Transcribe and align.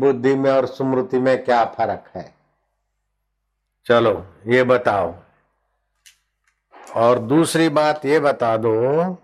बुद्धि 0.00 0.34
में 0.34 0.50
और 0.50 0.66
स्मृति 0.66 1.18
में 1.18 1.44
क्या 1.44 1.64
फ़र्क 1.64 2.10
है? 2.14 2.34
चलो, 3.86 4.34
ये 4.46 4.64
बताओ। 4.64 5.14
और 6.96 7.18
दूसरी 7.18 7.68
बात 7.68 8.06
ये 8.06 8.20
बता 8.20 8.56
दो 8.56 9.14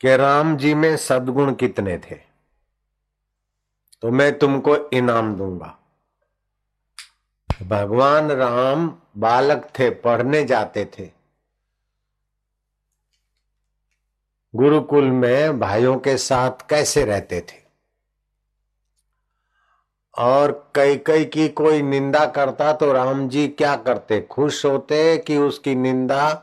कि 0.00 0.16
राम 0.16 0.56
जी 0.56 0.74
में 0.74 0.96
सदगुण 0.96 1.54
कितने 1.54 1.98
थे? 1.98 2.20
तो 4.02 4.10
मैं 4.10 4.38
तुमको 4.38 4.76
इनाम 4.76 5.34
दूँगा। 5.34 5.78
भगवान 7.62 8.30
राम 8.30 8.98
बालक 9.16 9.72
थे, 9.78 9.90
पढ़ने 9.90 10.44
जाते 10.44 10.90
थे। 10.98 11.10
गुरुकुल 14.54 15.04
में 15.04 15.60
भाइयों 15.60 15.98
के 15.98 16.16
साथ 16.16 16.68
कैसे 16.68 17.04
रहते 17.04 17.40
थे? 17.40 17.65
और 20.18 20.70
कई 20.74 20.96
कई 20.96 21.24
की 21.24 21.48
कोई 21.48 21.82
निंदा 21.82 22.26
करता 22.26 22.72
तो 22.72 22.92
राम 22.92 23.28
जी 23.28 23.48
क्या 23.48 23.76
करते? 23.76 24.20
खुश 24.20 24.66
होते 24.66 25.18
कि 25.18 25.36
उसकी 25.36 25.74
निंदा 25.74 26.42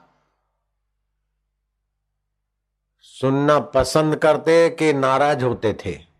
सुनना 2.99 3.59
पसंद 3.59 4.15
करते 4.15 4.69
कि 4.69 4.93
नाराज़ 4.93 5.45
होते 5.45 5.73
थे? 5.73 6.13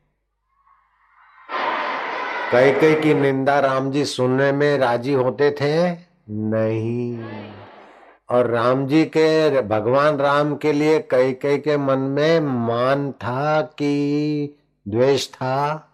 कई 2.52 2.72
कई 2.72 2.96
की 2.96 3.14
निंदा 3.14 3.60
राम 3.60 3.92
जी 3.92 4.06
सुनने 4.06 4.52
में 4.52 4.78
राज़ी 4.78 5.14
होते 5.14 5.52
थे? 5.52 5.92
नहीं। 6.30 7.24
और 8.30 8.48
राम 8.48 8.88
जी 8.88 9.06
के, 9.06 9.62
भगवान 9.62 10.18
राम 10.18 10.56
के 10.56 10.74
लिए 10.74 11.00
कई 11.00 11.34
कई 11.34 11.58
के 11.58 11.78
मन 11.78 12.00
में 12.00 12.40
मान 12.40 13.12
था 13.12 13.62
कि, 13.62 14.58
द्वेष 14.88 15.30
था? 15.30 15.90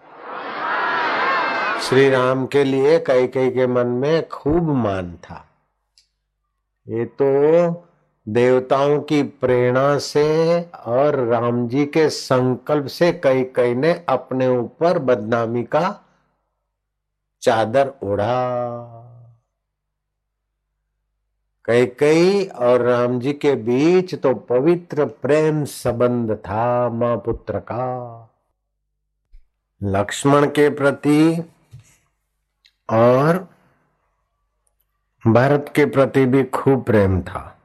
श्री 1.81 2.09
राम 2.09 2.45
के 2.45 2.63
लिए 2.63 2.97
कई 2.99 3.27
कई 3.27 3.49
के 3.49 3.65
मन 3.67 3.87
में 4.01 4.27
खूब 4.29 4.69
मान 4.77 5.11
था। 5.23 5.45
ये 6.87 7.05
तो 7.21 7.25
देवताओं 8.27 8.99
की 9.01 9.21
प्रेरणा 9.23 9.97
से 9.97 10.61
और 10.85 11.15
राम 11.27 11.67
जी 11.67 11.85
के 11.85 12.09
संकल्प 12.09 12.87
से 12.87 13.11
कई 13.13 13.43
कई 13.55 13.73
ने 13.75 13.93
अपने 14.09 14.47
ऊपर 14.47 14.99
बदनामी 14.99 15.63
का 15.63 15.89
चादर 17.41 17.91
ओढ़ा। 18.03 18.35
कई 21.65 21.85
कई 21.99 22.43
और 22.45 22.81
राम 22.81 23.19
जी 23.19 23.33
के 23.33 23.53
बीच 23.55 24.15
तो 24.15 24.33
पवित्र 24.49 25.05
प्रेम 25.21 25.63
संबंध 25.65 26.35
था 26.37 26.89
माँ 26.89 27.15
पुत्र 27.17 27.59
का। 27.59 27.85
लक्ष्मण 29.81 30.45
के 30.49 30.69
प्रति 30.69 31.43
और 32.91 33.47
भरत 35.27 35.71
के 35.75 35.85
प्रति 35.85 36.25
भी 36.25 36.43
खूब 36.43 36.83
प्रेम 36.83 37.21
था। 37.21 37.55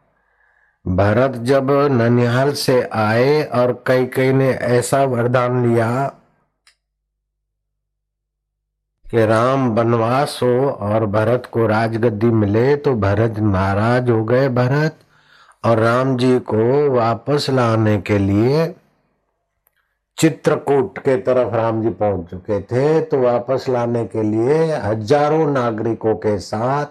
भरत 0.86 1.31
जब 1.31 1.70
ननिहाल 1.70 2.53
से 2.53 2.83
आए 2.92 3.44
और 3.44 3.84
कई 3.86 4.06
कई 4.06 4.33
ने 4.33 4.50
ऐसा 4.50 5.05
वरदान 5.05 5.70
लिया 5.70 6.06
कि 9.11 9.27
राम 9.27 9.69
वनवास 9.69 10.41
हो 10.42 10.70
और 10.70 11.06
भरत 11.06 11.48
को 11.53 11.66
राजगद्दी 11.66 12.27
मिले 12.27 12.77
तो 12.77 12.94
भरत 12.94 13.38
नाराज़ 13.38 14.11
हो 14.11 14.25
गए 14.25 14.48
भरत 14.48 14.97
और 15.64 15.78
राम 15.78 16.16
जी 16.16 16.38
को 16.38 16.91
वापस 16.91 17.47
लाने 17.50 18.00
के 18.00 18.19
लिए 18.19 18.75
चित्रकूट 20.18 20.98
के 20.98 21.16
तरफ़ 21.16 21.54
राम 21.54 21.82
जी 21.82 21.90
पहुँच 21.90 22.28
चुके 22.30 22.60
थे 22.62 23.00
तो 23.00 23.18
वापस 23.20 23.64
लाने 23.68 24.04
के 24.06 24.22
लिए 24.22 24.76
हज़ारों 24.76 25.46
नागरिकों 25.52 26.14
के 26.16 26.38
साथ 26.40 26.86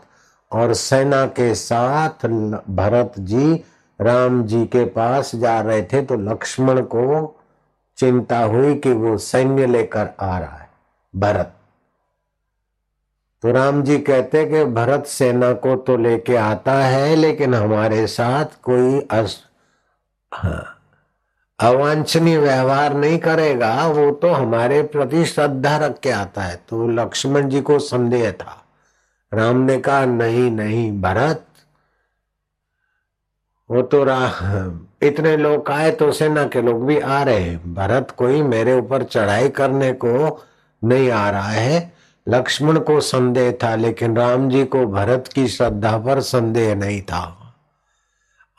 और 0.51 0.73
सेना 0.73 1.25
के 1.37 1.53
साथ 1.55 2.25
भरत 2.71 3.13
जी 3.21 3.53
राम 3.99 4.43
जी 4.43 4.65
के 4.65 4.83
पास 4.91 5.35
जा 5.35 5.59
रहे 5.61 5.81
थे 5.83 6.01
तो 6.01 6.15
लक्ष्मण 6.23 6.81
को 6.85 7.35
चिंता 7.97 8.39
हुई 8.39 8.75
कि 8.75 8.91
वो 8.91 9.17
सैन्य 9.19 9.65
लेकर 9.67 10.09
आ 10.19 10.37
रहा 10.39 10.57
है, 10.57 10.69
भरत। 11.13 11.53
तो 13.43 13.51
राम 13.51 13.81
जी 13.83 13.97
कहते 13.99 14.45
कि 14.45 14.63
भरत 14.73 15.05
सेना 15.05 15.51
को 15.55 15.75
तो 15.77 15.97
लेके 15.97 16.35
आता 16.35 16.73
है, 16.75 17.15
लेकिन 17.15 17.53
हमारे 17.53 18.05
साथ 18.07 18.61
कोई 18.63 18.99
अस 19.11 19.37
हाँ। 20.31 20.72
अवांछनीय 21.59 22.37
व्यवहार 22.37 22.93
नहीं 22.93 23.17
करेगा, 23.17 23.87
वो 23.87 24.11
तो 24.11 24.29
हमारे 24.29 24.81
प्रति 24.83 25.25
श्रद्धा 25.25 25.77
रख 25.77 25.99
के 25.99 26.09
आता 26.09 26.41
है। 26.41 26.55
तो 26.69 26.87
लक्ष्मण 26.87 27.49
जी 27.49 27.61
को 27.61 27.79
संदेह 27.79 28.31
था। 28.31 28.59
राम 29.31 29.57
ने 29.57 29.77
कहा, 29.77 30.05
नहीं 30.05 30.49
नहीं, 30.51 31.01
भरत, 31.01 31.45
वो 33.69 33.81
तो 33.81 34.03
रा 34.03 34.31
इतने 35.03 35.35
लोग 35.37 35.69
आए 35.69 35.91
तो 35.91 36.11
सेना 36.11 36.45
के 36.47 36.61
लोग 36.61 36.85
भी 36.85 36.99
आ 36.99 37.21
रहे 37.23 37.39
हैं। 37.39 37.73
भरत 37.73 38.11
कोई 38.11 38.41
मेरे 38.41 38.73
ऊपर 38.73 39.03
चढ़ाई 39.03 39.49
करने 39.49 39.91
को 39.93 40.43
नहीं 40.83 41.09
आ 41.11 41.29
रहा 41.29 41.49
है। 41.49 41.93
लक्ष्मण 42.27 42.79
को 42.79 42.99
संदेह 43.01 43.51
था, 43.63 43.75
लेकिन 43.75 44.17
राम 44.17 44.49
जी 44.49 44.63
को 44.65 44.85
भरत 44.87 45.27
की 45.27 45.47
श्रद्धा 45.47 45.97
पर 45.97 46.21
संदेह 46.21 46.75
नहीं 46.75 47.01
था। 47.01 47.42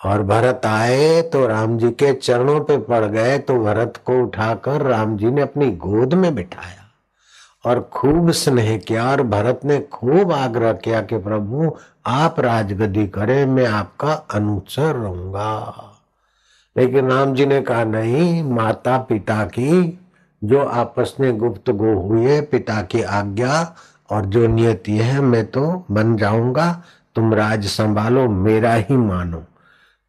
और 0.04 0.22
भरत 0.22 0.60
आए 0.66 1.22
तो 1.22 1.46
राम 1.46 1.78
जी 1.78 1.90
के 1.90 2.12
चरणों 2.12 2.60
पे 2.60 2.78
पड़ 2.78 3.04
गए 3.04 3.38
तो 3.38 3.58
भरत 3.58 4.00
को 4.04 4.22
उठाकर 4.22 4.82
राम 4.82 5.16
जी 5.16 5.30
ने 5.30 5.40
अपनी 5.40 5.70
गोद 5.70 6.14
में 6.14 6.34
बिठाया 6.34 6.84
और 7.64 7.90
खूब 7.92 8.30
स्नेह 8.30 8.78
किया 8.78 9.10
और 9.10 9.22
भरत 9.22 9.60
ने 9.64 9.80
खूब 9.80 10.32
आग्रह 10.32 10.72
किया 10.72 11.00
कि 11.02 11.18
प्रभु, 11.18 11.72
आप 12.06 12.40
राजगद्दी 12.40 13.06
करें, 13.06 13.46
मैं 13.46 13.66
आपका 13.66 14.12
अनुचर 14.12 14.96
रहूँगा। 14.96 15.90
लेकिन 16.76 17.10
राम 17.10 17.34
जी 17.34 17.46
ने 17.46 17.60
कहा, 17.60 17.84
नहीं 17.84 18.42
माता 18.42 18.98
पिता 18.98 19.44
की 19.44 20.00
जो 20.44 20.64
आपस 20.64 21.16
में 21.20 21.38
गुप्त 21.38 21.70
गो 21.70 21.94
हुए 22.00 22.40
पिता 22.40 22.82
की 22.82 23.02
आज्ञा 23.02 23.76
और 24.10 24.24
जो 24.24 24.46
नियति 24.46 24.96
है, 24.96 25.20
मैं 25.20 25.46
तो 25.46 25.84
बन 25.90 26.16
जाऊँगा। 26.16 26.82
तुम 27.14 27.34
राज 27.34 27.66
संभालो, 27.66 28.28
मेरा 28.28 28.74
ही 28.74 28.96
मानो। 28.96 29.44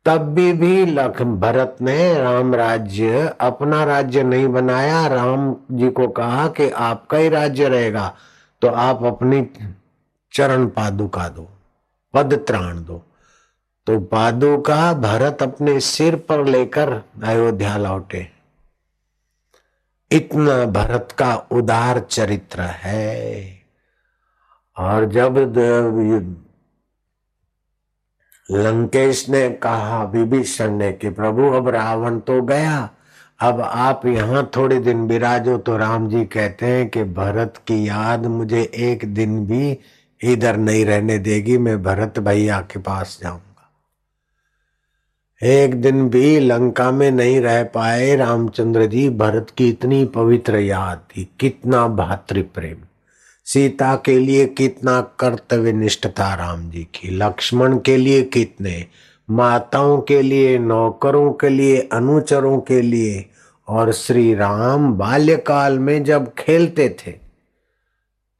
तब 0.05 0.21
भी 0.35 0.51
भी 0.53 0.85
लख 0.85 1.21
भरत 1.21 1.77
ने 1.81 2.13
राम 2.13 2.55
राज्य, 2.55 3.35
अपना 3.41 3.83
राज्य 3.83 4.23
नहीं 4.23 4.47
बनाया। 4.47 5.05
राम 5.07 5.55
जी 5.71 5.89
को 5.89 6.07
कहा 6.07 6.47
कि 6.47 6.69
आपका 6.69 7.17
ही 7.17 7.29
राज्य 7.29 7.67
रहेगा 7.69 8.13
तो 8.61 8.67
आप 8.67 9.03
अपनी 9.03 9.47
चरण 10.33 10.67
पादुका 10.67 11.27
दो, 11.29 11.47
पद 12.13 12.33
त्राण 12.47 12.83
दो। 12.83 13.01
तो 13.87 13.99
पादुका 14.01 14.93
भरत 14.93 15.41
अपने 15.43 15.79
सिर 15.79 16.15
पर 16.29 16.45
लेकर 16.45 16.91
अयोध्या 17.23 17.75
लौटे। 17.77 18.27
इतना 20.11 20.65
भरत 20.65 21.15
का 21.17 21.35
उदार 21.51 21.99
चरित्र 21.99 22.61
है। 22.61 23.59
और 24.77 25.05
जब 25.05 25.37
लंकेश 28.49 29.27
ने 29.29 29.49
कहा, 29.49 30.03
विभीषण 30.03 30.71
ने 30.71 30.91
कि 30.91 31.09
प्रभु, 31.09 31.49
अब 31.51 31.67
रावण 31.69 32.19
तो 32.19 32.41
गया। 32.41 32.89
अब 33.39 33.61
आप 33.61 34.05
यहाँ 34.05 34.49
थोड़े 34.55 34.79
दिन 34.79 35.01
विराजो 35.07 35.57
तो 35.57 35.77
राम 35.77 36.07
जी 36.09 36.23
कहते 36.25 36.65
हैं 36.65 36.87
कि 36.89 37.03
भरत 37.03 37.57
की 37.67 37.87
याद 37.87 38.25
मुझे 38.25 38.61
एक 38.75 39.05
दिन 39.13 39.45
भी 39.47 39.77
इधर 40.21 40.57
नहीं 40.57 40.85
रहने 40.85 41.17
देगी, 41.19 41.57
मैं 41.57 41.81
भरत 41.83 42.19
भैया 42.19 42.59
के 42.61 42.79
पास 42.79 43.19
जाऊँगा। 43.23 43.43
एक 45.41 45.81
दिन 45.81 46.09
भी 46.09 46.39
लंका 46.39 46.89
में 46.91 47.11
नहीं 47.11 47.39
रह 47.41 47.63
पाए 47.65 48.15
रामचंद्र 48.15 48.85
जी, 48.85 49.09
भरत 49.09 49.49
की 49.57 49.69
इतनी 49.69 50.03
पवित्र 50.05 50.59
याद 50.59 51.01
थी, 51.09 51.27
कितना 51.39 51.87
भातृ 51.87 52.41
प्रेम 52.55 52.77
सीता 53.45 53.95
के 53.95 54.17
लिए 54.19 54.45
कितना 54.47 55.01
कर्तव्य 55.19 55.71
निष्ठ 55.73 56.07
था 56.19 56.33
राम 56.33 56.69
जी 56.69 56.83
की? 56.95 57.09
लक्ष्मण 57.09 57.77
के 57.77 57.97
लिए 57.97 58.21
कितने? 58.23 58.85
माताओं 59.29 59.97
के 60.01 60.21
लिए, 60.21 60.57
नौकरों 60.59 61.31
के 61.33 61.49
लिए, 61.49 61.89
अनुचरों 61.93 62.59
के 62.59 62.81
लिए? 62.81 63.25
और 63.67 63.91
श्री 63.91 64.33
राम 64.35 64.93
बाल्यकाल 64.93 65.79
में 65.79 66.03
जब 66.03 66.33
खेलते 66.33 66.89
थे 66.99 67.11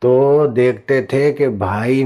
तो 0.02 0.48
देखते 0.48 1.02
थे 1.14 1.32
कि 1.34 1.48
भाई 1.48 2.04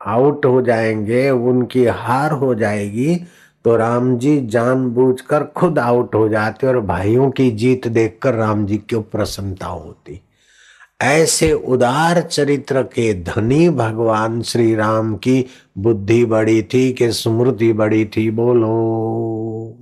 आउट 0.00 0.46
हो 0.46 0.62
जाएँगे, 0.62 1.30
उनकी 1.30 1.84
हार 1.84 2.32
हो 2.32 2.54
जाएगी 2.54 3.16
तो 3.64 3.76
राम 3.76 4.16
जी 4.18 4.40
जानबूझकर 4.46 5.44
खुद 5.56 5.78
आउट 5.78 6.14
हो 6.14 6.28
जाते 6.28 6.66
और 6.66 6.80
भाइयों 6.80 7.30
की 7.30 7.50
जीत 7.50 7.88
देखकर 7.88 8.34
राम 8.34 8.66
जी 8.66 8.76
को 8.78 9.00
प्रसन्नता 9.00 9.66
होती। 9.66 10.20
ऐसे 11.02 11.52
उदार 11.52 12.20
चरित्र 12.20 12.82
के 12.82 13.14
धनी 13.14 13.70
भगवान 13.70 14.42
श्री 14.42 14.74
राम 14.74 15.16
की 15.16 15.46
बुद्धि 15.78 16.24
बड़ी 16.24 16.62
थी 16.62 16.92
कि 16.92 17.12
स्मृति 17.12 17.72
बड़ी 17.72 18.04
थी, 18.04 18.30
बोलो। 18.30 19.76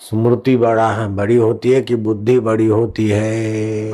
स्मृति 0.00 0.56
बड़ा 0.56 1.08
बड़ी 1.08 1.36
होती 1.36 1.70
है 1.70 1.82
कि 1.82 1.94
बुद्धि 1.94 2.40
बड़ी 2.40 2.66
होती 2.66 3.08
है? 3.08 3.92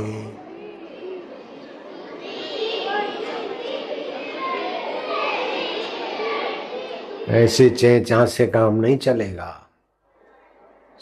ऐसे 7.28 7.70
चेचा 7.70 8.26
से 8.26 8.46
काम 8.46 8.74
नहीं 8.74 8.98
चलेगा। 8.98 9.61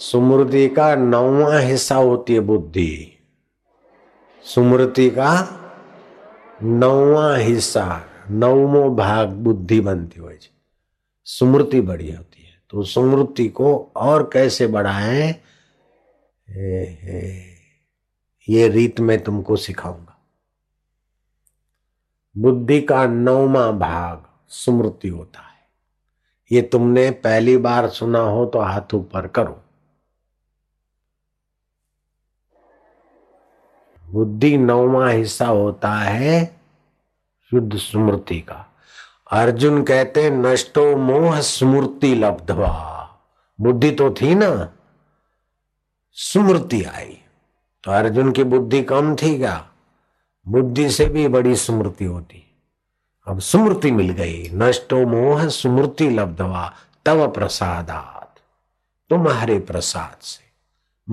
सुमृति 0.00 0.68
का 0.68 0.94
नौवा 0.94 1.58
हिस्सा 1.58 1.94
होती 1.94 2.34
है 2.34 2.40
बुद्धि। 2.40 3.18
सुमृति 4.44 5.08
का 5.10 5.32
नौवा 6.62 7.34
हिस्सा 7.36 7.84
नवमो 8.30 8.88
भाग 8.90 9.28
बुद्धि 9.28 9.80
बनती 9.80 10.20
हुई 10.20 10.38
सुमृति 11.26 11.80
बड़ी 11.80 12.10
होती 12.12 12.42
है। 12.42 12.62
तो 12.70 12.82
सुमृति 12.82 13.48
को 13.48 13.74
और 13.96 14.28
कैसे 14.32 14.66
बढ़ाए? 14.66 15.28
ये 18.48 18.68
रीत 18.68 19.00
मैं 19.00 19.22
तुमको 19.24 19.56
सिखाऊँगा। 19.56 20.18
बुद्धि 22.36 22.80
का 22.80 23.06
नौवा 23.06 23.70
भाग 23.70 24.24
स्मृति 24.48 25.08
होता 25.08 25.40
है। 25.40 25.58
ये 26.52 26.62
तुमने 26.62 27.10
पहली 27.10 27.56
बार 27.56 27.88
सुना 27.88 28.20
हो 28.20 28.46
तो 28.46 28.60
हाथ 28.60 28.94
ऊपर 28.94 29.26
करो। 29.28 29.62
बुद्धि 34.10 34.58
नौवा 34.58 35.08
हिस्सा 35.08 35.46
होता 35.46 35.92
है 35.92 36.60
शुद्ध 37.50 37.76
स्मृति 37.76 38.40
का। 38.40 38.72
अर्जुन 39.32 39.82
कहते 39.82 40.30
नष्टो 40.30 40.96
मोह 40.96 41.40
स्मृति 41.40 42.14
लब्धवा। 42.14 42.96
बुद्धि 43.60 43.90
तो 43.90 44.10
थी 44.10 44.34
ना, 44.34 44.68
स्मृति 46.12 46.82
आई। 46.82 47.18
तो 47.84 47.90
अर्जुन 47.90 48.32
की 48.32 48.44
बुद्धि 48.44 48.82
कम 48.82 49.16
थी 49.16 49.38
क्या? 49.38 49.66
बुद्धि 50.48 50.90
से 50.90 51.06
भी 51.06 51.28
बड़ी 51.28 51.56
स्मृति 51.56 52.04
होती। 52.04 52.56
अब 53.26 53.38
स्मृति 53.38 53.90
मिल 53.90 54.10
गई, 54.10 54.50
नष्टो 54.52 55.06
मोह 55.06 55.48
स्मृति 55.48 56.10
लब्धवा, 56.10 56.74
तव 57.06 57.28
प्रसादात। 57.28 58.34
तुम्हारे 59.10 59.58
प्रसाद 59.58 60.22
से 60.22 60.44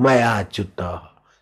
मया 0.02 0.44
च्युत 0.44 0.82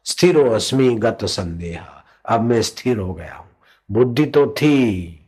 स्थिरो 0.05 0.51
अस्मि 0.51 0.95
गत 0.95 1.17
संदेह। 1.23 1.85
अब 2.25 2.41
मैं 2.41 2.61
स्थिर 2.61 2.97
हो 2.97 3.13
गया 3.13 3.35
हूँ। 3.35 3.49
बुद्धि 3.91 4.25
तो 4.25 4.47
थी, 4.47 5.19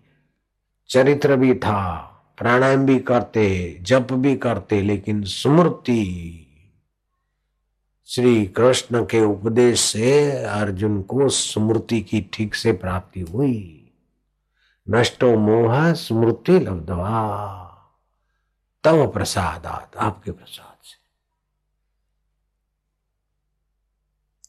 चरित्र 0.89 1.35
भी 1.35 1.53
था, 1.53 2.03
प्राणायाम 2.37 2.85
भी 2.85 2.99
करते, 2.99 3.77
जप 3.81 4.07
भी 4.11 4.35
करते, 4.35 4.81
लेकिन 4.81 5.23
स्मृति 5.23 6.43
श्री 8.05 8.45
कृष्ण 8.45 9.05
के 9.05 9.21
उपदेश 9.21 9.79
से 9.79 10.31
अर्जुन 10.31 11.01
को 11.01 11.29
स्मृति 11.29 12.01
की 12.01 12.21
ठीक 12.33 12.55
से 12.55 12.71
प्राप्ति 12.71 13.21
हुई। 13.21 13.73
नष्टो 14.89 15.37
मोह, 15.37 15.93
स्मृति 15.93 16.59
लब्धवा। 16.59 17.63
तव 18.83 19.11
प्रसादात, 19.11 19.95
आपके 19.97 20.31
प्रसाद 20.31 20.77
से 20.83 20.97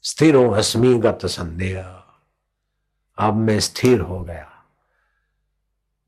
स्थिरो 0.03 0.51
अस्मी 0.51 0.95
गत 0.95 1.27
संदेह। 1.27 2.03
अब 3.19 3.35
मैं 3.35 3.61
स्थिर 3.61 4.01
हो 4.01 4.21
गया। 4.21 4.65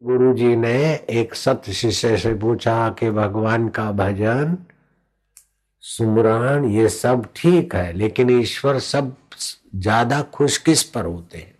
गुरु 0.02 0.34
जी 0.34 0.56
ने 0.56 0.94
एक 0.94 1.34
सत 1.34 1.62
शिष्य 1.70 2.16
से 2.18 2.34
पूछा 2.34 2.90
कि 2.90 3.10
भगवान 3.10 3.68
का 3.68 3.92
भजन 3.92 4.56
सुमरण 5.80 6.68
ये 6.70 6.88
सब 6.88 7.28
ठीक 7.36 7.74
है, 7.74 7.92
लेकिन 7.92 8.30
ईश्वर 8.40 8.78
सब 8.78 9.16
ज़्यादा 9.74 10.22
खुश 10.22 10.58
किस 10.58 10.82
पर 10.82 11.04
होते 11.04 11.38
हैं? 11.38 11.58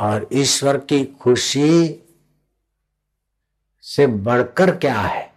और 0.00 0.28
ईश्वर 0.32 0.78
की 0.78 1.04
खुशी 1.04 2.00
से 3.82 4.06
बढ़कर 4.06 4.76
क्या 4.76 5.00
है? 5.00 5.32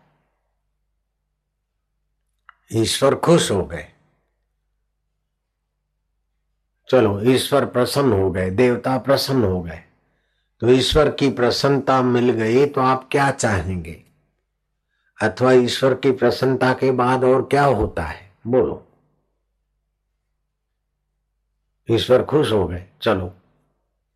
ईश्वर 2.74 3.16
खुश 3.16 3.52
हो 3.52 3.64
गए। 3.66 3.91
चलो, 6.92 7.22
ईश्वर 7.22 7.66
प्रसन्न 7.66 8.14
हो 8.14 8.32
गए, 8.32 8.50
देवता 8.50 8.98
प्रसन्न 8.98 9.44
हो 9.44 9.62
गए। 9.62 9.80
तो 10.60 10.70
ईश्वर 10.70 11.12
की 11.12 11.30
प्रसन्नता 11.30 12.02
मिल 12.02 12.32
गई 12.32 12.66
तो 12.66 12.82
आप 12.82 13.10
क्या 13.12 13.32
चाहेंगे? 13.32 14.04
अथवा 15.22 15.52
ईश्वर 15.52 15.94
की 15.94 16.12
प्रसन्नता 16.12 16.74
के 16.74 16.92
बाद 16.92 17.24
और 17.24 17.42
क्या 17.42 17.66
होता 17.66 18.04
है? 18.04 18.32
बोलो। 18.48 18.88
ईश्वर 21.92 22.24
खुश 22.24 22.52
हो 22.52 22.68
गए, 22.68 22.86
चलो। 23.02 23.34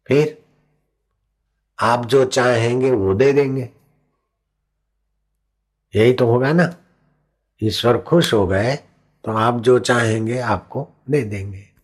फिर 0.07 0.45
आप 1.79 2.05
जो 2.05 2.25
चाहेंगे, 2.25 2.91
वो 2.91 3.13
दे 3.13 3.33
देंगे। 3.33 3.69
यही 5.95 6.13
तो 6.13 6.27
होगा 6.27 6.53
ना? 6.53 6.75
ईश्वर 7.63 8.01
खुश 8.01 8.33
हो 8.33 8.47
गए 8.47 8.75
तो 9.23 9.31
आप 9.31 9.59
जो 9.59 9.79
चाहेंगे, 9.79 10.39
आपको 10.39 10.87
दे 11.09 11.23
देंगे। 11.23 11.74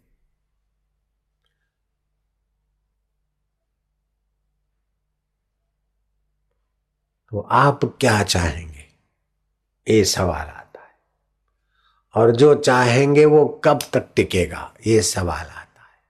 तो 7.31 7.39
आप 7.39 7.79
क्या 7.85 8.23
चाहेंगे? 8.23 8.85
ये 9.93 10.05
सवाल 10.05 10.47
आता 10.47 10.81
है। 10.81 10.95
और 12.15 12.35
जो 12.35 12.55
चाहेंगे 12.55 13.25
वो 13.25 13.61
कब 13.63 13.79
तक 13.93 14.09
टिकेगा? 14.15 14.73
ये 14.87 15.01
सवाल 15.01 15.45
आता 15.45 15.81
है। 15.81 16.01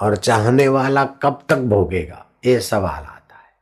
और 0.00 0.16
चाहने 0.16 0.68
वाला 0.68 1.04
कब 1.04 1.44
तक 1.48 1.56
भोगेगा? 1.56 2.26
ये 2.46 2.60
सवाल 2.60 3.04
आता 3.04 3.36
है। 3.36 3.54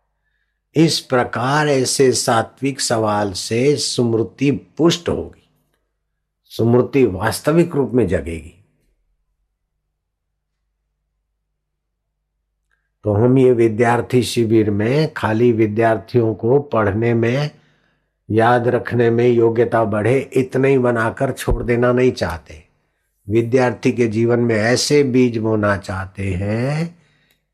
इस 0.85 1.01
प्रकार 1.01 1.69
ऐसे 1.69 2.13
सात्विक 2.13 2.81
सवाल 2.81 3.33
से 3.33 3.77
स्मृति 3.77 4.51
पुष्ट 4.51 5.09
होगी। 5.09 5.51
स्मृति 6.45 7.07
वास्तविक 7.07 7.75
रूप 7.75 7.91
में 7.91 8.09
जगेगी। 8.09 8.62
तो 13.05 13.13
हम 13.13 13.39
ये 13.39 13.53
विद्यार्थी 13.53 14.23
शिविर 14.23 14.71
में, 14.71 15.13
खाली 15.17 15.53
विद्यार्थियों 15.53 16.35
को 16.35 16.59
पढ़ने 16.59 17.15
में, 17.15 17.51
याद 18.31 18.69
रखने 18.69 19.11
में 19.11 19.29
योग्यता 19.29 19.85
बढ़े, 19.85 20.31
इतने 20.33 20.69
ही 20.69 20.79
बनाकर 20.79 21.33
छोड़ 21.33 21.63
देना 21.63 21.93
नहीं 21.93 22.13
चाहते। 22.13 22.63
विद्यार्थी 23.29 23.93
के 23.93 24.07
जीवन 24.09 24.39
में 24.39 24.55
ऐसे 24.55 25.03
बीज 25.03 25.39
बोना 25.39 25.77
चाहते 25.77 26.23
हैं 26.23 26.99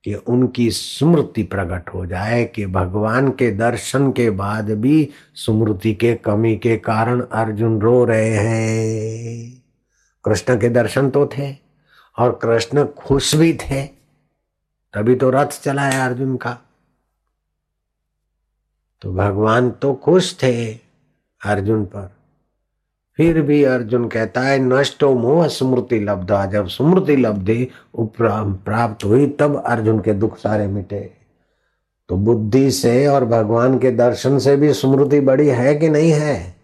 कि 0.05 0.15
उनकी 0.15 0.71
स्मृति 0.71 1.43
प्रकट 1.43 1.95
हो 1.95 2.07
जाए, 2.07 2.45
कि 2.45 2.67
भगवान 2.67 3.31
के 3.31 3.51
दर्शन 3.51 4.13
के 4.13 4.31
बाद 4.31 4.71
भी 4.71 5.09
स्मृति 5.35 5.95
के 5.95 6.15
कमी 6.15 6.57
के 6.57 6.77
कारण 6.77 7.21
अर्जुन 7.21 7.81
रो 7.81 8.05
रहे 8.05 8.31
हैं। 8.31 9.63
कृष्ण 10.25 10.61
के 10.61 10.69
दर्शन 10.69 11.11
तो 11.11 11.31
थे 11.39 11.57
और 12.19 12.39
कृष्ण 12.43 12.85
खुश 12.85 13.35
भी 13.35 13.53
थे। 13.53 13.98
तभी 14.95 15.15
तो 15.15 15.31
रथ 15.31 15.47
चलाया 15.47 16.07
अर्जुन 16.07 16.37
का। 16.37 16.59
तो 19.03 19.13
भगवान 19.13 19.71
तो 19.71 19.95
खुश 19.95 20.37
थे 20.43 20.75
अर्जुन 21.45 21.85
पर। 21.85 22.11
फिर 23.17 23.43
भी 23.43 23.65
अर्जुन 23.65 24.09
कहता 24.09 24.41
है, 24.41 24.59
नष्टो 24.59 25.15
मोह 25.15 25.49
स्मृति 25.49 26.01
लब्धा। 26.01 26.47
जब 26.47 26.69
स्मृति 26.69 27.17
लब्धि 27.17 27.69
प्राप्त 27.97 29.05
हुई, 29.05 29.27
तब 29.27 29.63
अर्जुन 29.67 30.01
के 30.01 30.15
दुख 30.15 30.39
सारे 30.39 30.67
मिटे। 30.67 31.11
तो 32.09 32.17
बुद्धि 32.17 32.71
से 32.71 33.07
और 33.07 33.25
भगवान 33.25 33.79
के 33.79 33.91
दर्शन 33.91 34.39
से 34.39 34.57
भी 34.57 34.73
स्मृति 34.73 35.21
बड़ी 35.21 35.49
है 35.49 35.75
कि 35.75 35.89
नहीं 35.89 36.11
है? 36.11 36.57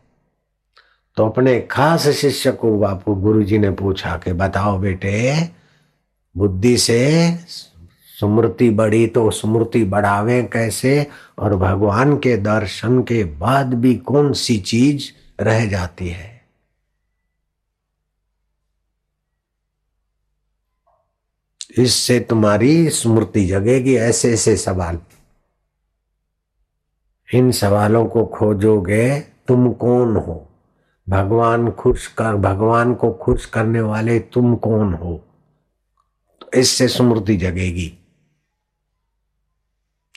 तो 1.17 1.27
अपने 1.27 1.61
खास 1.61 2.09
शिष्य 2.09 2.53
को 2.53 2.79
बापू 2.79 3.15
गुरु 3.15 3.43
जी 3.43 3.59
ने 3.59 3.71
पूछा 3.71 4.17
कि, 4.17 4.33
बताओ 4.33 4.79
बेटे, 4.79 5.49
बुद्धि 6.37 6.79
से 6.79 7.31
स्मृति 8.21 8.71
बढ़ी 8.71 9.07
तो 9.07 9.31
स्मृति 9.31 9.85
बढ़ावे 9.85 10.43
कैसे? 10.43 11.07
और 11.39 11.57
भगवान 11.57 12.17
के 12.17 12.37
दर्शन 12.37 13.03
के 13.03 13.25
बाद 13.25 13.75
भी 13.75 13.97
कौन 13.97 14.33
सी 14.33 14.59
चीज़ 14.59 15.11
रह 15.43 15.67
जाती 15.67 16.09
है? 16.09 16.35
इससे 21.79 22.21
तुम्हारी 22.21 22.91
स्मृति 22.91 23.47
जगेगी, 23.47 23.95
ऐसे 23.95 24.33
ऐसे 24.33 24.57
सवाल। 24.57 24.99
इन 27.35 27.53
सवालों 27.53 28.07
को 28.07 28.27
खोजोगे, 28.27 29.21
तुम 29.21 29.73
कौन 29.73 30.17
हो? 30.17 30.49
भगवान 31.09 31.71
खुश 31.71 32.07
कर, 32.07 32.35
भगवान 32.35 32.95
को 32.95 33.13
खुश 33.13 33.47
करने 33.47 33.81
वाले 33.81 34.19
तुम 34.21 34.57
कौन 34.57 34.95
हो? 34.95 35.25
तो 36.41 36.51
इससे 36.61 36.89
स्मृति 36.89 37.37
जगेगी। 37.37 37.99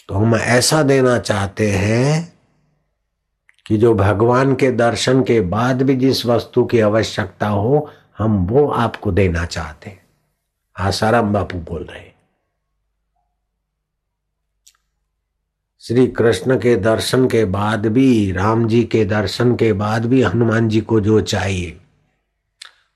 तो 0.10 0.16
हम 0.16 0.36
ऐसा 0.36 0.82
देना 0.84 1.18
चाहते 1.20 1.70
हैं 1.72 2.34
कि 3.66 3.78
जो 3.78 3.94
भगवान 3.94 4.56
के 4.56 4.72
दर्शन 4.72 5.24
के 5.24 5.40
बाद 5.42 5.82
भी 5.82 5.96
जिस 5.96 6.26
वस्तु 6.26 6.66
की 6.66 6.80
आवश्यकता 6.80 7.48
हो, 7.48 7.90
हम 8.18 8.46
वो 8.48 8.68
आपको 8.68 9.12
देना 9.12 9.46
चाहते 9.46 9.90
हैं। 9.90 10.06
आसाराम 10.76 11.34
बापू 11.34 11.58
बोल 11.58 11.84
रहे 11.84 12.06
श्री 15.82 16.08
कृष्ण 16.08 16.58
के 16.60 16.76
दर्शन 16.76 17.28
के 17.28 17.44
बाद 17.46 17.86
भी, 17.86 18.32
राम 18.32 18.68
जी 18.68 18.84
के 18.84 19.04
दर्शन 19.06 19.56
के 19.56 19.74
बाद 19.74 20.06
भी 20.06 20.22
हनुमान 20.22 20.70
जी 20.70 20.82
को 20.82 21.00
जो 21.00 21.20
चाहिए, 21.22 21.78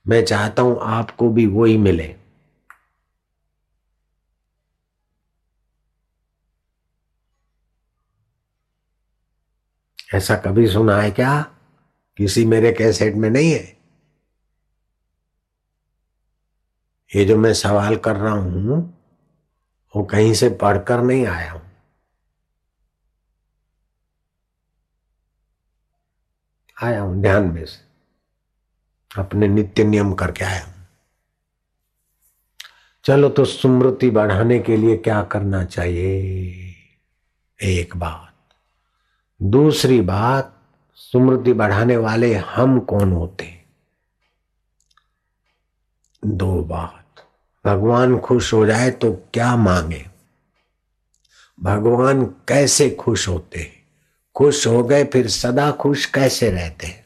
मैं 0.06 0.24
चाहता 0.26 0.62
हूँ 0.62 0.80
आपको 0.82 1.30
भी 1.30 1.46
वो 1.46 1.66
ही 1.66 1.78
मिले। 1.78 2.16
ऐसा 10.14 10.36
कभी 10.36 10.68
सुना 10.68 11.02
है 11.02 11.12
क्या? 11.12 11.42
किसी 12.18 12.46
मेरे 12.46 12.72
कैसेट 12.72 13.16
में 13.16 13.30
नहीं 13.30 13.52
है? 13.52 13.78
ये 17.16 17.26
जो 17.26 17.38
मैं 17.38 17.54
सवाल 17.54 17.96
कर 17.98 18.16
रहा 18.16 18.34
हूँ, 18.34 18.98
वो 19.96 20.04
कहीं 20.04 20.34
से 20.34 20.50
पढ़कर 20.50 21.02
नहीं 21.02 21.26
आया 21.26 21.52
हूँ। 21.52 21.62
आया 26.84 27.02
हूँ 27.02 27.22
ध्यान 27.22 27.44
में 27.44 27.66
से। 27.66 27.82
अपने 29.22 29.48
नित्य 29.48 29.84
नियम 29.84 30.14
करके 30.14 30.46
आया 30.46 30.66
हूँ। 30.66 30.74
चलो 33.04 33.30
तो 33.30 33.46
स्मृति 33.46 34.10
बढ़ाने 34.10 34.60
के 34.60 34.78
लिए 34.78 34.98
क्या 34.98 35.24
करना 35.24 35.66
चाहिए? 35.66 36.52
एक 37.64 37.98
बात। 37.98 38.31
दूसरी 39.44 40.02
बात 40.02 40.62
स्मृति 40.96 41.54
बढ़ाने 41.54 41.98
वाले 41.98 42.36
हम 42.36 42.80
कौन 42.80 43.12
होते? 43.12 43.66
दो 46.26 46.64
बात। 46.64 47.30
भगवान 47.66 48.20
खुश 48.20 48.54
हो 48.54 48.66
जाए 48.66 48.92
तो 48.92 49.14
क्या 49.14 49.56
मांगे? 49.56 50.10
भगवान 51.64 52.26
कैसे 52.26 52.90
खुश 52.90 53.28
होते? 53.28 53.84
खुश 54.36 54.68
हो 54.68 54.84
गए 54.84 55.04
फिर 55.04 55.30
सदा 55.30 55.72
खुश 55.72 56.06
कैसे 56.06 56.52
रहते? 56.52 56.88
हैं 56.88 57.06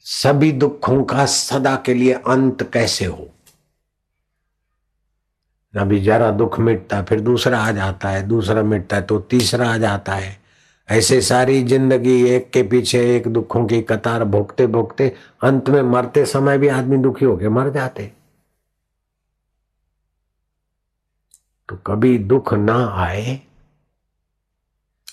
सभी 0.00 0.52
दुखों 0.52 1.04
का 1.04 1.26
सदा 1.26 1.76
के 1.76 1.94
लिए 1.94 2.12
अंत 2.12 2.70
कैसे 2.72 3.04
हो? 3.04 3.37
अभी 5.74 6.00
जरा 6.00 6.30
दुख 6.30 6.58
मिटता, 6.60 7.02
फिर 7.02 7.20
दूसरा 7.20 7.58
आ 7.60 7.70
जाता 7.72 8.08
है, 8.08 8.26
दूसरा 8.28 8.62
मिटता 8.62 8.96
है 8.96 9.02
तो 9.02 9.18
तीसरा 9.20 9.68
आ 9.70 9.76
जाता 9.78 10.14
है। 10.14 10.36
ऐसे 10.88 11.20
सारी 11.20 11.62
ज़िंदगी 11.62 12.22
एक 12.26 12.50
के 12.50 12.62
पीछे 12.62 13.00
एक 13.16 13.26
दुखों 13.28 13.64
की 13.66 13.80
कतार 13.82 14.24
भोगते 14.24 14.66
भोगते, 14.66 15.08
अंत 15.42 15.68
में 15.70 15.82
मरते 15.82 16.24
समय 16.26 16.58
भी 16.58 16.68
आदमी 16.68 16.96
दुखी 16.98 17.24
होके 17.24 17.48
मर 17.48 17.70
जाते। 17.70 18.10
तो 21.68 21.76
कभी 21.86 22.16
दुख 22.18 22.54
ना 22.54 22.76
आए, 22.96 23.40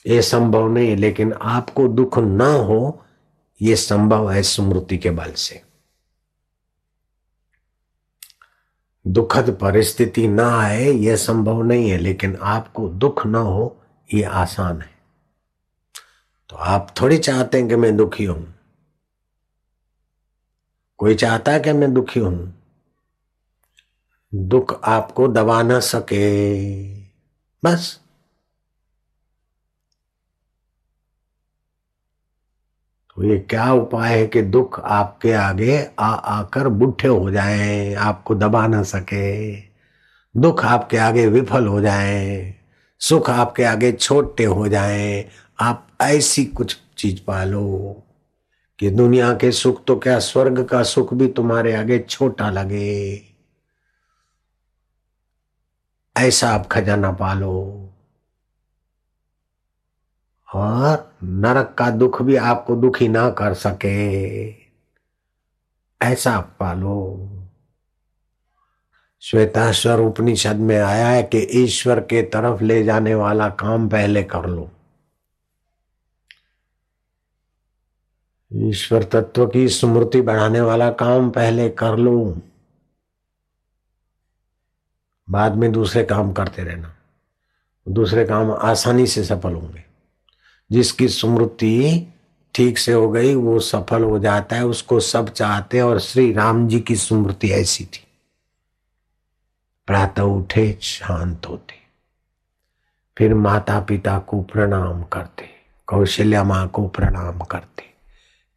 ये 0.08 0.22
संभव 0.22 0.68
नहीं, 0.70 0.96
लेकिन 0.96 1.34
आपको 1.34 1.88
दुख 1.90 2.18
ना 2.20 2.48
हो, 2.48 3.04
ये 3.62 3.76
संभव 3.76 4.32
है 4.32 4.44
स्मृति 4.44 4.98
के 4.98 5.12
बल 5.12 5.32
से। 5.32 5.62
दुखद 9.08 9.58
परिस्थिति 9.62 10.28
ना 10.28 10.60
आए, 10.60 10.86
यह 10.86 11.16
संभव 11.16 11.64
नहीं 11.64 11.90
है, 11.90 11.98
लेकिन 11.98 12.38
आपको 12.42 12.90
दुख 12.90 13.26
ना 13.26 13.40
हो 13.40 13.78
यह 14.14 14.30
आसान 14.30 14.82
है। 14.82 14.90
तो 16.50 16.56
आप 16.56 16.94
थोड़ी 17.02 17.18
चाहते 17.18 17.60
हैं 17.60 17.70
कि 17.70 17.76
मैं 17.76 17.98
दुखी 17.98 18.26
हूँ। 18.26 18.56
कोई 20.98 21.16
चाहता 21.16 21.52
है 21.52 21.60
कि 21.60 21.74
मैं 21.74 21.94
दुखी 21.94 22.20
हूँ? 22.20 22.62
दुख 24.36 24.82
आपको 24.84 25.28
दबा 25.28 25.64
ना 25.64 25.80
सके। 25.80 26.86
बस। 27.64 28.00
तो 33.18 33.24
ये 33.24 33.38
क्या 33.40 33.72
उपाय 33.74 34.18
है 34.20 34.26
कि 34.28 34.42
दुख 34.42 34.80
आपके 34.80 35.32
आगे 35.34 35.78
आ 36.00 36.08
आकर 36.08 36.68
बुढ़े 36.68 37.08
हो 37.08 37.32
जाए, 37.32 37.94
आपको 37.94 38.36
दबा 38.36 38.66
ना 38.68 38.82
सके? 38.84 39.56
दुख 40.36 40.64
आपके 40.66 40.98
आगे 40.98 41.28
विफल 41.28 41.68
हो 41.68 41.82
जाए, 41.82 42.56
सुख 43.02 43.30
आपके 43.30 43.64
आगे 43.64 43.92
छोटे 43.92 44.46
हो 44.46 44.68
जाए, 44.68 45.30
आप 45.60 45.88
ऐसी 46.02 46.46
कुछ 46.46 46.78
चीज़ 46.98 47.22
पालो 47.28 48.02
कि 48.80 48.90
दुनिया 48.90 49.34
के 49.34 49.52
सुख 49.52 49.84
तो 49.86 49.96
क्या 49.96 50.20
स्वर्ग 50.20 50.64
का 50.66 50.84
सुख 50.84 51.14
भी 51.14 51.28
तुम्हारे 51.28 51.76
आगे 51.76 52.00
छोटा 52.00 52.50
लगे? 52.50 53.22
ऐसा 56.16 56.50
आप 56.50 56.68
खजाना 56.68 57.12
पालो। 57.12 57.54
और 60.50 61.05
नरक 61.24 61.76
का 61.78 61.90
दुख 61.90 62.22
भी 62.22 62.36
आपको 62.36 62.76
दुखी 62.76 63.08
ना 63.08 63.30
कर 63.30 63.54
सके। 63.54 64.50
ऐसा 66.02 66.40
पालो। 66.40 67.30
श्वेताश्वर 69.22 70.00
उपनिषद 70.00 70.56
में 70.56 70.78
आया 70.78 71.08
है 71.08 71.24
कि 71.24 71.38
ईश्वर 71.38 72.00
के 72.00 72.22
तरफ़ 72.22 72.64
ले 72.64 72.84
जाने 72.84 73.16
वाला 73.16 73.50
काम 73.50 73.90
पहले 73.90 74.24
कर 74.24 74.46
लो। 74.46 74.72
ईश्वर 78.54 79.04
तत्व 79.04 79.48
की 79.48 79.70
स्मृति 79.70 80.22
बढ़ाने 80.22 80.62
वाला 80.62 80.92
काम 80.92 81.30
पहले 81.30 81.70
कर 81.70 81.98
लो। 81.98 82.42
बाद 85.30 85.56
में 85.56 85.72
दूसरे 85.72 86.04
काम 86.04 86.34
करते 86.34 86.64
रहना। 86.64 86.96
दूसरे 87.90 88.26
काम 88.26 88.52
आसानी 88.52 89.08
से 89.08 89.24
सफल 89.24 89.54
होंगे। 89.54 89.85
जिसकी 90.72 91.08
स्मृति 91.08 92.08
ठीक 92.54 92.78
से 92.78 92.94
हो 92.94 93.10
गई, 93.10 93.36
वो 93.36 93.60
सफल 93.60 94.04
हो 94.04 94.20
जाता 94.20 94.56
है, 94.56 94.66
उसको 94.66 95.00
सब 95.00 95.30
चाहते 95.30 95.82
और 95.82 96.00
श्री 96.00 96.34
राम 96.34 96.68
जी 96.68 96.80
की 96.80 96.96
स्मृति 96.96 97.52
ऐसी 97.52 97.86
थी। 97.86 98.08
प्रातः 99.88 100.22
उठे, 100.22 100.78
शांत 100.82 101.46
होते। 101.46 101.76
फिर 103.18 103.34
माता 103.34 103.80
पिता 103.80 104.20
को 104.20 104.42
प्रणाम 104.42 105.04
करते, 105.04 105.50
कौशल्या 105.88 106.44
माँ 106.44 106.68
को 106.68 106.88
प्रणाम 106.88 107.40
करते 107.40 107.86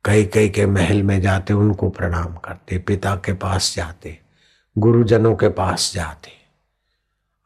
कई 0.05 0.25
कई 0.25 0.49
के 0.49 0.67
महल 0.67 1.03
में 1.03 1.21
जाते, 1.21 1.55
उनको 1.55 1.91
प्रणाम 1.91 2.35
करते, 2.37 2.79
पिता 2.79 3.17
के 3.17 3.33
पास 3.33 3.77
जाते, 3.77 4.19
गुरुजनों 4.79 5.37
के 5.37 5.49
पास 5.49 5.93
जाते। 5.95 6.38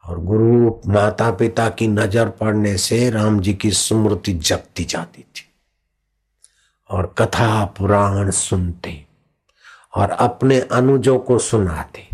और 0.04 0.21
गुरु 0.21 0.80
माता 0.87 1.30
पिता 1.30 1.68
की 1.68 1.88
नज़र 1.88 2.28
पड़ने 2.28 2.78
से 2.78 3.11
राम 3.11 3.40
जी 3.40 3.54
की 3.54 3.71
स्मृति 3.71 4.32
जगती 4.32 4.85
जाती 4.85 5.23
थी। 5.23 5.49
और 6.90 7.14
कथा 7.18 7.64
पुराण 7.64 8.30
सुनते 8.30 9.06
और 9.94 10.11
अपने 10.11 10.61
अनुजों 10.61 11.18
को 11.18 11.38
सुनाते। 11.38 12.09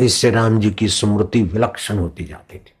इससे 0.00 0.30
राम 0.30 0.60
जी 0.60 0.70
की 0.70 0.88
स्मृति 0.88 1.42
विलक्षण 1.42 1.98
होती 1.98 2.24
जाती 2.24 2.58
थी। 2.58 2.74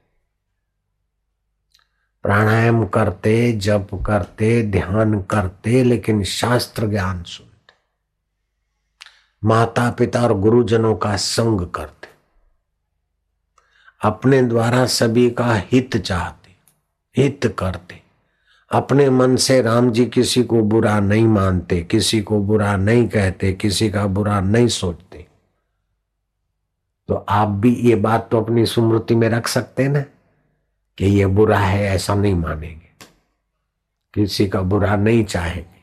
प्राणायाम 2.22 2.86
करते, 2.86 3.52
जप 3.52 3.88
करते, 4.06 4.62
ध्यान 4.62 5.22
करते, 5.22 5.84
लेकिन 5.84 6.24
शास्त्र 6.24 6.86
ज्ञान 6.86 7.22
सुनते। 7.22 7.74
माता 9.44 9.90
पिता 9.90 10.22
और 10.22 10.38
गुरुजनों 10.38 10.96
का 10.96 11.16
संग 11.16 11.66
करते। 11.66 12.03
अपने 14.04 14.42
द्वारा 14.42 14.86
सभी 14.86 15.30
का 15.30 15.52
हित 15.54 15.96
चाहते, 15.96 16.50
हित 17.16 17.54
करते। 17.58 18.02
अपने 18.70 19.10
मन 19.10 19.36
से 19.36 19.62
राम 19.62 19.90
जी 19.90 20.06
किसी 20.06 20.42
को 20.42 20.62
बुरा 20.62 21.00
नहीं 21.00 21.26
मानते, 21.26 21.80
किसी 21.82 22.20
को 22.22 22.38
बुरा 22.38 22.76
नहीं 22.76 23.08
कहते, 23.08 23.52
किसी 23.52 23.90
का 23.90 24.06
बुरा 24.06 24.40
नहीं 24.40 24.68
सोचते। 24.68 25.26
तो 27.08 27.14
आप 27.14 27.48
भी 27.48 27.74
ये 27.74 27.94
बात 27.94 28.28
तो 28.30 28.40
अपनी 28.40 28.66
स्मृति 28.66 29.14
में 29.14 29.28
रख 29.28 29.46
सकते 29.46 29.88
ना, 29.88 30.00
कि 30.98 31.06
ये 31.06 31.26
बुरा 31.26 31.58
है 31.58 31.82
ऐसा 31.84 32.14
नहीं 32.14 32.34
मानेंगे। 32.34 33.06
किसी 34.14 34.48
का 34.48 34.60
बुरा 34.60 34.96
नहीं 34.96 35.24
चाहेंगे, 35.24 35.82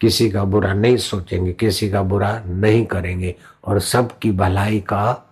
किसी 0.00 0.30
का 0.30 0.44
बुरा 0.44 0.72
नहीं 0.72 0.96
सोचेंगे, 0.96 1.52
किसी 1.52 1.90
का 1.90 2.02
बुरा 2.02 2.42
नहीं 2.46 2.86
करेंगे, 2.86 3.34
और 3.64 3.80
सबकी 3.80 4.30
भलाई 4.30 4.80
का 4.80 5.27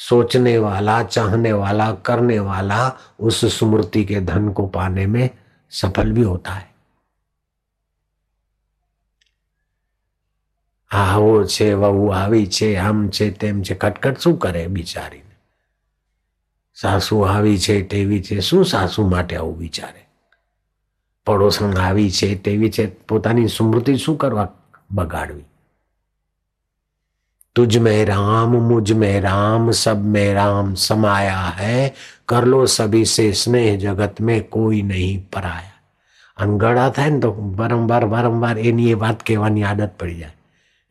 सोचने 0.00 0.56
वाला 0.58 1.02
चाहने 1.04 1.52
वाला 1.54 1.90
करने 2.04 2.38
वाला 2.40 2.80
उस 3.20 3.44
स्मृति 3.48 4.04
के 4.04 4.20
धन 4.22 4.48
को 4.50 4.66
पाने 4.68 5.06
में 5.06 5.28
सफल 5.72 6.12
भी 6.12 6.22
होता 6.22 6.52
है 6.52 6.74
આવો 10.90 11.44
છે 11.46 11.68
વહુ 11.74 12.10
આવી 12.12 12.46
છે 12.48 12.68
આમ 12.78 13.08
છે 13.08 13.30
તેમ 13.32 13.62
છે 13.62 13.74
ખટખટ 13.74 14.18
શું 14.18 14.36
કરે 14.38 14.62
બિચારીને 14.68 15.34
સાસુ 16.76 17.20
આવી 17.24 17.58
છે 17.58 17.82
તેવી 17.84 18.20
છે 18.20 18.40
શું 18.40 18.64
સાસુ 18.64 19.02
માટે 19.04 19.34
આવું 19.36 19.58
વિચારે 19.58 20.02
પડોસણ 21.26 21.76
આવી 21.78 22.10
છે 22.10 22.28
તેવી 22.38 22.70
છે 22.70 22.84
પોતાની 23.08 23.48
સ્મૃતિ 23.48 23.94
શું 23.96 24.16
કરવા 24.16 24.48
બગાડવી 24.90 25.46
तुझ 27.56 27.76
में 27.78 28.04
राम 28.04 28.56
मुझ 28.62 28.92
में 28.92 29.20
राम 29.20 29.70
सब 29.74 30.04
में 30.06 30.32
राम 30.34 30.74
समाया 30.80 31.38
है 31.58 31.78
कर 32.28 32.44
लो 32.44 32.66
सभी 32.72 33.04
से 33.06 33.32
स्नेह 33.34 33.76
जगत 33.78 34.20
में 34.20 34.40
કોઈ 34.50 34.82
નહીં 34.82 35.22
પરાયા 35.32 35.72
અનગળા 36.38 36.90
થાય 36.90 37.10
ને 37.10 37.20
તો 37.20 37.30
વારંવાર 37.54 38.04
વારંવાર 38.06 38.56
એની 38.62 38.90
એ 38.90 38.98
વાત 38.98 39.22
કહેવાની 39.22 39.64
આદત 39.64 39.94
પડી 39.98 40.18
જાય 40.18 40.34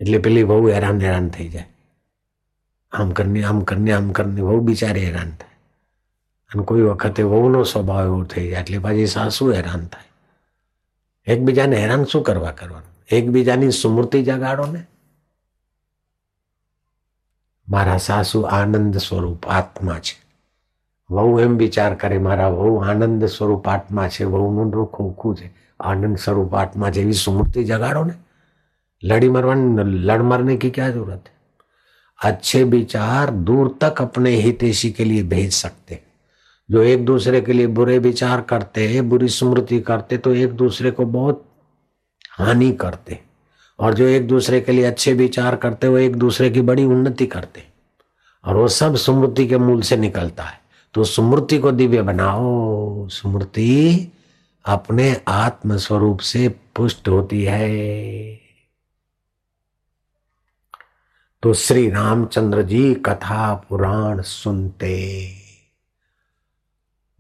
એટલે 0.02 0.18
પેલી 0.20 0.46
બહુ 0.46 0.58
હેરાન 0.68 1.02
હેરાન 1.02 1.28
થઈ 1.30 1.50
જાય 1.50 1.70
આમ 2.94 3.14
કરીને 3.14 3.46
આમ 3.46 3.60
કરીને 3.64 3.92
આમ 3.92 4.10
કરીને 4.12 4.42
બહુ 4.42 4.58
બિચારી 4.62 5.06
હેરાન 5.06 5.32
થાય 5.36 5.56
અને 6.52 6.64
કોઈ 6.64 6.88
વખતે 6.88 7.22
વહુનો 7.26 7.62
સ્વભાવ 7.66 8.08
એવો 8.08 8.20
થઈ 8.26 8.48
જાય 8.48 8.64
એટલે 8.64 8.80
પાછી 8.80 9.08
સાસુ 9.08 9.52
હેરાન 9.52 9.86
થાય 9.94 10.10
એકબીજાને 11.28 11.78
હેરાન 11.78 12.04
શું 12.06 12.24
કરવા 12.24 12.56
કરવાનું 12.56 12.92
એકબીજાની 13.12 13.72
સ્મૃતિ 13.74 14.24
જગાડો 14.24 14.68
ને 14.74 14.82
મારા 17.70 17.98
સાસુ 17.98 18.42
આનંદ 18.50 18.98
સ્વરૂપ 18.98 19.48
આત્મા 19.50 20.00
છે 20.00 20.16
વહુ 21.10 21.40
એમ 21.40 21.58
વિચાર 21.58 21.92
કરે 21.96 22.20
મારા 22.20 22.50
વહુ 22.50 22.76
આનંદ 22.84 23.26
સ્વરૂપ 23.28 23.68
આત્મા 23.68 24.08
છે 24.08 24.26
વહુનું 24.26 24.76
ખોખું 24.92 25.36
છે 25.36 25.52
આનંદ 25.80 26.18
સ્વરૂપ 26.18 26.54
આત્મા 26.54 26.90
જેવી 26.90 27.14
સ્મૃતિ 27.14 27.64
જગાડો 27.64 28.04
ને 28.04 28.16
लड़ी 29.04 29.30
मरवाने 29.30 29.84
लड़ 29.84 30.22
मरने 30.22 30.58
की 30.58 30.70
क्या 30.70 30.90
जरूरत 30.90 31.24
है 31.28 31.34
अच्छे 32.20 32.64
विचार 32.64 33.32
दूर 33.32 33.78
तक 33.82 34.02
अपने 34.02 34.30
हितेशी 34.36 34.92
के 34.92 35.06
लिए 35.06 35.24
भेज 35.24 35.52
सकते 35.54 36.00
जो 36.70 36.84
एक 36.84 37.06
दूसरे 37.06 37.42
के 37.42 37.54
लिए 37.54 37.68
बुरे 37.70 37.98
विचार 38.00 38.42
करते 38.42 38.88
हैं 38.88 39.08
बुरी 39.10 39.28
स्मृति 39.28 39.80
करते 39.80 40.18
तो 40.18 40.34
एक 40.34 40.54
दूसरे 40.54 40.92
को 40.92 41.06
बहुत 41.06 41.44
हानि 42.32 42.72
करते 42.72 43.20
और 43.81 43.95
जो 43.95 44.05
एक 44.05 44.27
दूसरे 44.29 44.61
के 44.61 44.73
लिए 44.73 44.85
अच्छे 44.85 45.13
विचार 45.13 45.57
करते 45.57 45.89
वो 45.89 45.99
एक 45.99 46.17
दूसरे 46.17 46.51
की 46.51 46.61
बड़ी 46.61 46.85
उन्नति 46.85 47.27
करते 47.27 47.65
और 48.45 48.57
वो 48.57 48.69
सब 48.69 48.97
स्मृति 48.97 49.47
के 49.47 49.59
मूल 49.59 49.83
से 49.83 49.97
निकलता 49.97 50.43
है। 50.43 50.61
तो 50.95 51.05
स्मृति 51.05 51.59
को 51.59 51.73
दिव्य 51.73 52.03
बनाओ। 52.03 53.09
स्मृति 53.09 54.13
अपने 54.65 55.21
आत्म 55.29 55.77
स्वरूप 55.77 56.19
से 56.19 56.49
पुष्ट 56.49 57.09
होती 57.09 57.45
है। 57.45 58.41
तो 61.43 61.55
श्री 61.55 61.91
रामचंद्र 61.91 62.63
जी 62.63 62.95
कथा 62.95 63.55
पुराण 63.55 64.23
सुनते। 64.23 65.35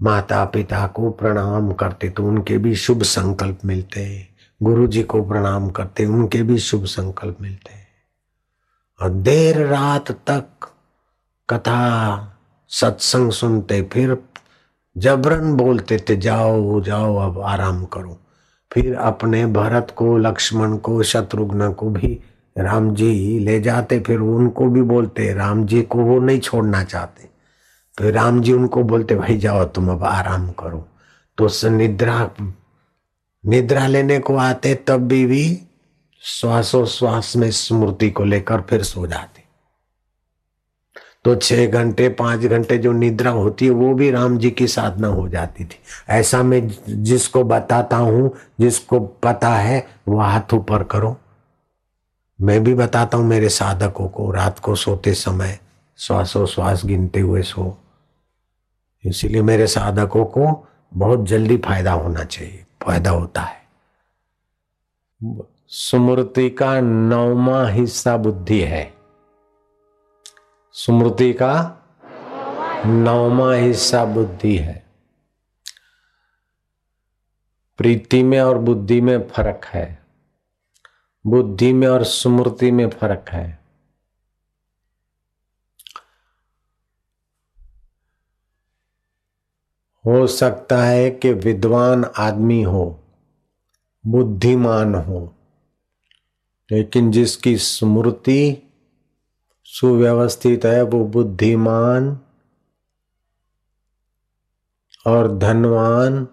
माता 0.02 0.44
पिता 0.44 0.86
को 0.86 1.10
प्रणाम 1.10 1.72
करते 1.72 2.10
तो 2.10 2.26
उनके 2.26 2.58
भी 2.58 2.76
शुभ 2.76 3.02
संकल्प 3.02 3.58
मिलते। 3.64 4.29
गुरु 4.62 4.86
जी 4.86 5.02
को 5.02 5.22
प्रणाम 5.22 5.70
करते 5.70 6.04
उनके 6.04 6.42
भी 6.42 6.58
शुभ 6.58 6.84
संकल्प 6.84 7.36
मिलते 7.40 7.70
और 9.02 9.10
देर 9.10 9.66
रात 9.66 10.10
तक 10.10 10.44
कथा 11.48 12.26
सत्संग 12.68 13.30
सुनते, 13.30 13.82
फिर 13.82 14.16
जबरन 14.96 15.52
बोलते 15.52 16.04
थे, 16.08 16.16
जाओ 16.16 16.80
जाओ, 16.80 17.16
अब 17.16 17.40
आराम 17.40 17.84
करो। 17.84 18.18
फिर 18.72 18.94
अपने 18.94 19.46
भरत 19.46 19.94
को, 19.96 20.18
लक्ष्मण 20.18 20.76
को, 20.76 21.02
शत्रुघ्न 21.02 21.72
को 21.72 21.90
भी 21.90 22.20
राम 22.58 22.94
जी 22.94 23.38
ले 23.38 23.60
जाते, 23.60 24.00
फिर 24.00 24.18
उनको 24.18 24.66
भी 24.66 24.82
बोलते 24.82 25.34
राम 25.34 25.66
जी 25.66 25.82
को 25.82 25.98
वो 25.98 26.18
नहीं 26.20 26.40
छोड़ना 26.40 26.84
चाहते। 26.84 27.28
फिर 27.98 28.14
राम 28.14 28.40
जी 28.40 28.52
उनको 28.52 28.82
बोलते, 28.82 29.14
भाई 29.14 29.38
जाओ, 29.38 29.64
तुम 29.64 29.90
अब 29.90 30.04
आराम 30.04 30.50
करो। 30.50 30.88
तो 31.38 31.68
निद्रा 31.68 32.30
निद्रा 33.47 33.87
लेने 33.87 34.18
को 34.18 34.37
आते 34.37 34.75
तब 34.75 35.08
भी 35.08 35.26
भी 35.26 35.62
श्वासोश्वास 36.21 37.36
में 37.36 37.50
स्मृति 37.50 38.10
को 38.10 38.25
लेकर 38.25 38.60
फिर 38.60 38.82
सो 38.82 39.06
जाते। 39.06 39.41
तो 41.25 41.36
छह 41.36 41.67
घंटे, 41.67 42.08
पाँच 42.08 42.41
घंटे 42.41 42.78
जो 42.78 42.93
निद्रा 42.93 43.30
होती 43.30 43.64
है, 43.64 43.71
वो 43.71 43.95
भी 43.95 44.10
राम 44.10 44.38
जी 44.38 44.50
की 44.50 44.67
साधना 44.67 45.08
हो 45.08 45.28
जाती 45.28 45.64
थी। 45.64 45.78
ऐसा 46.08 46.43
मैं 46.43 46.71
जिसको 46.88 47.45
बताता 47.45 47.97
हूँ, 47.97 48.34
जिसको 48.60 49.00
पता 49.00 49.49
है, 49.49 49.86
वो 50.08 50.19
हाथ 50.19 50.54
ऊपर 50.54 50.82
करो। 50.82 51.17
मैं 52.41 52.64
भी 52.64 52.75
बताता 52.75 53.19
हूँ 53.19 53.26
मेरे 53.26 53.49
साधकों 53.49 54.08
को, 54.08 54.30
रात 54.30 54.58
को 54.58 54.75
सोते 54.75 55.14
समय 55.14 55.58
श्वासोश्वास 55.97 56.84
गिनते 56.84 57.21
हुए 57.21 57.43
सो। 57.43 57.78
इसीलिए 59.04 59.43
मेरे 59.43 59.67
साधकों 59.67 60.25
को 60.25 60.69
बहुत 60.95 61.26
जल्दी 61.26 61.56
फ़ायदा 61.56 61.93
होना 61.93 62.25
चाहिए। 62.25 62.64
फ़ायदा 62.82 63.10
होता 63.10 63.40
है। 63.40 63.69
स्मृति 65.69 66.50
का 66.50 66.80
नौवा 66.80 67.69
हिस्सा 67.69 68.16
बुद्धि 68.16 68.60
है। 68.60 68.95
स्मृति 70.73 71.32
का 71.32 71.76
नौवा 72.86 73.54
हिस्सा 73.54 74.04
बुद्धि 74.04 74.56
है। 74.56 74.86
प्रीति 77.78 78.23
में 78.23 78.40
और 78.40 78.58
बुद्धि 78.58 79.00
में 79.00 79.28
फ़र्क 79.28 79.60
है। 79.64 80.02
बुद्धि 81.26 81.73
में 81.73 81.88
और 81.88 82.04
स्मृति 82.04 82.71
में 82.71 82.90
फ़र्क 82.90 83.25
है। 83.28 83.59
हो 90.04 90.26
सकता 90.26 90.82
है 90.82 91.10
कि 91.10 91.32
विद्वान 91.32 92.04
आदमी 92.19 92.63
हो, 92.63 93.00
बुद्धिमान 94.06 94.95
हो, 94.95 95.34
लेकिन 96.71 97.10
जिसकी 97.10 97.56
स्मृति 97.56 98.63
सुव्यवस्थित 99.65 100.65
है, 100.65 100.82
वो 100.82 101.04
बुद्धिमान 101.04 102.19
और 105.06 105.39
धनवान, 105.39 106.26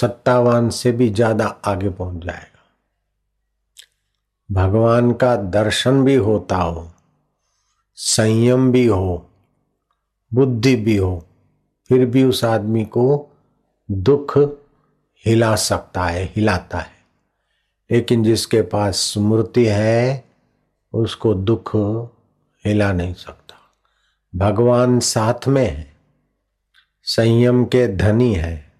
सत्तावान 0.00 0.70
से 0.70 0.92
भी 0.92 1.08
ज़्यादा 1.10 1.46
आगे 1.46 1.90
पहुँच 1.90 2.24
जाएगा। 2.24 2.48
भगवान 4.50 5.12
का 5.12 5.36
दर्शन 5.36 6.04
भी 6.04 6.14
होता 6.14 6.56
हो, 6.56 6.90
संयम 7.96 8.72
भी 8.72 8.86
हो, 8.86 9.28
बुद्धि 10.32 10.76
भी 10.76 10.96
हो 10.96 11.26
फिर 11.88 12.06
भी 12.06 12.24
उस 12.24 12.44
आदमी 12.44 12.84
को 12.84 13.28
दुख 13.90 14.38
हिला 15.26 15.56
सकता 15.56 16.04
है, 16.04 16.24
हिलाता 16.24 16.78
है। 16.78 16.92
लेकिन 17.90 18.24
जिसके 18.24 18.62
पास 18.62 18.94
स्मृति 18.94 19.66
है, 19.66 20.24
उसको 20.92 21.34
दुख 21.34 21.70
हिला 22.66 22.92
नहीं 22.92 23.14
सकता। 23.14 23.54
भगवान 24.36 25.00
साथ 25.00 25.48
में 25.48 25.70
है, 25.70 25.96
संयम 27.02 27.64
के 27.64 27.96
धनी 27.96 28.34
है, 28.34 28.72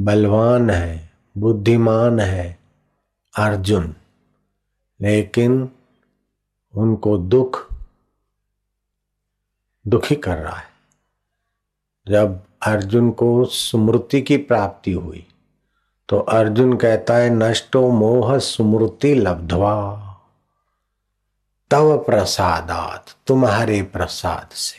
बलवान 0.00 0.70
है, 0.70 1.12
बुद्धिमान 1.38 2.20
है 2.20 2.58
अर्जुन। 3.38 3.94
लेकिन 5.00 5.70
उनको 6.74 7.18
दुख, 7.18 7.74
दुखी 9.86 10.16
कर 10.16 10.36
रहा 10.36 10.56
है। 10.56 10.73
जब 12.08 12.42
अर्जुन 12.62 13.10
को 13.10 13.44
स्मृति 13.44 14.22
की 14.22 14.36
प्राप्ति 14.36 14.92
हुई 14.92 15.26
तो 16.08 16.18
अर्जुन 16.18 16.76
कहता 16.76 17.14
है, 17.14 17.30
नष्टो 17.30 17.88
मोह 17.88 18.38
स्मृति 18.38 19.14
लब्धवा। 19.14 20.00
तव 21.70 21.98
प्रसादात, 21.98 23.06
तुम्हारे 23.26 23.82
प्रसाद 23.82 24.48
से 24.52 24.76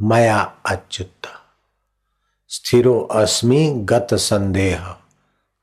मया 0.00 0.54
अच्युत। 0.66 1.26
स्थिरो 2.48 3.00
अस्मि 3.00 3.72
गत 3.76 4.06
संदेह 4.12 4.96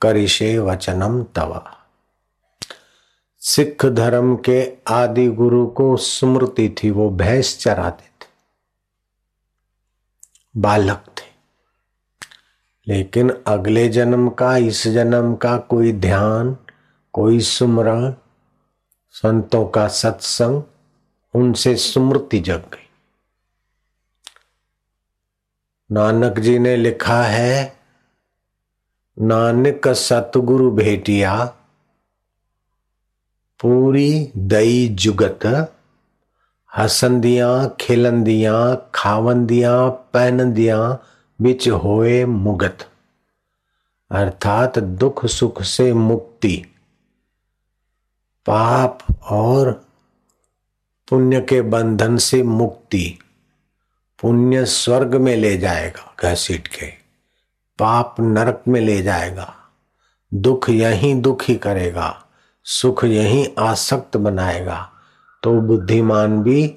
करिशे 0.02 0.60
वचनम 0.60 1.24
तवा। 1.24 1.78
सिख 3.40 3.86
धर्म 3.86 4.36
के 4.36 4.74
आदि 4.88 5.28
गुरु 5.28 5.68
को 5.68 5.98
स्मृति 5.98 6.76
थी, 6.84 6.92
वो 6.92 7.10
भैंस 7.10 7.60
चराते 7.60 8.11
बालक 10.58 11.06
थे। 11.08 11.32
लेकिन 12.88 13.44
अगले 13.48 13.90
जन्म 13.90 14.30
का, 14.30 14.58
इस 14.58 14.88
जन्म 14.88 15.36
का 15.36 15.58
कोई 15.58 15.92
ध्यान, 15.92 16.58
कोई 17.14 17.40
सुमरण, 17.40 18.14
संतों 19.12 19.68
का 19.68 19.88
सत्संग, 19.88 20.64
उनसे 21.36 21.76
स्मृति 21.76 22.40
जग 22.40 22.60
गई। 22.60 22.90
नानक 25.92 26.40
जी 26.40 26.60
ने 26.60 26.76
लिखा 26.76 27.24
है, 27.24 27.80
नानक 29.22 29.88
सतगुरु 29.88 30.72
भेटिया, 30.72 31.46
पूरी 33.60 34.32
दई 34.38 34.88
जुगत 34.88 35.46
हसंदियाँ, 36.78 37.76
खिलंदियाँ, 37.82 38.90
खावंदियाँ, 38.96 39.90
पहनदियाँ 39.90 41.04
बिच 41.42 41.70
होए 41.70 42.26
मुगत। 42.26 42.88
अर्थात 44.12 44.80
दुख 44.80 45.26
सुख 45.26 45.62
से 45.62 45.94
मुक्ति। 45.94 46.66
पाप 48.46 49.00
और 49.30 49.86
पुण्य 51.10 51.42
के 51.42 51.62
बंधन 51.62 52.18
से 52.18 52.44
मुक्ति। 52.44 53.20
पुण्य 54.22 54.66
स्वर्ग 54.66 55.16
में 55.16 55.36
ले 55.36 55.58
जाएगा 55.58 56.16
घसीट 56.20 56.68
के। 56.68 56.86
पाप 57.80 58.16
नरक 58.20 58.64
में 58.68 58.82
ले 58.82 59.02
जाएगा। 59.02 59.56
दुख 60.34 60.70
यही 60.70 61.14
दुखी 61.14 61.56
करेगा। 61.56 62.26
सुख 62.64 63.04
यही 63.04 63.56
आसक्त 63.60 64.18
बनाएगा। 64.18 64.92
तो 65.44 65.62
बुद्धिमान 65.62 66.44
भी 66.44 66.76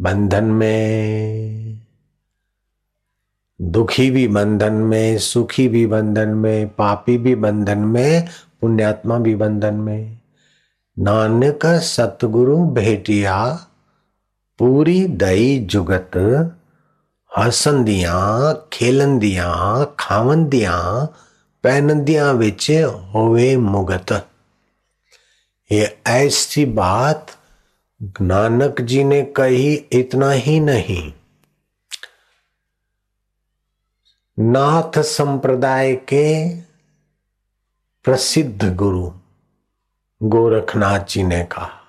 बंधन 0.00 0.44
में, 0.44 1.80
दुखी 3.62 4.10
भी 4.10 4.28
बंधन 4.28 4.72
में, 4.72 5.18
सुखी 5.18 5.68
भी 5.68 5.86
बंधन 5.86 6.28
में, 6.28 6.68
पापी 6.68 7.18
भी 7.18 7.34
बंधन 7.34 7.78
में, 7.78 8.28
पुण्यात्मा 8.60 9.18
भी 9.18 9.34
बंधन 9.34 9.74
में। 9.74 10.18
नानक 10.98 11.66
सतगुरु 11.66 12.64
भेटिया, 12.64 13.66
पूरी 14.58 15.06
दई 15.06 15.58
जुगत, 15.58 16.10
हसंदिया, 17.38 18.52
खेलंदिया, 18.72 19.84
खावंदिया, 19.98 21.08
पहनंदिया 21.64 22.30
विच 22.30 22.70
होवे 23.14 23.56
मुगत। 23.56 24.28
ये 25.72 25.98
ऐसी 26.06 26.64
बात 26.64 27.26
नानक 28.04 28.80
जी 28.80 29.04
ने 29.04 29.22
कही 29.22 29.74
इतना 29.74 30.30
ही 30.30 30.60
नहीं। 30.60 31.12
नाथ 34.38 34.98
संप्रदाय 34.98 35.94
के 35.94 36.56
प्रसिद्ध 38.04 38.76
गुरु 38.76 39.12
गोरखनाथ 40.22 41.00
जी 41.00 41.22
ने 41.22 41.44
कहा, 41.44 41.80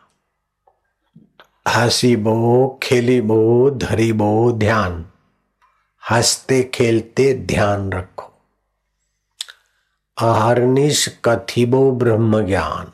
हसी 1.68 2.16
बो, 2.16 2.80
खेली 2.84 3.22
बो, 3.22 3.70
धरी 3.72 4.14
बो 4.14 4.52
ध्यान, 4.52 5.06
हँसते 6.12 6.64
खेलते 6.74 7.34
ध्यान 7.34 7.92
रखो। 7.92 8.34
अहरनिश 10.18 11.20
कथिबो 11.26 11.92
ब्रह्म 11.92 12.46
ज्ञान 12.46 12.92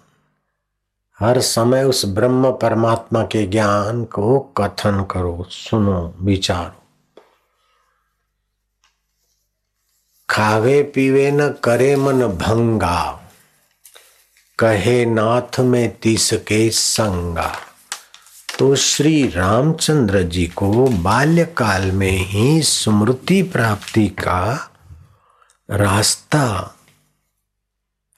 हर 1.21 1.39
समय 1.41 1.83
उस 1.83 2.05
ब्रह्म 2.05 2.51
परमात्मा 2.51 3.23
के 3.23 3.45
ज्ञान 3.47 4.03
को 4.03 4.39
कथन 4.57 5.05
करो, 5.11 5.47
सुनो, 5.49 6.15
विचारो। 6.19 6.83
खावे 10.29 10.81
पीवे 10.83 11.31
न 11.31 11.49
करे 11.63 11.95
मन 11.95 12.27
भंगा, 12.27 13.29
कहे 14.59 15.05
नाथ 15.05 15.59
में 15.59 15.97
तीस 15.97 16.33
के 16.47 16.69
संगा। 16.69 17.51
तो 18.59 18.75
श्री 18.75 19.27
रामचंद्र 19.27 20.23
जी 20.23 20.47
को 20.47 20.87
बाल्यकाल 20.87 21.91
में 21.91 22.17
ही 22.27 22.61
स्मृति 22.61 23.41
प्राप्ति 23.43 24.07
का 24.09 24.71
रास्ता 25.69 26.75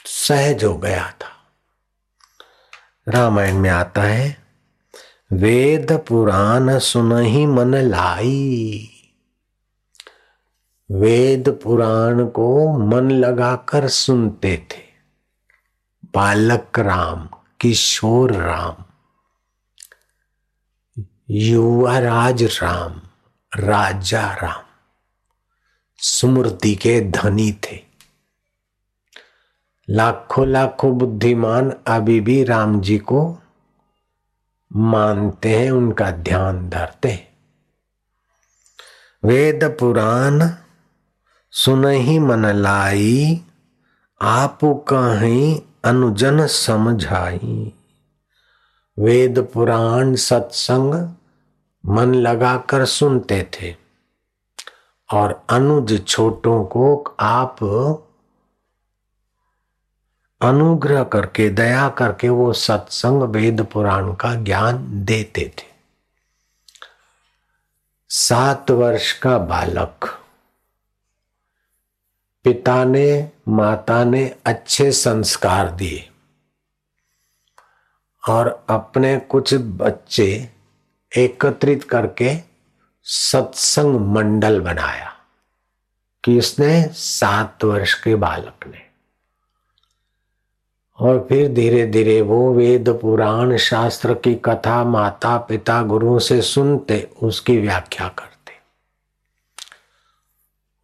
सहज 0.05 0.63
हो 0.63 0.77
गया 0.77 1.11
था। 1.21 1.32
रामायण 3.07 3.57
में 3.57 3.69
आता 3.69 4.01
है, 4.01 4.43
वेद 5.31 5.91
पुराण 5.91 6.79
सुन 6.79 7.19
ही 7.21 7.45
मन 7.45 7.75
लाई। 7.75 8.89
वेद 10.91 11.59
पुराण 11.63 12.25
को 12.25 12.77
मन 12.77 13.11
लगाकर 13.11 13.87
सुनते 13.87 14.67
थे। 14.71 14.83
बालक 16.05 16.79
राम, 16.79 17.29
किशोर 17.61 18.33
राम 18.33 18.75
युवराज 21.29 22.43
राम, 22.43 23.01
राजा 23.55 24.33
राम, 24.33 24.63
स्मृति 25.97 26.75
के 26.75 27.01
धनी 27.01 27.51
थे। 27.51 27.92
लाखों 29.93 30.47
लाखों 30.47 30.97
बुद्धिमान 30.97 31.73
अभी 31.87 32.21
भी 32.21 32.43
राम 32.43 32.81
जी 32.81 32.97
को 32.97 33.37
मानते 34.75 35.49
हैं, 35.49 35.71
उनका 35.71 36.11
ध्यान 36.11 36.69
धरते 36.69 37.09
हैं। 37.09 37.27
वेद 39.23 39.63
पुराण 39.79 40.49
सुन 41.51 41.85
ही 41.85 42.19
मन 42.19 42.45
लाई, 42.45 43.41
आप 44.21 44.59
कहीं 44.63 45.61
अनुजन 45.83 46.47
समझाई। 46.47 47.73
वेद 48.99 49.39
पुराण 49.53 50.15
सत्संग 50.15 50.93
मन 51.85 52.13
लगाकर 52.13 52.85
सुनते 52.85 53.49
थे, 53.53 53.75
और 55.09 55.45
अनुज 55.49 56.05
छोटों 56.07 56.63
को 56.65 57.15
आप 57.19 57.57
अनुग्रह 60.43 61.03
करके, 61.03 61.49
दया 61.49 61.89
करके 61.89 62.29
वो 62.29 62.53
सत्संग 62.53 63.21
वेद 63.21 63.61
पुराण 63.61 64.13
का 64.13 64.33
ज्ञान 64.33 65.05
देते 65.05 65.53
थे। 65.57 65.73
सात 68.09 68.71
वर्ष 68.71 69.11
का 69.19 69.37
बालक। 69.37 70.19
पिता 72.43 72.83
ने, 72.83 73.31
माता 73.47 74.03
ने 74.03 74.35
अच्छे 74.45 74.91
संस्कार 74.91 75.71
दिए। 75.71 76.09
और 78.29 78.65
अपने 78.69 79.19
कुछ 79.19 79.53
बच्चे 79.53 80.49
एकत्रित 81.17 81.83
करके 81.83 82.37
सत्संग 83.03 83.99
मंडल 83.99 84.59
बनाया 84.61 85.13
किसने 86.23 86.83
सात 86.87 87.63
वर्ष 87.63 87.93
के 87.93 88.15
बालक 88.15 88.67
ने। 88.67 88.82
और 90.99 91.25
फिर 91.29 91.53
धीरे 91.53 91.87
धीरे 91.87 92.21
वो 92.21 92.53
वेद 92.53 92.89
पुराण 92.89 93.57
शास्त्र 93.57 94.13
की 94.13 94.35
कथा 94.35 94.83
माता 94.83 95.37
पिता 95.37 95.83
गुरुओं 95.83 96.19
से 96.19 96.41
सुनते, 96.41 97.09
उसकी 97.23 97.57
व्याख्या 97.57 98.07
करते। 98.07 98.33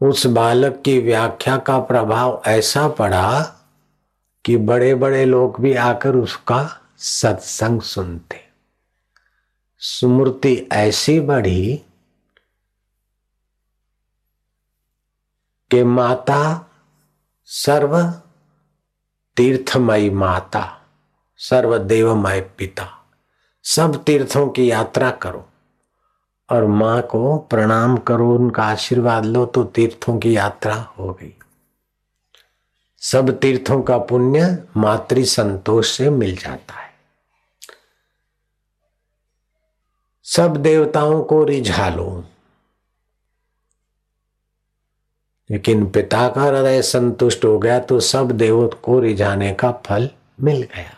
उस 0.08 0.26
बालक 0.26 0.82
की 0.86 1.00
व्याख्या 1.00 1.58
का 1.58 1.80
प्रभाव 1.80 2.42
ऐसा 2.48 2.88
पड़ा 2.88 3.42
कि 4.46 4.58
बड़े 4.58 4.96
बड़े 4.96 5.26
लोग 5.26 5.62
भी 5.62 5.74
आकर 5.74 6.16
उसका 6.16 6.82
सत्संग 6.98 7.82
सुनते। 7.82 8.50
स्मृति 9.80 10.70
ऐसी 10.72 11.20
बढ़ी 11.20 11.82
कि 15.72 15.84
माता 15.84 16.72
सर्व 17.46 18.22
तीर्थमयी 19.40 20.10
माता 20.10 20.82
सर्व 21.38 21.78
देवमय 21.78 22.42
पिता, 22.58 22.88
सब 23.64 24.04
तीर्थों 24.04 24.48
की 24.50 24.72
यात्रा 24.72 25.12
करो 25.12 25.46
और 26.50 26.66
माँ 26.66 27.02
को 27.02 27.38
प्रणाम 27.38 27.98
करो, 27.98 28.36
उनका 28.36 28.64
आशीर्वाद 28.64 29.26
लो 29.26 29.46
तो 29.46 29.64
तीर्थों 29.64 30.18
की 30.20 30.36
यात्रा 30.38 30.76
हो 30.76 31.14
गई। 31.14 31.34
सब 33.02 33.40
तीर्थों 33.40 33.82
का 33.82 33.98
पुण्य 33.98 34.64
मातृ 34.78 35.24
संतोष 35.26 35.92
से 35.92 36.10
मिल 36.10 36.36
जाता 36.36 36.74
है। 36.74 36.90
सब 40.24 40.58
देवताओं 40.58 41.24
को 41.24 41.44
रिझा 41.44 41.90
लो। 41.90 42.24
लेकिन 45.50 45.86
पिता 45.86 46.30
का 46.30 46.42
हृदय 46.42 46.82
संतुष्ट 46.82 47.46
हो 47.46 47.60
गया 47.60 47.80
तो 47.80 48.00
सब 48.00 48.32
देवत 48.32 48.80
को 48.84 49.00
रिझाने 49.00 49.54
का 49.54 49.72
फल 49.72 50.10
मिल 50.42 50.62
गया। 50.64 50.96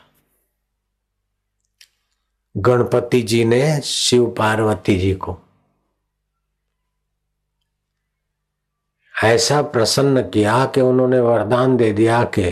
गणपति 2.57 3.21
जी 3.21 3.45
ने 3.45 3.81
शिव 3.81 4.35
पार्वती 4.37 4.97
जी 4.99 5.13
को 5.13 5.37
ऐसा 9.23 9.61
प्रसन्न 9.61 10.21
किया 10.29 10.65
कि 10.65 10.81
उन्होंने 10.81 11.19
वरदान 11.19 11.77
दे 11.77 11.93
दिया 11.93 12.23
कि 12.23 12.51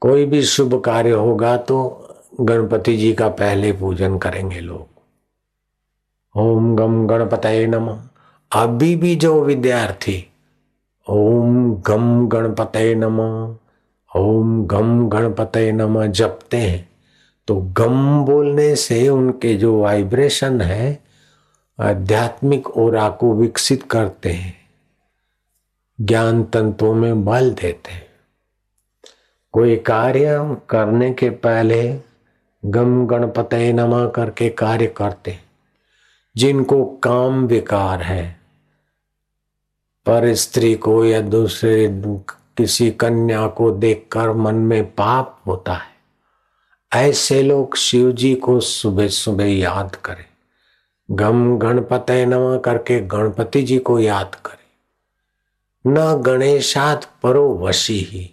कोई 0.00 0.24
भी 0.26 0.42
शुभ 0.42 0.82
कार्य 0.84 1.10
होगा 1.10 1.56
तो 1.56 1.78
गणपति 2.40 2.96
जी 2.96 3.12
का 3.12 3.28
पहले 3.28 3.72
पूजन 3.72 4.18
करेंगे 4.18 4.60
लोग। 4.60 4.88
ओम 6.38 6.76
गम 6.76 7.06
गणपत 7.06 7.46
नम। 7.46 8.08
अभी 8.52 8.96
भी 8.96 9.14
जो 9.16 9.42
विद्यार्थी, 9.44 10.26
ओम 11.06 11.74
गम 11.80 12.28
गणपत 12.28 12.72
नम, 12.76 13.20
ओम 14.10 14.66
गम 14.66 15.08
गणपत 15.08 15.56
नम 15.56 16.06
जपते 16.06 16.56
हैं 16.56 16.88
तो 17.48 17.56
गम 17.56 18.24
बोलने 18.24 18.74
से 18.76 19.08
उनके 19.08 19.54
जो 19.54 19.80
वाइब्रेशन 19.80 20.60
है, 20.60 20.98
आध्यात्मिक 21.78 22.68
ओरा 22.68 23.08
को 23.10 23.32
विकसित 23.34 23.82
करते 23.82 24.32
हैं, 24.32 24.54
ज्ञान 26.00 26.42
तंत्रों 26.44 26.94
में 26.94 27.24
बल 27.24 27.50
देते 27.50 27.92
हैं। 27.92 28.06
कोई 29.52 29.76
कार्य 29.76 30.56
करने 30.70 31.12
के 31.14 31.30
पहले 31.30 32.00
गम 32.64 33.06
गणपत 33.06 33.54
नमा 33.54 34.06
करके 34.06 34.48
कार्य 34.48 34.86
करते 34.86 35.38
जिनको 36.36 36.84
काम 36.84 37.46
विकार 37.46 38.02
है। 38.02 38.35
पर 40.06 40.34
स्त्री 40.34 40.74
को 40.74 41.04
या 41.04 41.20
दूसरे 41.20 41.88
किसी 42.56 42.90
कन्या 42.90 43.46
को 43.46 43.70
देखकर 43.70 44.32
मन 44.32 44.54
में 44.54 44.94
पाप 44.94 45.40
होता 45.46 45.74
है। 45.74 45.96
ऐसे 46.94 47.42
लोग 47.42 47.76
शिव 47.76 48.12
जी 48.12 48.34
को 48.34 48.60
सुबह 48.60 49.08
सुबह 49.08 49.44
याद 49.44 49.96
करें। 49.96 50.24
गम 51.10 51.58
गणपत 51.58 52.06
नम 52.10 52.58
करके 52.58 53.00
गणपति 53.00 53.62
जी 53.62 53.78
को 53.78 53.98
याद 53.98 54.34
करें। 54.34 54.66
न 55.86 56.22
गणेशात 56.22 57.10
परो 57.22 57.58
वशी 57.58 57.98
ही। 57.98 58.30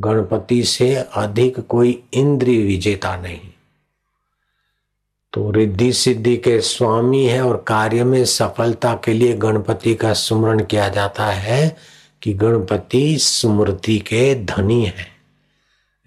गणपति 0.00 0.64
से 0.64 0.94
अधिक 0.94 1.60
कोई 1.60 2.04
इंद्रिय 2.12 2.66
विजेता 2.66 3.16
नहीं। 3.16 3.40
तो 5.32 5.50
रिद्धि 5.50 5.92
सिद्धि 5.92 6.36
के 6.36 6.60
स्वामी 6.60 7.24
है 7.24 7.42
और 7.42 7.64
कार्य 7.66 8.04
में 8.04 8.24
सफलता 8.24 8.94
के 9.04 9.12
लिए 9.12 9.32
गणपति 9.32 9.94
का 9.94 10.12
सुमरण 10.12 10.64
किया 10.64 10.88
जाता 10.88 11.26
है 11.26 11.76
कि 12.22 12.32
गणपति 12.34 13.18
स्मृति 13.18 13.98
के 13.98 14.34
धनी 14.44 14.84
है। 14.84 15.06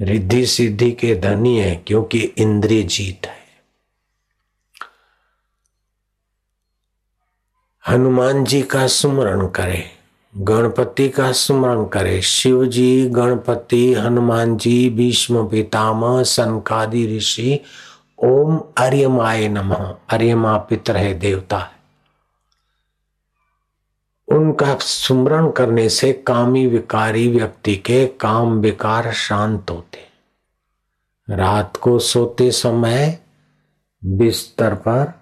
रिद्धि 0.02 0.46
सिद्धि 0.46 0.92
के 0.92 1.16
धनी 1.16 1.60
है 1.60 1.84
क्योंकि 1.88 2.20
इंद्रिय 2.20 2.84
जीत 2.84 3.26
है। 3.26 3.42
हनुमान 7.88 8.46
जी 8.46 8.62
का 8.62 8.88
सुमरण 8.88 9.48
करे, 9.48 9.84
गणपति 10.38 11.10
का 11.10 11.32
सुमरण 11.32 11.86
करे। 11.86 12.22
शिव 12.22 12.66
जी 12.66 13.10
गणपति, 13.10 13.94
हनुमान 13.94 14.58
जी, 14.58 14.90
भीष्म, 14.90 15.48
पितामह, 15.48 16.24
सनकादि 16.24 17.18
ऋषि 17.18 17.60
ओम 18.24 18.62
अर्यमाय 18.78 19.48
नमः। 19.48 19.96
अर्यमा 20.10 20.58
पितर 20.58 20.98
है, 20.98 21.14
देवता 21.14 21.58
है। 21.58 21.82
उनका 24.28 24.76
सुमरण 24.76 25.52
करने 25.52 25.90
से 25.90 26.14
कामी 26.14 26.68
विकारी 26.68 27.28
व्यक्ति 27.28 27.76
के 27.76 28.08
काम 28.08 28.60
विकार 28.60 29.12
शांत 29.12 29.70
होते। 29.70 30.12
रात 31.30 31.78
को 31.78 32.00
सोते 32.00 32.52
समय 32.52 33.20
बिस्तर 34.06 34.76
पर, 34.76 35.14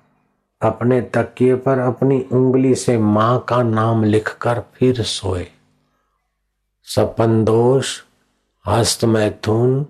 अपने 0.62 1.02
तकिए 1.02 1.56
पर 1.56 1.80
अपनी 1.80 2.22
उंगली 2.22 2.76
से 2.76 2.98
माँ 2.98 3.40
का 3.40 3.64
नाम 3.64 4.04
लिखकर 4.04 4.64
फिर 4.74 5.04
सोए। 5.04 5.48
सपन 6.84 7.44
दोष 7.46 8.02
हस्त 8.68 9.06
मैथुन 9.06 9.86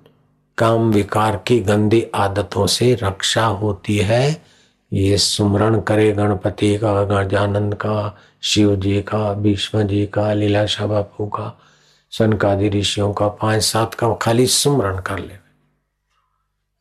काम 0.59 0.91
विकार 0.91 1.43
की 1.47 1.59
गंदी 1.59 2.07
आदतों 2.15 2.67
से 2.67 2.95
रक्षा 2.95 3.45
होती 3.45 3.97
है। 3.97 4.45
ये 4.93 5.17
सुमरण 5.17 5.81
करे 5.81 6.11
गणपति 6.11 6.77
का 6.77 7.03
गजानंद 7.03 7.75
का 7.75 8.17
शिव 8.41 8.75
जी 8.75 9.01
का 9.01 9.33
भीष्म 9.33 9.83
जी 9.83 10.05
का 10.05 10.33
लीलाशाह 10.33 10.87
बापू 10.87 11.27
का, 11.27 11.61
सनकादि 12.11 12.69
ऋषियों 12.69 13.13
का, 13.13 13.27
पाँच 13.27 13.63
सात 13.63 13.93
का, 13.93 14.13
खाली 14.13 14.47
सुमरण 14.47 15.01
कर 15.01 15.19
ले। 15.19 15.33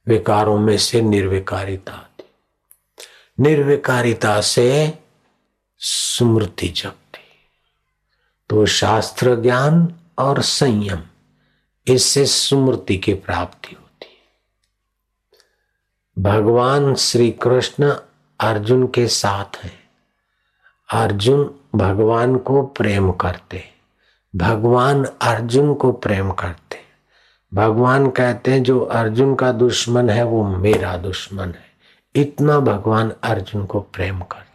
विकारों 0.06 0.58
में 0.58 0.78
से 0.78 1.00
निर्विकारिता 1.00 1.92
आती। 1.92 2.24
निर्विकारिता 3.40 4.40
से 4.40 4.98
स्मृति 5.78 6.68
जगती। 6.68 7.18
तो 8.50 8.66
शास्त्र 8.66 9.42
ज्ञान 9.42 9.94
और 10.18 10.42
संयम 10.42 10.98
इससे 11.90 12.26
सुमृति 12.26 12.96
की 12.96 13.14
प्राप्ति 13.14 13.74
होती 13.74 14.06
है। 14.06 14.28
भगवान 16.22 16.94
श्री 16.94 17.30
कृष्ण 17.30 17.94
अर्जुन 18.40 18.86
के 18.86 19.06
साथ 19.06 19.64
हैं। 19.64 19.90
अर्जुन 20.92 21.54
भगवान 21.74 22.36
को 22.36 22.62
प्रेम 22.62 23.12
करते 23.12 23.64
भगवान 24.36 25.04
अर्जुन 25.04 25.74
को 25.74 25.92
प्रेम 25.92 26.30
करते 26.30 26.78
भगवान 27.54 28.10
कहते 28.10 28.52
हैं, 28.52 28.62
जो 28.62 28.80
अर्जुन 28.80 29.34
का 29.34 29.52
दुश्मन 29.52 30.10
है, 30.10 30.22
वो 30.22 30.44
मेरा 30.44 30.96
दुश्मन 30.96 31.48
है। 31.48 31.68
इतना 32.14 32.60
भगवान 32.60 33.12
अर्जुन 33.22 33.66
को 33.66 33.80
प्रेम 33.80 34.20
करते 34.20 34.48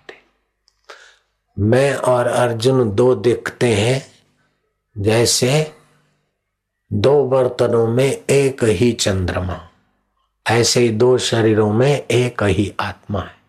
मैं 1.60 1.96
और 1.96 2.28
अर्जुन 2.28 2.92
दो 2.92 3.16
दिखते 3.16 3.74
हैं, 3.74 4.12
जैसे 4.98 5.76
दो 6.94 7.28
बर्तनों 7.28 7.88
में 7.88 8.22
एक 8.30 8.64
ही 8.64 8.92
चंद्रमा। 8.92 9.70
ऐसे 10.50 10.80
ही 10.80 10.90
दो 10.90 11.18
शरीरों 11.18 11.74
में 11.74 12.06
एक 12.12 12.44
ही 12.44 12.74
आत्मा 12.80 13.20
है। 13.20 13.44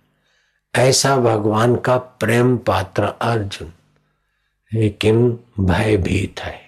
ऐसा 0.89 1.17
भगवान 1.17 1.77
का 1.77 1.97
प्रेम 1.97 2.57
पात्र 2.57 3.03
अर्जुन, 3.03 3.73
लेकिन 4.75 5.39
भयभीत 5.61 6.41
है। 6.41 6.61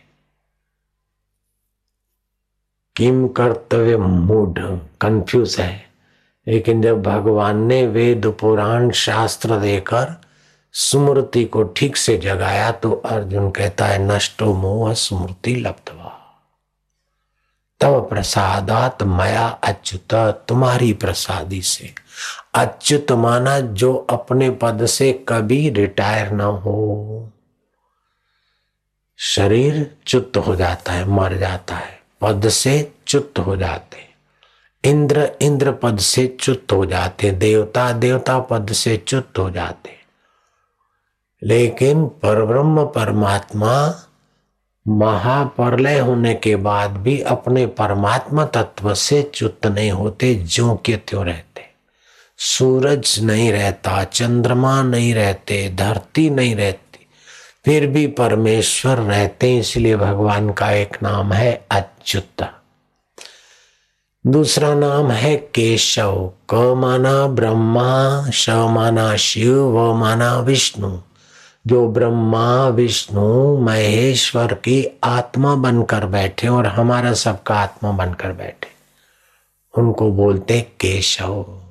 किम 2.97 3.29
कर्तव्य 3.29 3.97
मूड 3.97 4.81
कंफ्यूज 5.01 5.57
है। 5.61 5.87
लेकिन 6.49 6.83
जब 6.83 7.03
भगवान 7.03 7.57
ने 7.57 7.87
वेद, 7.87 8.37
पुराण, 8.41 8.91
शास्त्र 8.91 9.61
देकर 9.61 10.21
स्मृति 10.73 11.45
को 11.45 11.63
ठीक 11.65 11.97
से 11.97 12.17
जगाया 12.19 12.73
तो 12.73 12.93
अर्जुन 12.93 13.51
कहता 13.51 13.87
है, 13.87 14.17
नष्टो 14.17 14.55
मोह 14.55 14.93
स्मृति 14.93 15.55
लब्धवा। 15.55 16.16
तव 17.87 18.01
प्रसादात 18.01 19.03
मया 19.03 19.47
अच्युत 19.65 20.15
तुम्हारी 20.49 20.93
प्रसादी 20.93 21.61
से। 21.63 21.95
अच्युत 22.55 23.13
माना 23.13 23.61
जो 23.61 23.95
अपने 24.11 24.51
पद 24.51 24.87
से 24.87 25.13
कभी 25.29 25.71
रिटायर 25.71 26.31
ना 26.31 26.45
हो। 26.45 27.33
शरीर 29.19 29.97
चुत 30.07 30.37
हो 30.37 30.57
जाता 30.57 30.93
है, 30.93 31.05
मर 31.05 31.37
जाता 31.37 31.75
है, 31.75 32.01
पद 32.21 32.49
से 32.49 32.93
चुत 33.07 33.39
हो 33.39 33.57
जाते 33.57 34.07
इंद्र 34.85 35.31
इंद्र 35.43 35.73
पद 35.73 35.99
से 35.99 36.37
चुत 36.41 36.73
हो 36.73 36.87
जाते 36.87 37.31
देवता 37.31 37.93
देवता 37.93 38.39
पद 38.39 38.73
से 38.73 38.97
चुत 38.97 39.39
हो 39.39 39.51
जाते 39.51 39.91
लेकिन 41.43 42.07
परब्रह्म 42.07 42.85
परमात्मा 42.87 43.75
महाप्रलय 44.89 45.99
होने 45.99 46.35
के 46.35 46.57
बाद 46.57 46.91
भी 46.91 47.21
अपने 47.21 47.67
परमात्मा 47.67 48.45
तत्व 48.45 48.95
से 48.95 49.31
च्युत 49.35 49.67
नहीं 49.67 49.91
होते 49.91 50.35
जो 50.35 50.83
के 50.87 50.97
त्यों 50.97 51.27
रहते। 51.27 51.63
सूरज 52.39 53.21
नहीं 53.23 53.53
रहता, 53.53 54.05
चंद्रमा 54.05 54.83
नहीं 54.83 55.15
रहते, 55.15 55.73
धरती 55.75 56.31
नहीं 56.31 56.57
रहती, 56.57 57.07
फिर 57.65 57.87
भी 57.87 58.07
परमेश्वर 58.07 58.97
रहते, 58.97 59.59
इसलिए 59.59 59.97
भगवान 59.97 60.53
का 60.53 60.71
एक 60.71 60.97
नाम 61.03 61.33
है 61.33 61.67
अच्युत। 61.71 62.49
दूसरा 64.27 64.75
नाम 64.75 65.11
है 65.11 65.37
केशव। 65.37 66.33
क 66.51 66.55
माना 66.55 67.27
ब्रह्मा, 67.27 68.31
श 68.31 68.51
माना 68.51 69.17
शिव, 69.17 69.63
व 69.63 69.95
माना 69.95 70.39
विष्णु। 70.39 70.99
जो 71.67 71.89
ब्रह्मा, 71.89 72.69
विष्णु, 72.69 73.59
महेश्वर 73.61 74.55
की 74.55 75.01
आत्मा 75.05 75.55
बनकर 75.55 76.07
बैठे 76.07 76.49
और 76.49 76.67
हमारा 76.67 77.13
सबका 77.13 77.55
आत्मा 77.55 77.91
बनकर 77.91 78.33
बैठे। 78.33 78.69
उनको 79.79 80.11
बोलते 80.11 80.61
केशव, 80.61 81.63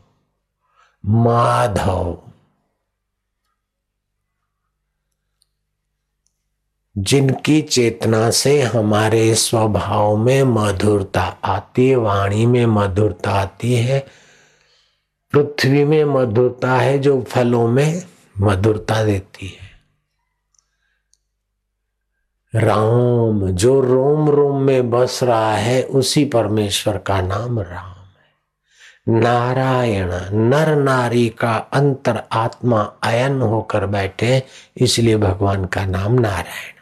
माधव। 1.05 2.17
जिनकी 6.97 7.61
चेतना 7.61 8.31
से 8.31 8.61
हमारे 8.61 9.35
स्वभाव 9.35 10.17
में 10.17 10.43
मधुरता 10.43 11.37
आती 11.43 11.89
है, 11.89 11.95
वाणी 11.95 12.45
में 12.45 12.65
मधुरता 12.65 13.31
आती 13.31 13.75
है, 13.75 14.07
पृथ्वी 15.31 15.85
में 15.85 16.05
मधुरता 16.05 16.73
है, 16.73 16.99
जो 16.99 17.21
फलों 17.21 17.67
में 17.67 18.03
मधुरता 18.39 19.03
देती 19.03 19.47
है। 19.47 19.64
राम, 22.55 23.47
जो 23.47 23.81
रोम 23.81 24.29
रोम 24.29 24.61
में 24.61 24.89
बस 24.89 25.19
रहा 25.23 25.53
है, 25.53 25.83
उसी 25.83 26.25
परमेश्वर 26.25 26.97
का 26.97 27.21
नाम 27.21 27.59
राम 27.59 27.89
है। 27.89 29.19
नारायण, 29.19 30.11
नर 30.33 30.75
नारी 30.75 31.29
का 31.29 31.53
अंतर 31.53 32.23
आत्मा 32.31 32.93
अयन 33.03 33.41
होकर 33.41 33.85
बैठे 33.85 34.43
इसलिए 34.77 35.17
भगवान 35.17 35.65
का 35.65 35.85
नाम 35.85 36.13
नारायण 36.13 36.37
है। 36.37 36.75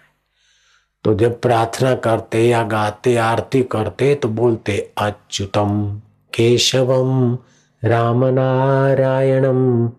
तो 1.04 1.14
जब 1.14 1.42
प्रार्थना 1.42 1.96
करते 1.96 2.48
या 2.48 2.64
गाते, 2.64 3.18
आरती 3.18 3.64
करते 3.64 4.16
तो 4.16 4.28
बोलते, 4.28 4.94
अच्युतम 4.98 6.02
केशवम, 6.34 7.38
रामनारायणम, 7.84 9.92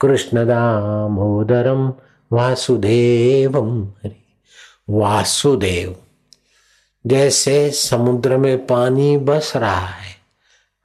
कृष्णदामोदरम, 0.00 1.92
वासुदेवम, 2.32 3.84
हरि 3.84 4.22
वासुदेव। 4.90 5.96
जैसे 7.06 7.70
समुद्र 7.70 8.36
में 8.36 8.66
पानी 8.66 9.16
बस 9.16 9.52
रहा 9.56 9.86
है, 9.86 10.16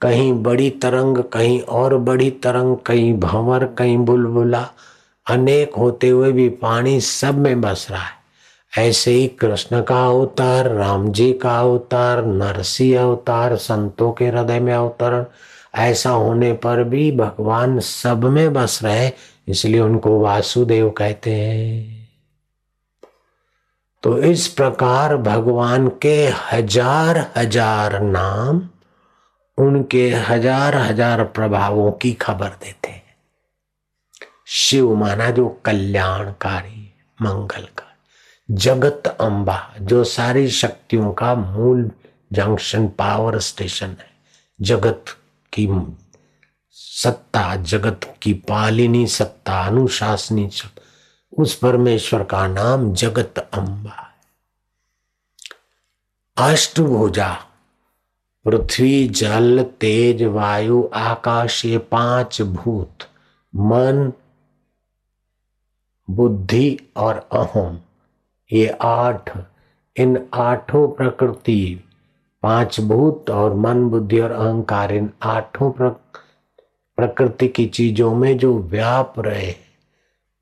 कहीं 0.00 0.42
बड़ी 0.42 0.70
तरंग, 0.70 1.18
कहीं 1.18 1.60
और 1.60 1.98
बड़ी 1.98 2.30
तरंग, 2.30 2.76
कहीं 2.76 3.14
भंवर, 3.14 3.64
कहीं 3.64 3.98
बुलबुला, 3.98 4.68
अनेक 5.30 5.74
होते 5.74 6.08
हुए 6.08 6.32
भी 6.32 6.48
पानी 6.48 7.00
सब 7.00 7.38
में 7.38 7.60
बस 7.60 7.86
रहा 7.90 8.02
है। 8.02 8.22
ऐसे 8.78 9.10
ही 9.10 9.28
कृष्ण 9.28 9.82
का 9.82 10.06
अवतार, 10.06 10.68
राम 10.68 11.12
जी 11.12 11.32
का 11.32 11.60
अवतार, 11.60 12.26
नरसी 12.26 12.94
अवतार, 12.94 13.56
संतों 13.56 14.12
के 14.12 14.26
हृदय 14.26 14.60
में 14.60 14.74
अवतरण, 14.74 15.24
ऐसा 15.74 16.10
होने 16.10 16.52
पर 16.52 16.84
भी 16.84 17.12
भगवान 17.12 17.80
सब 17.80 18.24
में 18.24 18.52
बस 18.52 18.80
रहे, 18.82 19.10
इसलिए 19.48 19.80
उनको 19.80 20.20
वासुदेव 20.20 20.90
कहते 20.90 21.30
हैं। 21.30 22.01
तो 24.02 24.16
इस 24.18 24.46
प्रकार 24.48 25.16
भगवान 25.16 25.88
के 26.02 26.16
हज़ार 26.52 27.18
हज़ार 27.36 28.00
नाम 28.00 28.62
उनके 29.58 30.08
हज़ार 30.28 30.76
हज़ार 30.76 31.22
प्रभावों 31.24 31.90
की 31.92 32.12
खबर 32.12 32.48
देते 32.64 32.88
हैं। 32.88 33.16
शिव 34.46 34.94
माना 34.94 35.30
जो 35.30 35.48
कल्याणकारी, 35.64 36.92
मंगलकारी, 37.22 38.54
जगत 38.56 39.16
अंबा, 39.20 39.58
जो 39.80 40.02
सारी 40.04 40.48
शक्तियों 40.50 41.12
का 41.12 41.34
मूल 41.34 41.90
जंक्शन, 42.32 42.88
पावर 42.88 43.38
स्टेशन 43.40 43.96
है। 44.00 44.10
जगत 44.58 45.16
की 45.52 45.68
सत्ता, 46.76 47.54
जगत 47.56 48.14
की 48.22 48.32
पालिनी 48.48 49.06
सत्ता, 49.06 49.60
अनुशासनी 49.60 50.48
उस 51.38 51.54
परमेश्वर 51.54 52.22
का 52.22 52.46
नाम 52.46 52.92
जगत 52.92 53.38
है। 53.54 54.12
अष्टभुजा 56.36 57.32
पृथ्वी, 58.44 59.08
जल, 59.08 59.62
तेज, 59.80 60.22
वायु, 60.22 60.88
आकाश 60.94 61.64
ये 61.64 61.78
पाँच 61.78 62.42
भूत, 62.42 63.04
मन, 63.56 64.12
बुद्धि 66.08 66.78
और 66.96 67.28
अहम। 67.32 67.80
ये 68.52 68.68
आठ, 68.82 69.30
इन 69.96 70.26
आठों 70.34 70.88
प्रकृति, 70.88 71.84
पाँच 72.42 72.80
भूत 72.80 73.30
और 73.30 73.54
मन, 73.54 73.84
बुद्धि 73.88 74.20
और 74.20 74.30
अहंकार, 74.30 74.92
इन 74.92 75.10
आठों 75.22 75.70
प्रकृति 76.98 77.48
की 77.48 77.66
चीज़ों 77.66 78.14
में 78.14 78.36
जो 78.38 78.58
व्याप 78.58 79.14
रहे 79.18 79.54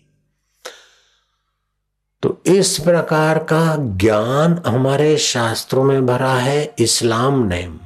तो 2.21 2.41
इस 2.45 2.80
प्रकार 2.80 3.39
का 3.39 3.76
ज्ञान 3.80 4.62
हमारे 4.65 5.17
शास्त्रों 5.17 5.84
में 5.84 6.06
भरा 6.06 6.34
है, 6.34 6.76
इस्लाम 6.80 7.43
ने। 7.43 7.78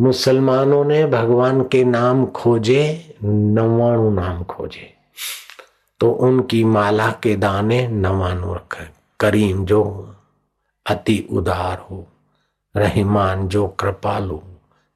मुसलमानों 0.00 0.84
ने 0.84 1.06
भगवान 1.06 1.62
के 1.62 1.84
नाम 1.84 2.26
खोजे, 2.26 3.16
नवाणु 3.24 4.10
नाम 4.10 4.44
खोजे। 4.44 4.94
तो 6.00 6.10
उनकी 6.10 6.64
माला 6.64 7.10
के 7.10 7.36
दाने 7.36 7.88
नवाणु 7.88 8.54
रखे, 8.54 8.86
करीम 9.20 9.64
जो 9.64 10.14
अति 10.86 11.28
उदार 11.32 11.86
हो। 11.90 12.06
रहीमान 12.76 13.48
जो 13.48 13.68
कृपालु। 13.68 14.40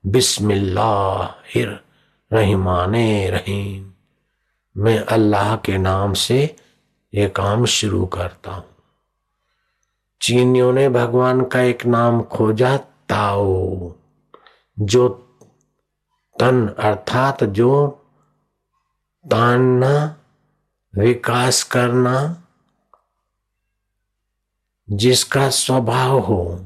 बिस्मिल्लाह 0.07 1.59
रहीमाने 2.33 3.31
रहीम। 3.31 3.93
मैं 4.77 4.99
अल्लाह 4.99 5.57
के 5.57 5.79
नाम 5.79 6.15
से 6.15 6.57
ये 7.15 7.29
काम 7.29 7.65
शुरू 7.65 8.07
करता 8.07 8.51
हूँ। 8.51 8.65
चीनियों 10.23 10.73
ने 10.73 10.89
भगवान 10.89 11.45
का 11.45 11.61
एक 11.61 11.87
नाम 11.87 12.23
खोजा, 12.23 12.77
ताओ। 13.09 13.93
जो 14.79 15.09
तन 16.41 16.69
अर्थात 16.79 17.45
जो 17.45 17.87
तानना, 19.31 20.17
विकास 20.95 21.63
करना, 21.63 22.43
जिसका 24.91 25.51
स्वभाव 25.51 26.19
हो। 26.19 26.65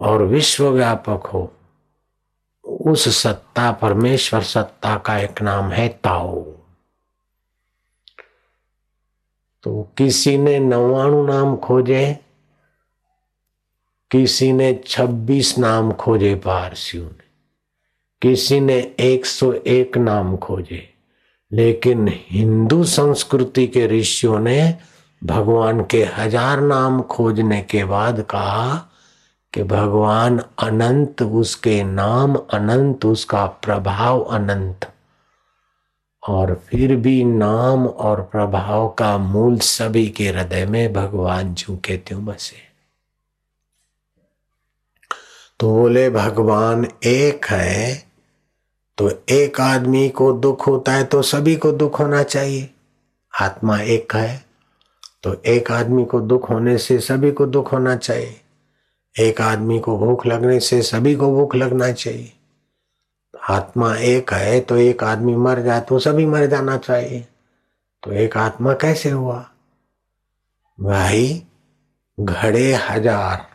और 0.00 0.22
विश्व 0.22 0.68
व्यापक 0.68 1.26
हो। 1.26 1.50
उस 2.64 3.08
सत्ता, 3.16 3.70
परमेश्वर 3.72 4.42
सत्ता 4.42 4.96
का 4.96 5.18
एक 5.18 5.42
नाम 5.42 5.70
है 5.70 5.88
ताओ। 6.04 6.42
तो 9.64 9.82
किसी 9.98 10.36
ने 10.38 10.58
नवाणु 10.58 11.26
नाम 11.26 11.56
खोजे, 11.56 12.18
किसी 14.10 14.52
ने 14.52 14.72
छब्बीस 14.86 15.56
नाम 15.58 15.92
खोजे 15.92 16.34
पारसियों 16.34 17.04
ने, 17.04 17.26
किसी 18.22 18.60
ने 18.60 18.76
एक 19.00 19.26
सौ 19.26 19.52
एक 19.52 19.96
नाम 19.98 20.36
खोजे, 20.36 20.82
लेकिन 21.52 22.08
हिंदू 22.28 22.82
संस्कृति 22.84 23.66
के 23.66 23.86
ऋषियों 23.88 24.38
ने 24.38 24.78
भगवान 25.22 25.84
के 25.84 26.02
हज़ार 26.16 26.60
नाम 26.60 27.00
खोजने 27.02 27.60
के 27.62 27.84
बाद 27.84 28.20
कहा 28.30 28.76
कि 29.54 29.62
भगवान 29.62 30.38
अनंत, 30.58 31.22
उसके 31.22 31.82
नाम 31.82 32.34
अनंत, 32.34 33.04
उसका 33.04 33.44
प्रभाव 33.46 34.20
अनंत। 34.20 34.92
और 36.22 36.54
फिर 36.66 36.94
भी 36.96 37.24
नाम 37.24 37.86
और 37.86 38.20
प्रभाव 38.22 38.88
का 38.88 39.16
मूल 39.18 39.58
सभी 39.58 40.08
के 40.08 40.28
हृदय 40.28 40.66
में 40.66 40.92
भगवान 40.92 41.54
झुके 41.54 41.96
त्यों 41.96 42.24
बसे। 42.24 42.56
तो 45.60 45.70
बोले, 45.74 46.10
भगवान 46.10 46.86
एक 47.04 47.46
है 47.46 48.08
तो 48.98 49.10
एक 49.30 49.60
आदमी 49.60 50.08
को 50.08 50.32
दुख 50.32 50.66
होता 50.66 50.92
है 50.92 51.04
तो 51.04 51.22
सभी 51.22 51.56
को 51.56 51.72
दुख 51.72 52.00
होना 52.00 52.22
चाहिए। 52.22 52.68
आत्मा 53.34 53.80
एक 53.80 54.14
है 54.14 54.44
तो 55.22 55.34
एक 55.46 55.70
आदमी 55.72 56.04
को 56.04 56.20
दुख 56.20 56.50
होने 56.50 56.76
से 56.78 56.98
सभी 56.98 57.30
को 57.32 57.46
दुख 57.46 57.72
होना 57.72 57.96
चाहिए। 57.96 58.40
एक 59.16 59.40
आदमी 59.40 59.78
को 59.78 59.96
भूख 59.98 60.26
लगने 60.26 60.58
से 60.60 60.80
सभी 60.82 61.14
को 61.14 61.30
भूख 61.30 61.54
लगना 61.54 61.90
चाहिए। 61.92 62.32
आत्मा 63.34 63.94
एक 63.96 64.32
है 64.32 64.60
तो 64.60 64.76
एक 64.76 65.02
आदमी 65.04 65.34
मर 65.36 65.60
जाए 65.62 65.80
तो 65.80 65.98
सभी 65.98 66.26
मर 66.26 66.46
जाना 66.46 66.76
चाहिए। 66.76 67.26
तो 68.02 68.12
एक 68.12 68.36
आत्मा 68.36 68.72
कैसे 68.74 69.10
हुआ? 69.10 69.38
भाई, 70.78 71.42
घड़े 72.18 72.72
हज़ार, 72.88 73.46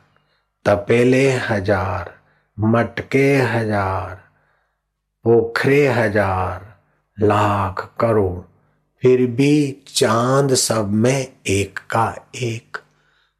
तपेले 0.66 1.30
हज़ार, 1.40 2.14
मटके 2.58 3.26
हज़ार, 3.36 4.20
पोखरे 5.26 5.86
हज़ार, 5.88 6.62
लाख 7.18 7.90
करोड़, 8.00 8.40
फिर 9.04 9.26
भी 9.28 9.84
चाँद 9.88 10.54
सब 10.56 10.92
में 10.94 11.28
एक 11.48 11.80
का 11.90 12.14
एक। 12.36 12.78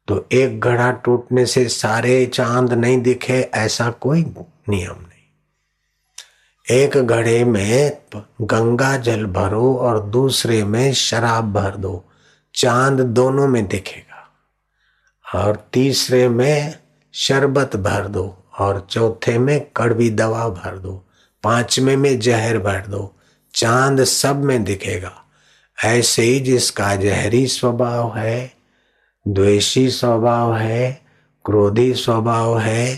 तो 0.08 0.26
एक 0.32 0.60
घड़ा 0.60 0.90
टूटने 0.90 1.46
से 1.46 1.68
सारे 1.68 2.26
चाँद 2.26 2.72
नहीं 2.72 2.98
दिखे, 3.02 3.50
ऐसा 3.54 3.90
कोई 3.90 4.22
नियम 4.68 4.96
नहीं। 4.96 5.14
एक 6.70 6.90
घड़े 6.90 7.44
में 7.44 7.98
गंगा 8.42 8.96
जल 8.96 9.26
भरो 9.26 9.76
और 9.76 10.00
दूसरे 10.00 10.64
में 10.64 10.92
शराब 10.92 11.52
भर 11.52 11.76
दो, 11.76 12.04
चाँद 12.54 13.00
दोनों 13.00 13.48
में 13.48 13.66
दिखेगा। 13.66 14.30
और 15.34 15.68
तीसरे 15.72 16.28
में 16.28 16.78
शरबत 17.12 17.76
भर 17.76 18.08
दो 18.08 18.44
और 18.58 18.86
चौथे 18.90 19.38
में 19.38 19.66
कड़वी 19.76 20.10
दवा 20.10 20.48
भर 20.48 20.78
दो, 20.78 21.04
पांचवे 21.42 21.96
में 21.96 22.20
जहर 22.20 22.58
भर 22.58 22.86
दो, 22.86 23.16
चाँद 23.54 24.04
सब 24.04 24.44
में 24.44 24.64
दिखेगा। 24.64 25.12
ऐसे 25.84 26.22
ही 26.22 26.40
जिसका 26.40 26.96
जहरी 26.96 27.46
स्वभाव 27.46 28.16
है 28.16 28.63
द्वेषी 29.28 29.90
स्वभाव 29.90 30.56
है, 30.56 31.02
क्रोधी 31.44 31.94
स्वभाव 31.94 32.58
है, 32.58 32.96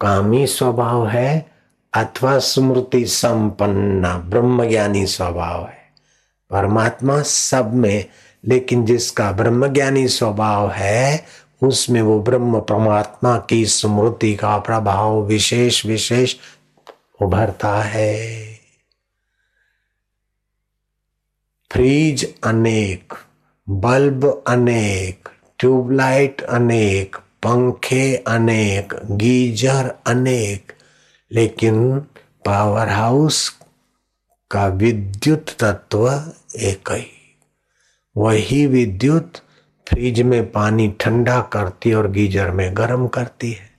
कामी 0.00 0.46
स्वभाव 0.46 1.08
है, 1.08 1.50
अथवा 1.94 2.38
स्मृति 2.38 3.06
संपन्न, 3.06 4.22
ब्रह्मज्ञानी 4.30 5.06
स्वभाव 5.06 5.64
है। 5.64 5.92
परमात्मा 6.50 7.22
सब 7.22 7.74
में, 7.74 8.04
लेकिन 8.44 8.86
जिसका 8.86 9.32
ब्रह्मज्ञानी 9.32 10.08
स्वभाव 10.08 10.70
है, 10.70 11.26
उसमें 11.62 12.02
वो 12.02 12.22
ब्रह्म 12.22 12.60
परमात्मा 12.60 13.38
की 13.38 13.66
स्मृति 13.66 14.34
का 14.34 14.58
प्रभाव 14.58 15.22
विशेष 15.22 15.86
विशेष 15.86 16.34
उभरता 17.22 17.82
है। 17.82 18.48
फ्रीज 21.72 22.34
अनेक 22.44 23.14
बल्ब 23.70 24.44
अनेक, 24.46 25.28
ट्यूबलाइट 25.58 26.40
अनेक, 26.40 27.16
पंखे 27.16 28.16
अनेक, 28.16 28.94
गीजर 29.10 29.94
अनेक, 30.06 30.72
लेकिन 31.32 31.98
पावर 32.44 32.88
हाउस 32.88 33.56
का 34.50 34.66
विद्युत 34.66 35.46
तत्व 35.60 36.32
एक 36.56 36.92
ही। 36.92 37.38
वही 38.16 38.66
विद्युत 38.66 39.32
फ्रिज 39.88 40.22
में 40.22 40.52
पानी 40.52 40.94
ठंडा 41.00 41.40
करती 41.40 41.92
और 41.92 42.10
गीजर 42.10 42.50
में 42.50 42.76
गर्म 42.76 43.06
करती 43.06 43.52
है। 43.52 43.70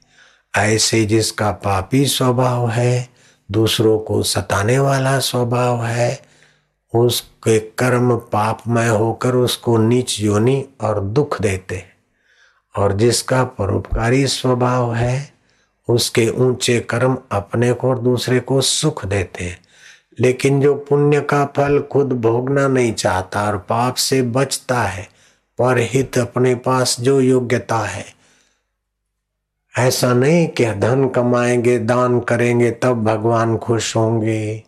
ऐसे 0.57 1.05
जिसका 1.05 1.51
पापी 1.51 2.05
स्वभाव 2.05 2.69
है, 2.69 3.09
दूसरों 3.51 3.99
को 3.99 4.23
सताने 4.23 4.79
वाला 4.79 5.19
स्वभाव 5.19 5.85
है 5.85 6.28
उसके 6.95 7.59
कर्म 7.59 8.15
पापमय 8.15 8.87
होकर 8.87 9.35
उसको 9.35 9.77
नीच 9.77 10.19
योनि 10.19 10.65
और 10.81 10.99
दुख 10.99 11.41
देते 11.41 11.83
और 12.77 12.93
जिसका 12.93 13.43
परोपकारी 13.43 14.27
स्वभाव 14.27 14.95
है, 14.95 15.33
उसके 15.89 16.29
ऊँचे 16.29 16.79
कर्म 16.79 17.17
अपने 17.31 17.73
को 17.73 17.89
और 17.89 17.99
दूसरे 17.99 18.39
को 18.39 18.61
सुख 18.61 19.05
देते 19.05 19.43
हैं। 19.43 19.61
लेकिन 20.19 20.61
जो 20.61 20.75
पुण्य 20.75 21.21
का 21.21 21.45
फल 21.45 21.79
खुद 21.91 22.21
भोगना 22.21 22.67
नहीं 22.67 22.93
चाहता 22.93 23.47
और 23.47 23.57
पाप 23.57 23.95
से 23.95 24.21
बचता 24.21 24.81
है, 24.81 25.09
पर 25.59 25.77
हित 25.77 26.17
अपने 26.17 26.55
पास 26.55 26.97
जो 26.99 27.21
योग्यता 27.21 27.79
है, 27.79 28.05
ऐसा 29.77 30.13
नहीं 30.13 30.47
कि 30.47 30.65
धन 30.65 31.09
कमाएँगे, 31.09 31.79
दान 31.79 32.19
करेंगे, 32.19 32.71
तब 32.71 33.03
भगवान 33.03 33.57
खुश 33.57 33.95
होंगे। 33.95 34.63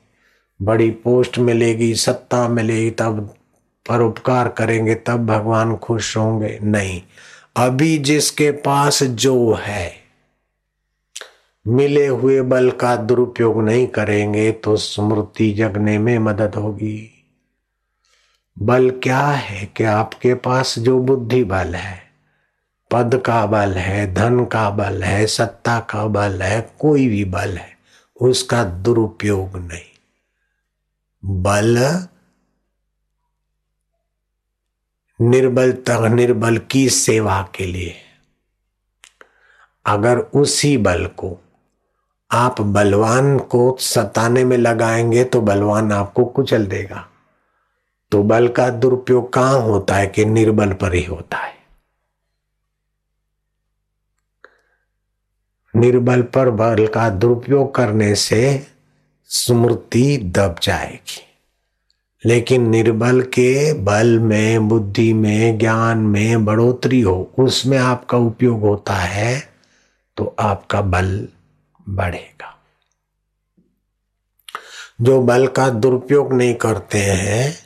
बड़ी 0.62 0.90
पोस्ट 0.92 1.38
मिलेगी, 1.40 1.94
सत्ता 1.96 2.48
मिलेगी, 2.48 2.90
तब 2.92 3.34
परोपकार 3.86 4.48
करेंगे, 4.48 4.96
तब 4.96 5.26
भगवान 5.26 5.76
खुश 5.76 6.18
होंगे। 6.18 6.60
नहीं, 6.64 7.02
अभी 7.58 7.98
जिसके 7.98 8.52
पास 8.52 9.04
जो 9.04 9.54
है, 9.54 9.92
मिले 11.66 12.06
हुए 12.08 12.42
बल 12.42 12.70
का 12.72 12.96
दुरुपयोग 12.96 13.62
नहीं 13.64 13.88
करेंगे 13.88 14.52
तो 14.52 14.76
स्मृति 14.76 15.52
जगने 15.52 15.98
में 15.98 16.18
मदद 16.20 16.56
होगी। 16.56 17.10
बल 18.58 18.90
क्या 19.04 19.26
है 19.28 19.66
कि 19.66 19.84
आपके 19.84 20.34
पास 20.34 20.80
जो 20.80 21.00
बुद्धि 21.00 21.44
बल 21.44 21.76
है, 21.76 22.02
पद 22.92 23.22
का 23.26 23.46
बल 23.46 23.74
है, 23.74 24.14
धन 24.14 24.44
का 24.46 24.70
बल 24.70 25.04
है, 25.04 25.26
सत्ता 25.28 25.80
का 25.80 26.06
बल 26.08 26.42
है, 26.42 26.62
कोई 26.80 27.08
भी 27.08 27.24
बल 27.26 27.58
है, 27.58 27.72
उसका 28.22 28.64
दुरुपयोग 28.64 29.58
नहीं। 29.58 29.91
बल, 31.26 32.08
निर्बल 35.22 35.72
तक 35.72 36.02
निर्बल 36.12 36.58
की 36.58 36.90
सेवा 36.90 37.50
के 37.56 37.66
लिए। 37.66 37.96
अगर 39.86 40.18
उसी 40.18 40.78
बल 40.78 41.06
को 41.06 41.38
आप 42.32 42.62
बलवान 42.62 43.40
को 43.40 43.78
सताने 43.80 44.46
में 44.46 44.58
लगाएँगे 44.58 45.24
तो 45.24 45.42
बलवान 45.42 45.92
आपको 45.92 46.26
कुचल 46.26 46.66
देगा। 46.66 47.10
तो 48.12 48.24
बल 48.24 48.48
का 48.48 48.70
दुरुपयोग 48.70 49.34
कहाँ 49.34 49.60
होता 49.60 49.96
है 49.96 50.08
कि 50.08 50.26
निर्बल 50.26 50.74
पर 50.74 50.94
ही 50.94 51.06
होता 51.06 51.38
है? 51.38 51.56
निर्बल 55.76 56.22
पर 56.22 56.50
बल 56.50 56.88
का 56.88 57.10
दुरुपयोग 57.10 57.76
करने 57.76 58.16
से 58.16 58.71
स्मृति 59.34 60.18
दब 60.18 60.56
जाएगी। 60.64 61.22
लेकिन 62.26 62.70
निर्बल 62.70 63.22
के 63.22 63.74
बल 63.74 64.20
में, 64.20 64.70
बुद्धि 64.70 65.14
में, 65.14 65.58
ज्ञान 65.58 65.98
में 65.98 66.46
बढ़ोतरी 66.46 67.02
हो, 67.02 67.32
उसमें 67.40 67.78
आपका 67.78 68.18
उपयोग 68.18 68.62
होता 68.62 68.94
है 68.94 69.50
तो 70.18 70.36
आपका 70.40 70.82
बल 70.82 71.28
बढ़ेगा। 71.90 72.58
जो 75.02 75.22
बल 75.22 75.48
का 75.48 75.70
दुरुपयोग 75.70 76.34
नहीं 76.34 76.56
करते 76.56 76.98
हैं, 76.98 77.66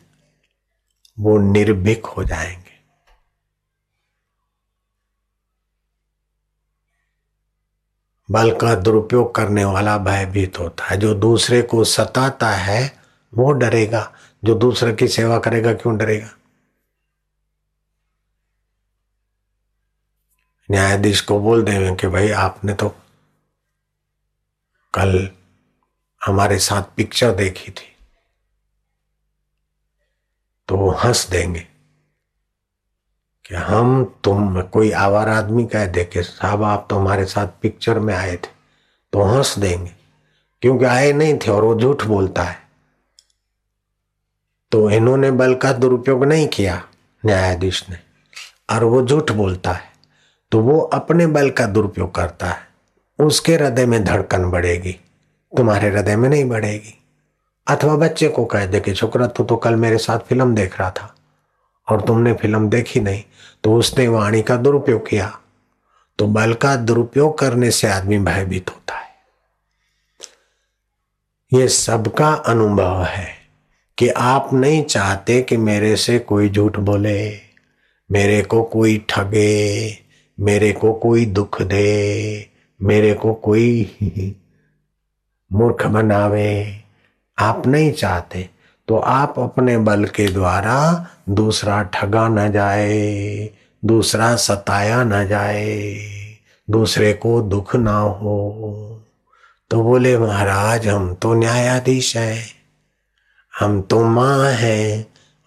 वो 1.20 1.38
निर्भीक 1.38 2.05
हो 2.05 2.24
जाएँगे। 2.24 2.64
बल 8.32 8.55
का 8.55 8.76
दुरुपयोग 8.76 9.36
करने 9.36 9.65
वाला 9.65 9.97
भयभीत 9.97 10.59
होता 10.59 10.86
है। 10.86 10.97
जो 10.97 11.15
दूसरे 11.15 11.61
को 11.61 11.84
सताता 11.84 12.51
है, 12.51 12.97
वो 13.34 13.51
डरेगा। 13.51 14.13
जो 14.43 14.55
दूसरे 14.55 14.93
की 14.93 15.07
सेवा 15.07 15.39
करेगा, 15.39 15.73
क्यों 15.73 15.97
डरेगा? 15.97 16.30
न्यायाधीश 20.71 21.21
को 21.21 21.39
बोल 21.39 21.63
देंगे 21.63 21.95
कि 21.95 22.07
भाई, 22.07 22.30
आपने 22.30 22.73
तो 22.73 22.89
कल 24.93 25.30
हमारे 26.26 26.59
साथ 26.59 26.84
पिक्चर 26.95 27.32
देखी 27.32 27.71
थी। 27.71 27.95
तो 30.67 30.78
वो 30.78 30.91
हंस 30.91 31.30
देंगे। 31.30 31.74
कि 33.45 33.55
हम 33.55 34.03
तुम 34.23 34.61
कोई 34.63 34.91
आवार 34.91 35.29
आदमी 35.29 35.65
कह 35.65 35.85
दे 35.85 36.03
कि 36.03 36.23
साहब, 36.23 36.63
आप 36.63 36.87
तो 36.89 36.95
हमारे 36.95 37.25
साथ 37.25 37.47
पिक्चर 37.61 37.99
में 37.99 38.13
आए 38.15 38.35
थे 38.35 38.53
तो 39.13 39.23
हंस 39.23 39.57
देंगे। 39.59 39.91
क्योंकि 40.61 40.85
आए 40.85 41.11
नहीं 41.13 41.37
थे 41.37 41.51
और 41.51 41.63
वो 41.63 41.75
झूठ 41.75 42.05
बोलता 42.05 42.43
है। 42.43 42.57
तो 44.71 44.89
इन्होंने 44.89 45.31
बल 45.31 45.55
का 45.55 45.71
दुरुपयोग 45.73 46.23
नहीं 46.25 46.47
किया, 46.47 46.81
न्यायाधीश 47.23 47.85
ने, 47.89 47.97
और 48.69 48.83
वो 48.83 49.05
झूठ 49.05 49.31
बोलता 49.31 49.71
है 49.71 49.93
तो 50.51 50.59
वो 50.59 50.79
अपने 50.79 51.27
बल 51.27 51.49
का 51.49 51.65
दुरुपयोग 51.65 52.13
करता 52.15 52.47
है। 52.47 52.67
उसके 53.19 53.55
हृदय 53.55 53.85
में 53.85 54.03
धड़कन 54.03 54.49
बढ़ेगी, 54.51 54.91
तुम्हारे 55.53 55.89
हृदय 55.89 56.15
में 56.15 56.29
नहीं 56.29 56.45
बढ़ेगी। 56.45 56.93
अथवा 57.67 57.95
बच्चे 57.97 58.27
को 58.27 58.45
कह 58.45 58.65
दे 58.65 58.79
कि 58.79 58.93
छोकरा 58.93 59.27
तू 59.27 59.43
तो 59.43 59.55
कल 59.55 59.75
मेरे 59.75 59.97
साथ 59.97 60.19
फ़िल्म 60.19 60.55
देख 60.55 60.79
रहा 60.79 60.91
था। 60.91 61.14
और 61.89 62.01
तुमने 62.01 62.33
फ़िल्म 62.33 62.69
देखी 62.69 62.99
नहीं 62.99 63.23
तो 63.63 63.75
उसने 63.75 64.07
वाणी 64.07 64.41
का 64.41 64.55
दुरुपयोग 64.55 65.09
किया। 65.09 65.39
तो 66.19 66.27
बल 66.27 66.53
का 66.53 66.75
दुरुपयोग 66.75 67.38
करने 67.39 67.71
से 67.71 67.88
आदमी 67.88 68.19
भयभीत 68.19 68.69
होता 68.69 68.95
है। 68.95 69.15
ये 71.53 71.67
सबका 71.67 72.33
अनुभव 72.33 73.03
है 73.03 73.27
कि 73.97 74.09
आप 74.09 74.49
नहीं 74.53 74.83
चाहते 74.83 75.41
कि 75.41 75.57
मेरे 75.57 75.95
से 75.95 76.19
कोई 76.19 76.49
झूठ 76.49 76.77
बोले, 76.77 77.39
मेरे 78.11 78.41
को 78.41 78.63
कोई 78.63 79.05
ठगे, 79.09 79.97
मेरे 80.39 80.71
को 80.71 80.93
कोई 80.93 81.25
दुख 81.25 81.61
दे, 81.61 82.49
मेरे 82.81 83.13
को 83.13 83.33
कोई 83.33 83.97
मूर्ख 85.53 85.86
बनावे। 85.86 86.83
आप 87.39 87.67
नहीं 87.67 87.91
चाहते। 87.91 88.49
तो 88.88 88.97
आप 88.97 89.39
अपने 89.39 89.77
बल 89.77 90.05
के 90.05 90.27
द्वारा 90.27 91.07
दूसरा 91.29 91.81
ठगा 91.83 92.27
न 92.27 92.51
जाए, 92.51 93.49
दूसरा 93.86 94.36
सताया 94.36 95.03
न 95.03 95.27
जाए, 95.27 95.89
दूसरे 96.69 97.13
को 97.13 97.41
दुख 97.41 97.75
ना 97.75 97.97
हो। 97.97 99.01
तो 99.71 99.83
बोले, 99.83 100.17
महाराज, 100.17 100.88
हम 100.88 101.13
तो 101.13 101.33
न्यायाधीश 101.33 102.15
हैं, 102.17 102.43
हम 103.59 103.81
तो 103.81 104.03
माँ 104.03 104.51
हैं, 104.51 105.05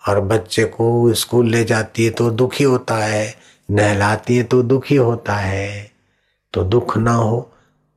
और 0.08 0.20
बच्चे 0.20 0.64
को 0.64 1.12
स्कूल 1.14 1.48
ले 1.50 1.64
जाती 1.64 2.04
है 2.04 2.10
तो 2.10 2.30
दुखी 2.30 2.64
होता 2.64 2.96
है, 2.96 3.34
नहलाती 3.70 4.36
है 4.36 4.42
तो 4.42 4.62
दुखी 4.62 4.96
होता 4.96 5.34
है। 5.34 5.90
तो 6.52 6.64
दुख 6.64 6.96
ना 6.98 7.12
हो, 7.12 7.50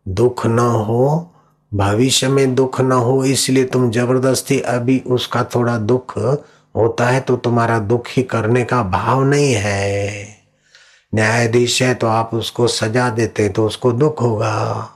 दुख 0.07 0.45
ना 0.45 0.63
हो 0.63 1.30
भविष्य 1.71 2.27
में 2.27 2.53
दुख 2.55 2.79
ना 2.81 2.95
हो, 2.95 3.23
इसलिए 3.25 3.65
तुम 3.65 3.89
ज़बरदस्ती 3.91 4.59
अभी 4.59 4.97
उसका 5.07 5.43
थोड़ा 5.55 5.77
दुख 5.79 6.17
होता 6.75 7.07
है 7.07 7.19
तो 7.19 7.35
तुम्हारा 7.37 7.77
दुख 7.81 8.07
ही 8.07 8.23
करने 8.23 8.63
का 8.63 8.81
भाव 8.83 9.23
नहीं 9.23 9.53
है। 9.53 10.27
न्यायाधीश 11.13 11.81
है 11.81 11.93
तो 11.93 12.07
आप 12.07 12.33
उसको 12.33 12.67
सजा 12.69 13.09
देते 13.09 13.47
तो 13.49 13.65
उसको 13.65 13.91
दुख 13.93 14.21
होगा। 14.21 14.89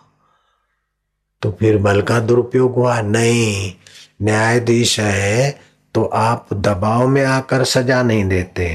तो 1.41 1.51
फिर 1.51 1.77
बल 1.77 2.01
का 2.01 2.19
दुरुपयोग 2.19 2.75
हुआ? 2.75 2.99
नहीं। 3.01 3.73
न्यायाधीश 4.21 4.99
है 4.99 5.59
तो 5.95 6.03
आप 6.05 6.53
दबाव 6.53 7.07
में 7.07 7.23
आकर 7.23 7.63
सजा 7.63 8.01
नहीं 8.03 8.25
देते, 8.25 8.67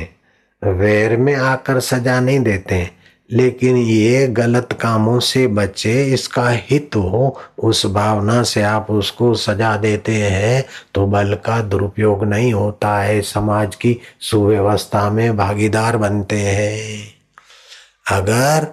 वैर 0.62 1.16
में 1.16 1.34
आकर 1.34 1.80
सजा 1.80 2.18
नहीं 2.20 2.40
देते। 2.40 2.82
लेकिन 3.30 3.76
ये 3.76 4.26
गलत 4.28 4.72
कामों 4.80 5.18
से 5.20 5.46
बचे, 5.46 6.04
इसका 6.14 6.48
हित 6.50 6.96
हो, 6.96 7.40
उस 7.58 7.84
भावना 7.86 8.42
से 8.42 8.62
आप 8.62 8.90
उसको 8.90 9.34
सजा 9.34 9.76
देते 9.76 10.14
हैं 10.14 10.64
तो 10.94 11.06
बल 11.06 11.34
का 11.44 11.60
दुरुपयोग 11.62 12.24
नहीं 12.24 12.52
होता 12.52 12.98
है। 12.98 13.20
समाज 13.22 13.74
की 13.74 13.96
सुव्यवस्था 14.20 15.08
में 15.10 15.36
भागीदार 15.36 15.96
बनते 15.96 16.40
हैं। 16.40 17.14
अगर 18.12 18.66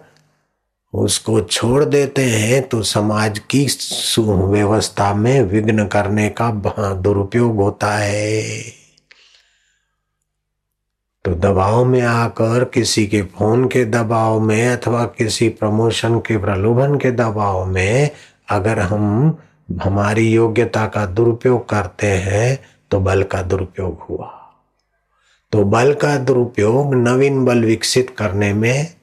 उसको 0.93 1.39
छोड़ 1.41 1.83
देते 1.85 2.23
हैं 2.23 2.61
तो 2.69 2.81
समाज 2.83 3.39
की 3.49 3.67
सुव्यवस्था 3.67 5.13
में 5.13 5.41
विघ्न 5.43 5.85
करने 5.87 6.29
का 6.41 6.49
दुरुपयोग 6.95 7.55
होता 7.55 7.91
है। 7.97 8.76
तो 11.25 11.33
दबाव 11.33 11.83
में 11.85 12.01
आकर 12.01 12.63
किसी 12.63 13.05
के 13.07 13.21
फ़ोन 13.21 13.67
के 13.67 13.83
दबाव 13.85 14.39
में 14.39 14.67
अथवा 14.67 15.03
किसी 15.17 15.49
प्रमोशन 15.49 16.19
के 16.19 16.37
प्रलोभन 16.37 16.95
के 16.97 17.11
दबाव 17.11 17.65
में 17.65 18.09
अगर 18.49 18.79
हम 18.79 19.37
हमारी 19.83 20.29
योग्यता 20.31 20.85
का 20.87 21.05
दुरुपयोग 21.05 21.67
करते 21.69 22.07
हैं 22.07 22.59
तो 22.91 22.99
बल 22.99 23.23
का 23.23 23.41
दुरुपयोग 23.41 24.05
हुआ। 24.09 24.27
तो 25.51 25.63
बल 25.63 25.93
का 25.93 26.15
दुरुपयोग 26.17 26.93
नवीन 26.95 27.43
बल 27.45 27.63
विकसित 27.63 28.15
करने 28.17 28.53
में, 28.53 28.93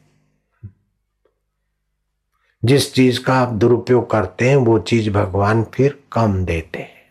जिस 2.62 2.92
चीज़ 2.94 3.20
का 3.20 3.34
आप 3.34 3.52
दुरुपयोग 3.54 4.10
करते 4.10 4.48
हैं, 4.48 4.56
वो 4.56 4.78
चीज़ 4.78 5.10
भगवान 5.10 5.62
फिर 5.74 5.98
कम 6.12 6.44
देते 6.44 6.78
हैं। 6.78 7.02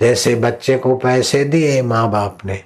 जैसे 0.00 0.34
बच्चे 0.34 0.76
को 0.78 0.96
पैसे 0.96 1.44
दिए 1.44 1.82
माँ 1.82 2.10
बाप 2.10 2.44
ने 2.44 2.62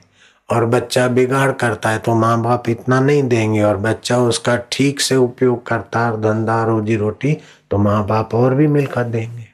और 0.50 0.66
बच्चा 0.66 1.08
बिगाड़ 1.08 1.52
करता 1.52 1.90
है 1.90 1.98
तो 1.98 2.14
माँ 2.14 2.42
बाप 2.42 2.68
इतना 2.68 3.00
नहीं 3.00 3.22
देंगे 3.22 3.62
और 3.62 3.76
बच्चा 3.76 4.18
उसका 4.18 4.56
ठीक 4.72 5.00
से 5.00 5.16
उपयोग 5.16 5.66
करता 5.66 6.06
है 6.06 6.22
धंधा, 6.22 6.64
रोजी 6.64 6.96
रोटी 6.96 7.38
तो 7.70 7.78
माँ 7.78 8.06
बाप 8.06 8.34
और 8.34 8.54
भी 8.54 8.66
मिलकर 8.66 9.04
देंगे। 9.04 9.46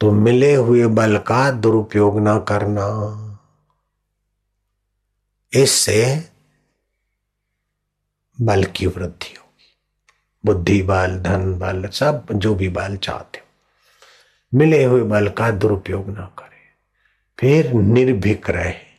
तो 0.00 0.12
मिले 0.12 0.54
हुए 0.54 0.86
बल 0.86 1.18
का 1.18 1.50
दुरुपयोग 1.50 2.20
न 2.20 2.38
करना। 2.38 3.20
इससे 5.54 6.30
बल 8.40 8.64
की 8.64 8.86
वृद्धि 8.86 9.34
होगी। 9.38 9.76
बुद्धि, 10.46 10.82
बल, 10.82 11.18
धन, 11.18 11.58
बल, 11.58 11.88
सब 11.88 12.26
जो 12.32 12.54
भी 12.54 12.68
बल 12.68 12.96
चाहते 12.96 13.38
हो। 13.38 13.46
मिले 14.58 14.84
हुए 14.84 15.02
बल 15.02 15.28
का 15.28 15.50
दुरुपयोग 15.50 16.08
ना 16.08 16.30
करें। 16.38 16.50
फिर 17.38 17.72
निर्भीक 17.72 18.50
रहे। 18.50 18.93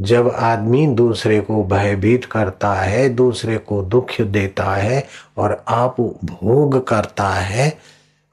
जब 0.00 0.28
आदमी 0.28 0.86
दूसरे 0.86 1.40
को 1.40 1.64
भयभीत 1.64 2.24
करता 2.24 2.74
है, 2.74 3.08
दूसरे 3.08 3.58
को 3.58 3.82
दुख 3.82 4.20
देता 4.20 4.64
है 4.64 5.08
और 5.38 5.64
आप 5.68 6.00
भोग 6.24 6.88
करता 6.88 7.28
है, 7.28 7.78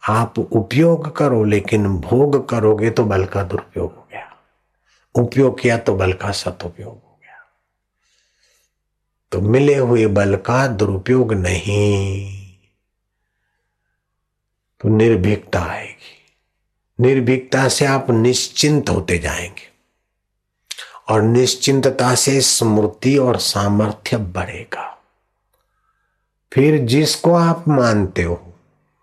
आप 0.09 0.39
उपयोग 0.39 1.16
करो, 1.16 1.43
लेकिन 1.43 1.88
भोग 1.88 2.49
करोगे 2.49 2.89
तो 2.89 3.03
बल 3.05 3.26
का 3.26 3.43
दुरुपयोग 3.43 3.95
हो 3.95 4.07
गया। 4.12 4.32
उपयोग 5.16 5.59
किया 5.59 5.78
तो 5.78 5.95
बल 5.95 6.14
का 6.14 6.32
सदुपयोग 6.32 6.89
हो 6.89 7.20
गया। 7.22 7.51
तो 9.32 9.41
मिले 9.41 9.76
हुए 9.76 10.07
बल 10.07 10.36
का 10.36 10.68
दुरुपयोग 10.68 11.34
नहीं 11.34 12.47
तो 14.82 14.89
निर्भीकता 14.89 15.62
आएगी। 15.62 16.36
निर्भीकता 16.99 17.68
से 17.68 17.86
आप 17.86 18.12
निश्चिंत 18.12 18.89
होते 18.89 19.18
जाएँगे। 19.18 19.70
और 21.12 21.22
निश्चिंतता 21.22 22.16
से 22.16 22.41
स्मृति 22.41 23.18
और 23.18 23.38
सामर्थ्य 23.38 24.18
बढ़ेगा। 24.18 24.97
फिर 26.53 26.86
जिसको 26.86 27.34
आप 27.34 27.68
मानते 27.68 28.24
हो, 28.24 28.53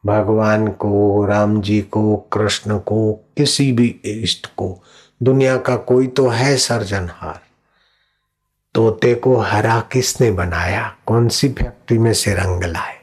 भगवान 0.07 0.69
को, 0.69 1.25
राम 1.25 1.61
जी 1.61 1.83
को, 1.83 2.17
कृष्ण 2.17 2.79
को, 2.79 3.13
किसी 3.13 3.73
भी 3.73 4.01
इष्ट 4.05 4.47
को, 4.47 4.83
दुनिया 5.23 5.57
का 5.57 5.77
कोई 5.77 6.07
तो 6.07 6.29
है 6.29 6.57
सर्जनहार। 6.57 7.41
तोते 8.75 9.15
को 9.15 9.37
हरा 9.37 9.81
किसने 9.81 10.31
बनाया? 10.31 10.97
कौन 11.07 11.29
सी 11.29 11.49
फैक्ट्री 11.49 11.99
में 11.99 12.13
से 12.13 12.35
रंग 12.35 12.65
लाए? 12.65 12.99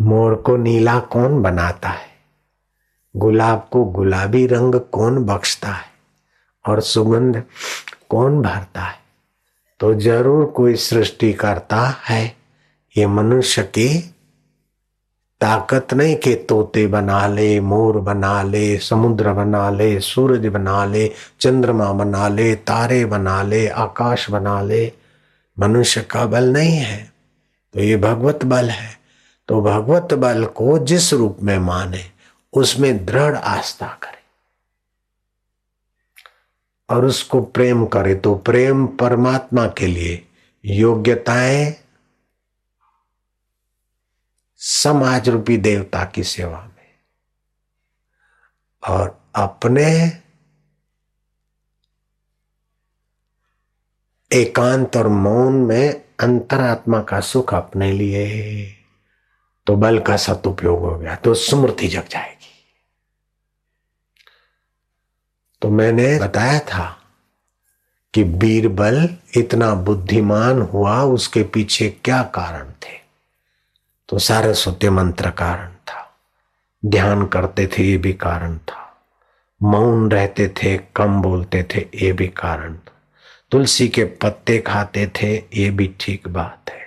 मोर 0.00 0.34
को 0.34 0.56
नीला 0.56 1.00
कौन 1.00 1.42
बनाता 1.42 1.88
है? 1.88 2.08
गुलाब 3.16 3.68
को 3.72 3.84
गुलाबी 3.84 4.46
रंग 4.46 4.74
कौन 4.74 5.24
बख्शता 5.24 5.68
है? 5.68 5.87
और 6.66 6.80
सुगंध 6.80 7.42
कौन 8.10 8.42
भरता 8.42 8.80
है? 8.80 8.98
तो 9.80 9.94
ज़रूर 9.94 10.44
कोई 10.44 10.74
सृष्टि 10.74 11.32
करता 11.32 11.94
है। 12.08 12.36
ये 12.96 13.06
मनुष्य 13.06 13.62
की 13.62 14.14
ताकत 15.40 15.94
नहीं 15.94 16.16
के 16.16 16.34
तोते 16.34 16.86
बना 16.86 17.26
ले, 17.26 17.60
मोर 17.60 17.98
बना 17.98 18.42
ले, 18.42 18.78
समुद्र 18.78 19.32
बना 19.32 19.70
ले, 19.70 20.00
सूरज 20.00 20.46
बना 20.46 20.84
ले, 20.84 21.12
चंद्रमा 21.40 21.92
बना 21.92 22.28
ले, 22.28 22.54
तारे 22.54 23.04
बना 23.04 23.42
ले, 23.42 23.68
आकाश 23.68 24.30
बना 24.30 24.62
ले। 24.62 24.92
मनुष्य 25.58 26.00
का 26.00 26.26
बल 26.26 26.44
नहीं 26.44 26.76
है। 26.76 27.12
तो 27.74 27.80
ये 27.80 27.96
भगवत 27.96 28.44
बल 28.44 28.70
है। 28.70 29.00
तो 29.48 29.60
भगवत 29.62 30.14
बल 30.14 30.44
को 30.44 30.78
जिस 30.78 31.12
रूप 31.12 31.38
में 31.42 31.58
माने, 31.58 32.04
उसमें 32.52 33.06
दृढ़ 33.06 33.36
आस्था 33.36 33.86
करे। 33.86 34.17
और 36.90 37.04
उसको 37.04 37.40
प्रेम 37.42 37.86
करे 37.86 38.14
तो 38.14 38.34
प्रेम 38.34 38.86
परमात्मा 38.86 39.66
के 39.78 39.86
लिए 39.86 40.28
योग्यताएँ 40.64 41.74
समाज 44.60 45.28
रूपी 45.28 45.56
देवता 45.56 46.04
की 46.04 46.24
सेवा 46.24 46.60
में। 46.62 46.86
और 48.88 49.20
अपने 49.34 49.86
एकांत 54.30 54.96
और 54.96 55.08
मौन 55.08 55.54
में 55.54 56.04
अंतरात्मा 56.20 57.02
का 57.02 57.20
सुख 57.20 57.54
अपने 57.54 57.92
लिए 57.92 58.74
तो 59.66 59.76
बल 59.76 59.98
का 59.98 60.16
सदुपयोग 60.16 60.80
हो 60.80 60.98
गया 60.98 61.14
तो 61.16 61.34
स्मृति 61.34 61.88
जग 61.88 62.08
जाएगी। 62.10 62.37
तो 65.62 65.70
मैंने 65.70 66.18
बताया 66.18 66.58
था 66.58 66.98
कि 68.14 68.24
बीरबल 68.24 69.08
इतना 69.36 69.74
बुद्धिमान 69.74 70.62
हुआ, 70.62 71.02
उसके 71.02 71.42
पीछे 71.42 71.96
क्या 72.04 72.22
कारण 72.22 72.64
थे? 72.64 72.98
तो 74.08 74.18
सारस्वती 74.18 74.88
मंत्र 74.88 75.30
कारण 75.30 75.68
था। 75.68 76.16
ध्यान 76.86 77.26
करते 77.26 77.66
थे, 77.66 77.82
ये 77.82 77.98
भी 77.98 78.12
कारण 78.12 78.58
था। 78.58 79.06
मौन 79.62 80.10
रहते 80.10 80.48
थे, 80.48 80.80
कम 80.96 81.22
बोलते 81.22 81.62
थे, 81.62 81.88
ये 81.94 82.12
भी 82.12 82.28
कारण 82.28 82.74
था। 82.74 82.92
तुलसी 83.50 83.88
के 83.88 84.04
पत्ते 84.04 84.58
खाते 84.58 85.06
थे, 85.06 85.36
ये 85.36 85.70
भी 85.70 85.94
ठीक 86.00 86.28
बात 86.28 86.70
है। 86.70 86.78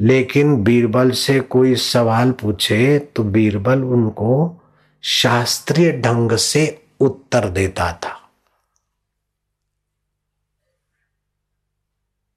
लेकिन 0.00 0.62
बीरबल 0.62 1.10
से 1.10 1.40
कोई 1.40 1.74
सवाल 1.74 2.32
पूछे 2.32 2.98
तो 2.98 3.22
बीरबल 3.22 3.82
उनको 3.82 4.62
शास्त्रीय 5.02 5.92
ढंग 5.92 6.36
से 6.36 6.82
उत्तर 7.00 7.48
देता 7.48 7.92
था। 7.92 8.30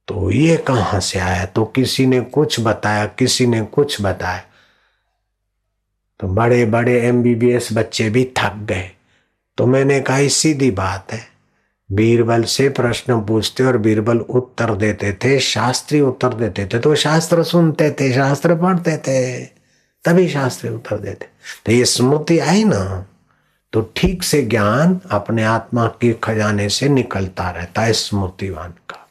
तो 0.08 0.32
ये 0.32 0.58
कहाँ 0.58 1.00
से 1.00 1.20
आया? 1.20 1.46
तो 1.46 1.66
किसी 1.66 2.06
ने 2.06 2.20
कुछ 2.20 2.60
बताया, 2.60 3.06
किसी 3.06 3.48
ने 3.48 3.62
कुछ 3.62 4.02
बताया। 4.02 4.44
तो 6.20 6.28
बड़े 6.28 6.66
बड़े 6.66 7.02
एमबीबीएस 7.02 7.70
बच्चे 7.74 8.10
भी 8.10 8.34
थक 8.38 8.54
गए। 8.54 8.92
तो 9.58 9.66
मैंने 9.66 10.02
कहा 10.02 10.28
सीधी 10.28 10.72
बात 10.72 11.12
है। 11.12 11.40
बीरबल 11.92 12.44
से 12.44 12.70
प्रश्न 12.70 13.26
पूछते 13.26 13.64
और 13.64 13.78
बीरबल 13.78 14.20
उत्तर 14.20 14.76
देते 14.76 15.14
थे, 15.14 15.40
शास्त्री 15.40 16.02
उत्तर 16.02 16.34
देते 16.34 16.66
थे। 16.66 16.80
तो 16.80 16.96
शास्त्र 16.96 17.44
सुनते 17.44 17.92
थे, 17.92 18.14
शास्त्र 18.14 18.56
पढ़ते 18.56 18.98
थे, 18.98 19.46
तभी 20.06 20.30
शास्त्री 20.30 20.70
उत्तर 20.70 20.98
देते। 20.98 21.26
तो 21.66 21.72
ये 21.72 21.86
स्मृति 21.86 22.40
आई 22.40 22.64
ना? 22.64 23.06
तो 23.74 23.92
ठीक 23.96 24.24
से 24.24 24.42
ज्ञान 24.42 25.02
अपने 25.12 25.44
आत्मा 25.44 25.88
के 25.88 26.14
खजाने 26.14 26.70
से 26.70 26.90
निकलता 26.90 27.50
रहता 27.50 27.82
है 27.82 27.94
स्मृतिवान 27.94 28.72
का। 28.72 29.08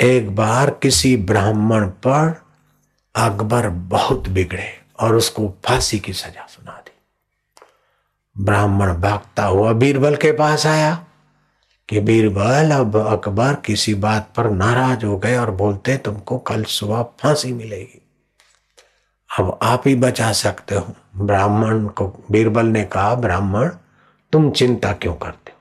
एक 0.00 0.36
बार 0.36 0.70
किसी 0.70 1.16
ब्राह्मण 1.16 1.86
पर 1.86 2.42
अकबर 3.14 3.68
बहुत 3.68 4.28
बिगड़े 4.28 4.80
और 5.00 5.14
उसको 5.14 5.54
फांसी 5.64 5.98
की 5.98 6.12
सजा 6.12 6.46
सुना 6.46 6.72
दी। 6.72 6.90
ब्राह्मण 8.44 8.94
भागता 8.94 9.44
हुआ 9.44 9.72
बीरबल 9.72 10.16
के 10.16 10.32
पास 10.32 10.66
आया 10.66 11.06
कि 11.88 12.00
बीरबल, 12.00 12.70
अब 12.70 12.96
अकबर 12.96 13.54
किसी 13.54 13.94
बात 13.94 14.32
पर 14.36 14.50
नाराज़ 14.50 15.04
हो 15.06 15.18
गए 15.18 15.36
और 15.36 15.50
बोलते, 15.50 15.96
तुमको 15.96 16.38
कल 16.38 16.64
सुबह 16.64 17.02
फांसी 17.02 17.52
मिलेगी। 17.52 18.03
अब 19.38 19.58
आप 19.62 19.86
ही 19.86 19.94
बचा 19.94 20.32
सकते 20.32 20.74
हो। 20.74 20.94
ब्राह्मण 21.16 21.86
को, 21.88 22.06
बीरबल 22.30 22.66
ने 22.66 22.84
कहा, 22.84 23.14
ब्राह्मण, 23.14 23.68
तुम 24.32 24.50
चिंता 24.50 24.92
क्यों 24.92 25.14
करते 25.14 25.50
हो? 25.50 25.58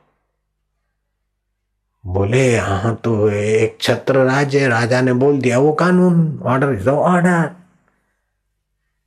बोले 2.03 2.57
हाँ 2.57 2.95
तो 2.95 3.30
एक 3.30 3.78
छत्र 3.82 4.26
राज्य, 4.26 4.67
राजा 4.67 5.01
ने 5.01 5.13
बोल 5.13 5.39
दिया, 5.41 5.59
वो 5.59 5.74
कानून 5.74 6.39
ऑर्डर 6.43 6.74
इज़ 6.74 6.89
ऑर्डर 6.89 7.47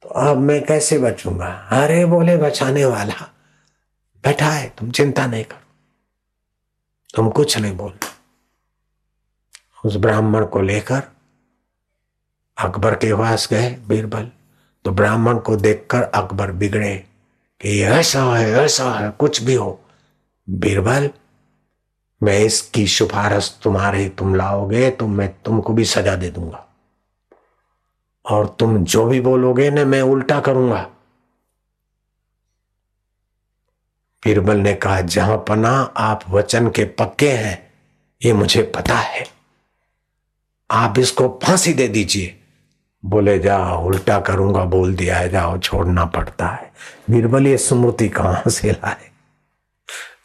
तो 0.03 0.09
अब 0.09 0.37
मैं 0.37 0.65
कैसे 0.65 0.99
बचूँगा? 0.99 1.47
अरे 1.73 2.05
बोले, 2.05 2.37
बचाने 2.37 2.85
वाला 2.85 3.15
बैठा 4.25 4.47
है 4.47 4.69
तुम 4.79 4.91
चिंता 4.91 5.27
नहीं 5.27 5.45
करो। 5.45 5.61
तुम 7.15 7.31
कुछ 7.31 7.59
नहीं 7.59 7.77
बोल 7.77 7.93
उस 9.85 9.97
ब्राह्मण 9.97 10.47
को 10.47 10.61
लेकर 10.61 11.03
अकबर 12.57 12.95
के 12.95 13.15
पास 13.15 13.49
गए, 13.51 13.71
बीरबल। 13.89 14.31
तो 14.87 14.93
ब्राह्मण 14.93 15.39
को 15.39 15.57
देखकर 15.57 16.03
अकबर 16.03 16.53
बिगड़े 16.53 17.05
कि 17.61 17.83
ऐसा 17.83 18.37
है 18.37 18.51
ऐसा 18.51 18.91
है, 18.91 19.11
कुछ 19.11 19.43
भी 19.43 19.55
हो। 19.55 19.81
बीरबल, 20.51 21.11
मैं 22.23 22.39
इसकी 22.39 22.87
सिफारिश 22.87 23.59
तुम्हारे 23.63 24.09
तुम 24.09 24.35
लाओगे 24.35 24.91
तो 24.91 25.07
मैं 25.07 25.43
तुमको 25.43 25.73
भी 25.73 25.85
सजा 25.85 26.17
दे 26.17 26.31
दूँगा। 26.31 26.67
और 28.31 28.57
तुम 28.59 28.85
जो 28.85 29.07
भी 29.07 29.21
बोलोगे 29.21 29.71
ना 29.71 29.85
मैं 29.85 30.03
उल्टा 30.03 30.41
करूँगा। 30.41 30.83
बीरबल 34.25 34.57
ने 34.57 34.75
कहा, 34.75 35.01
जहाँ 35.01 35.45
पना 35.49 35.93
आप 35.97 36.25
वचन 36.31 36.71
के 36.71 36.85
पक्के 36.85 37.31
हैं, 37.31 37.73
ये 38.25 38.33
मुझे 38.33 38.63
पता 38.63 38.95
है। 38.95 39.27
आप 40.71 40.99
इसको 40.99 41.41
फांसी 41.43 41.75
दे 41.75 41.89
दीजिए। 41.89 42.43
बोले, 43.07 43.39
जाओ, 43.39 43.87
उल्टा 43.87 44.21
करूँगा, 44.21 44.65
बोल 44.65 44.95
दिया 44.95 45.17
है, 45.17 45.29
जाओ, 45.29 45.59
छोड़ना 45.59 46.05
पड़ता 46.05 46.47
है। 46.47 46.73
बीरबल 47.11 47.47
ये 47.47 47.59
स्मृति 47.59 48.09
कहाँ 48.09 48.51
से 48.51 48.73
लाए? 48.73 49.11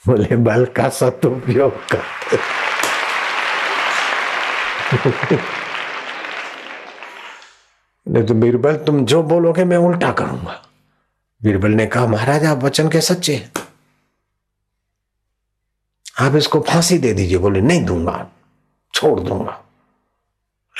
बोले, 0.07 0.35
बल 0.35 0.65
का 0.65 0.89
सदुपयोग 0.89 1.87
करते 1.91 2.37
नहीं 8.07 8.23
तो 8.23 8.33
बीरबल 8.33 8.75
तुम 8.75 9.05
जो 9.05 9.23
बोलोगे, 9.23 9.63
मैं 9.63 9.77
उल्टा 9.77 10.11
करूँगा। 10.11 10.61
बीरबल 11.43 11.71
ने 11.71 11.85
कहा, 11.85 12.07
महाराज, 12.07 12.45
आप 12.45 12.63
वचन 12.63 12.89
के 12.89 13.01
सच्चे 13.01 13.35
हैं। 13.35 13.51
आप 16.19 16.35
इसको 16.35 16.59
फांसी 16.61 16.97
दे 16.97 17.13
दीजिए। 17.13 17.37
बोले, 17.37 17.61
नहीं 17.61 17.85
दूँगा, 17.85 18.27
छोड़ 18.93 19.19
दूँगा। 19.19 19.63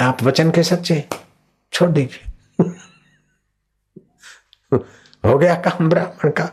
आप 0.02 0.24
वचन 0.24 0.52
के 0.52 0.64
सच्चे 0.64 1.08
छोड़ 1.72 1.91
दीजिए 1.91 2.59
हो 5.26 5.38
गया 5.38 5.55
काम 5.55 5.89
ब्राह्मण 5.89 6.32
का। 6.32 6.51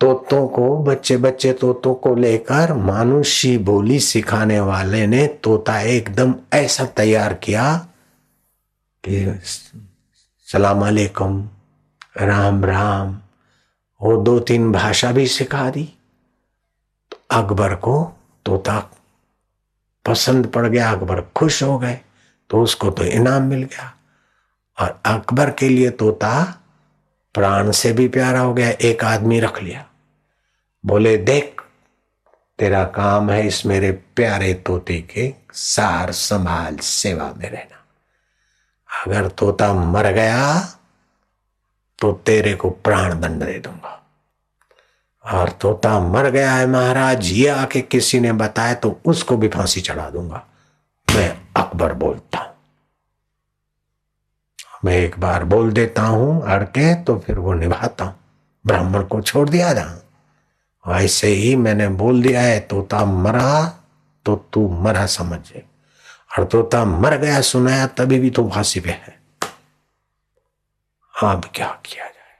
तोतों 0.00 0.48
को 0.48 0.78
बच्चे 0.78 1.16
बच्चे 1.16 1.52
तोतों 1.52 1.94
को 1.94 2.14
लेकर 2.14 2.72
मानुषी 2.72 3.58
बोली 3.58 4.00
सिखाने 4.00 4.60
वाले 4.60 5.06
ने 5.06 5.26
तोता 5.26 5.80
एकदम 5.80 6.34
ऐसा 6.52 6.84
तैयार 6.84 7.34
किया 7.34 7.88
कि 9.08 9.40
सलाम 10.48 10.86
अलैकुम, 10.86 11.48
राम 12.16 12.64
राम 12.64 13.20
वो 14.02 14.16
दो 14.16 14.40
तीन 14.40 14.72
भाषा 14.72 15.12
भी 15.12 15.26
सिखा 15.26 15.70
दी। 15.70 15.92
तो 17.10 17.16
अकबर 17.30 17.74
को 17.74 18.12
तोता 18.46 18.90
पसंद 20.04 20.46
पड़ 20.46 20.66
गया, 20.66 20.92
अकबर 20.92 21.20
खुश 21.20 21.62
हो 21.62 21.78
गए। 21.78 22.00
तो 22.52 22.62
उसको 22.62 22.90
तो 22.90 23.04
इनाम 23.04 23.42
मिल 23.42 23.62
गया। 23.62 23.92
और 24.78 25.00
अकबर 25.04 25.50
के 25.50 25.68
लिए 25.68 25.90
तोता 25.90 26.58
प्राण 27.34 27.70
से 27.70 27.92
भी 27.92 28.08
प्यारा 28.08 28.40
हो 28.40 28.54
गया, 28.54 28.70
एक 28.70 29.04
आदमी 29.04 29.40
रख 29.40 29.62
लिया। 29.62 29.84
बोले, 30.86 31.16
देख, 31.16 31.62
तेरा 32.58 32.84
काम 32.84 33.30
है 33.30 33.46
इस 33.46 33.66
मेरे 33.66 33.90
प्यारे 33.92 34.54
तोते 34.54 35.00
के 35.00 35.34
सार 35.52 36.12
संभाल, 36.12 36.76
सेवा 36.76 37.32
में 37.36 37.50
रहना। 37.50 37.78
अगर 39.04 39.28
तोता 39.28 39.72
मर 39.72 40.12
गया 40.12 40.60
तो 41.98 42.12
तेरे 42.12 42.54
को 42.54 42.70
प्राण 42.70 43.20
दंड 43.20 43.42
दे 43.44 43.58
दूँगा। 43.58 43.98
और 45.24 45.48
तोता 45.50 45.98
मर 46.00 46.30
गया 46.30 46.52
है 46.52 46.66
महाराज, 46.66 47.26
ये 47.26 47.48
आके 47.48 47.80
किसी 47.80 48.20
ने 48.20 48.32
बताया 48.32 48.74
तो 48.74 49.00
उसको 49.04 49.36
भी 49.36 49.48
फांसी 49.48 49.80
चढ़ा 49.80 50.10
दूँगा। 50.10 50.46
मैं 51.08 51.41
अकबर 51.62 51.92
बोलता। 51.92 52.38
हूँ 52.38 52.54
मैं 54.84 54.96
एक 54.96 55.18
बार 55.20 55.44
बोल 55.44 55.72
देता 55.72 56.02
हूँ, 56.02 56.42
अड़के 56.42 56.94
तो 56.94 57.18
फिर 57.18 57.38
वो 57.38 57.52
निभाता। 57.52 58.04
हूँ 58.04 58.14
ब्राह्मण 58.66 59.02
को 59.02 59.20
छोड़ 59.20 59.48
दिया 59.48 59.72
जा। 59.72 59.98
ऐसे 60.86 61.26
ही 61.26 61.56
मैंने 61.56 61.88
बोल 61.88 62.22
दिया 62.22 62.40
है, 62.40 62.60
तोता 62.60 63.04
मरा 63.04 63.78
तो 64.24 64.36
तू 64.52 64.68
मरा 64.68 65.06
समझे। 65.06 65.64
और 66.38 66.44
तोता 66.44 66.84
मर 66.84 67.16
गया, 67.16 67.40
सुनाया, 67.40 67.86
तभी 67.86 68.18
भी 68.18 68.30
तो 68.30 68.48
फांसी 68.48 68.80
पे 68.80 68.90
है। 68.90 69.20
अब 71.14 71.44
क्या 71.54 71.66
किया 71.84 72.04
जाए? 72.04 72.38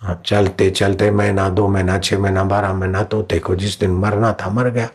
हाँ 0.00 0.22
चलते 0.26 0.70
चलते 0.70 1.10
महीना, 1.10 1.48
दो 1.48 1.68
महीना, 1.68 1.98
छह 1.98 2.18
महीना, 2.18 2.44
बारह 2.44 2.72
महीना 2.72 3.02
तोते 3.02 3.38
को 3.38 3.56
जिस 3.56 3.78
दिन 3.80 3.90
मरना 3.90 4.32
था, 4.32 4.50
मर 4.50 4.70
गया। 4.70 4.88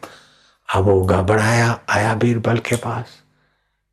अब 0.69 0.83
वो 0.83 1.01
घबराया, 1.01 1.79
आया 1.89 2.13
बीरबल 2.15 2.57
के 2.57 2.75
पास 2.75 3.21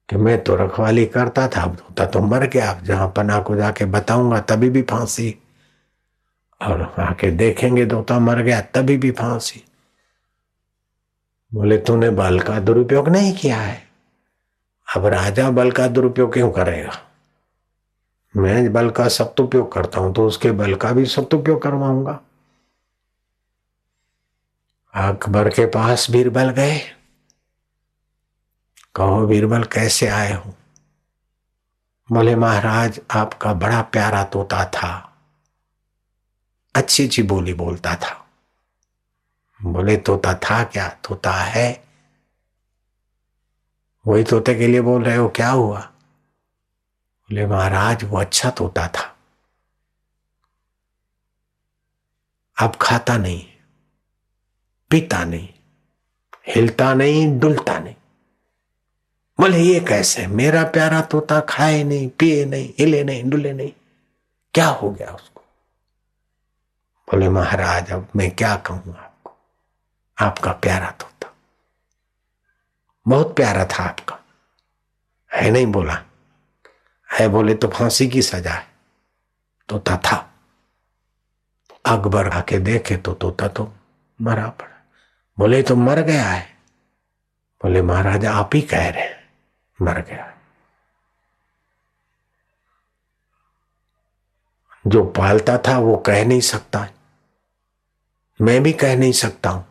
कि 0.09 0.17
मैं 0.17 0.43
तो 0.45 0.57
रखवाली 0.57 1.07
करता 1.07 1.49
था, 1.49 1.63
अब 1.63 1.77
तोता 1.77 2.07
तो 2.07 2.21
मर 2.21 2.47
गया, 2.47 2.71
अब 2.71 2.85
जहाँ 2.85 3.13
पना 3.17 3.39
को 3.39 3.57
जाके 3.57 3.85
बताऊँगा 3.85 4.41
तभी 4.41 4.71
भी 4.71 4.83
फांसी। 4.83 5.35
और 6.61 6.83
आके 6.99 7.31
देखेंगे 7.31 7.87
तोता 7.87 8.19
मर 8.19 8.43
गया, 8.43 8.61
तभी 8.61 8.97
भी 8.97 9.11
फांसी। 9.11 9.65
बोले, 11.53 11.79
तूने 11.79 12.11
बल 12.11 12.41
का 12.41 12.59
दुरुपयोग 12.61 13.09
नहीं 13.09 13.33
किया 13.33 13.57
है। 13.57 13.83
अब 14.97 15.07
राजा 15.07 15.51
बल 15.51 15.71
का 15.71 15.87
दुरुपयोग 15.87 16.33
क्यों 16.33 16.51
करेगा? 16.51 16.99
मैं 18.35 18.73
बल 18.73 18.91
का 18.91 19.09
सत्युपयोग 19.09 19.73
करता 19.73 20.01
हूँ 20.01 20.15
तो 20.15 20.27
उसके 20.27 20.51
बल 20.51 20.75
का 20.75 20.93
भी 20.93 21.05
सत्युपयोग 21.07 21.63
करवाऊँगा। 21.63 22.21
अकबर 24.95 25.49
के 25.49 25.67
पास 25.67 26.11
बीरबल 26.11 26.51
गए। 26.51 26.79
कहो, 28.95 29.27
बीरबल, 29.27 29.65
कैसे 29.65 30.09
आए 30.09 30.33
हो? 30.33 30.55
बोले, 32.13 32.37
महाराज, 32.37 33.01
आपका 33.11 33.55
बड़ा 33.55 33.83
प्यारा 33.83 34.25
तोता 34.25 34.65
था। 34.65 35.19
अच्छी 36.75 37.07
अच्छी 37.07 37.23
बोली 37.23 37.55
बोलता 37.55 37.97
था। 37.97 38.27
बोले, 39.63 39.97
तोता 39.97 40.35
था 40.35 40.65
क्या? 40.65 40.89
तोता 40.89 41.33
है? 41.33 41.85
वही 44.07 44.25
तोते 44.25 44.55
के 44.55 44.67
लिए 44.67 44.81
बोल 44.81 45.05
रहे 45.05 45.17
हो? 45.17 45.29
क्या 45.29 45.51
हुआ? 45.51 45.81
बोले, 47.23 47.47
महाराज, 47.47 48.05
वो 48.05 48.21
अच्छा 48.21 48.51
तोता 48.51 48.89
था। 48.89 49.17
अब 52.61 52.77
खाता 52.77 53.17
नहीं। 53.17 53.52
पीता 54.93 55.25
नहीं, 55.25 55.49
हिलता 56.49 56.95
नहीं, 56.95 57.41
डुलता 57.41 57.79
नहीं। 57.79 57.95
बोले, 59.41 59.59
ये 59.59 59.81
कैसे? 59.81 60.27
मेरा 60.27 60.65
प्यारा 60.65 61.01
तोता 61.01 61.41
खाए 61.41 61.83
नहीं, 61.83 62.09
पिए 62.09 62.45
नहीं, 62.45 62.75
हिले 62.79 63.05
नहीं, 63.05 63.31
डुले 63.31 63.53
नहीं। 63.53 63.73
क्या 64.55 64.67
हो 64.67 64.91
गया 64.91 65.09
उसको? 65.09 65.45
बोले, 67.13 67.29
महाराज, 67.29 67.93
अब 67.93 68.09
मैं 68.17 68.31
क्या 68.31 68.57
कहूँ 68.57 68.97
आपको? 68.97 69.37
आपका 70.21 70.53
प्यारा 70.53 70.91
तोता। 70.91 71.35
बहुत 73.09 73.37
प्यारा 73.37 73.65
था 73.65 73.85
आपका। 73.85 74.19
है 75.35 75.51
नहीं 75.51 75.67
बोला? 75.67 76.03
है 77.13 77.29
बोले 77.29 77.55
तो 77.55 77.69
फांसी 77.69 78.09
की 78.09 78.23
सजा 78.23 78.53
है। 78.53 78.69
तोता 79.69 79.97
था। 79.97 80.35
अकबर 81.85 82.29
आके 82.29 82.59
देखे 82.59 82.97
तो 82.97 83.15
तोता 83.15 83.49
तो 83.49 83.73
मरा 84.21 84.49
पड़ा। 84.49 84.72
बोले 85.39 85.63
तो 85.63 85.77
मर 85.77 86.01
गया 86.01 86.25
है। 86.25 86.59
बोले, 87.63 87.83
महाराज, 87.83 88.27
आप 88.27 88.51
ही 88.55 88.61
कह 88.63 88.91
रहे 88.91 89.03
हैं, 89.03 89.31
मर 89.83 90.01
गया 90.01 90.29
जो 94.87 95.05
पालता 95.05 95.59
था, 95.59 95.79
वो 95.79 95.97
कह 95.97 96.25
नहीं 96.25 96.41
सकता। 96.41 96.89
मैं 98.41 98.63
भी 98.63 98.73
कह 98.73 98.97
नहीं 98.97 99.13
सकता 99.13 99.51
हूँ। 99.51 99.67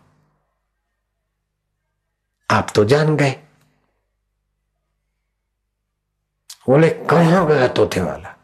आप 2.51 2.67
तो 2.75 2.85
जान 2.85 3.17
गए। 3.17 3.31
बोले, 6.69 6.89
कहाँ 6.89 7.47
गया 7.47 7.67
तोते 7.67 8.01
वाला? 8.01 8.35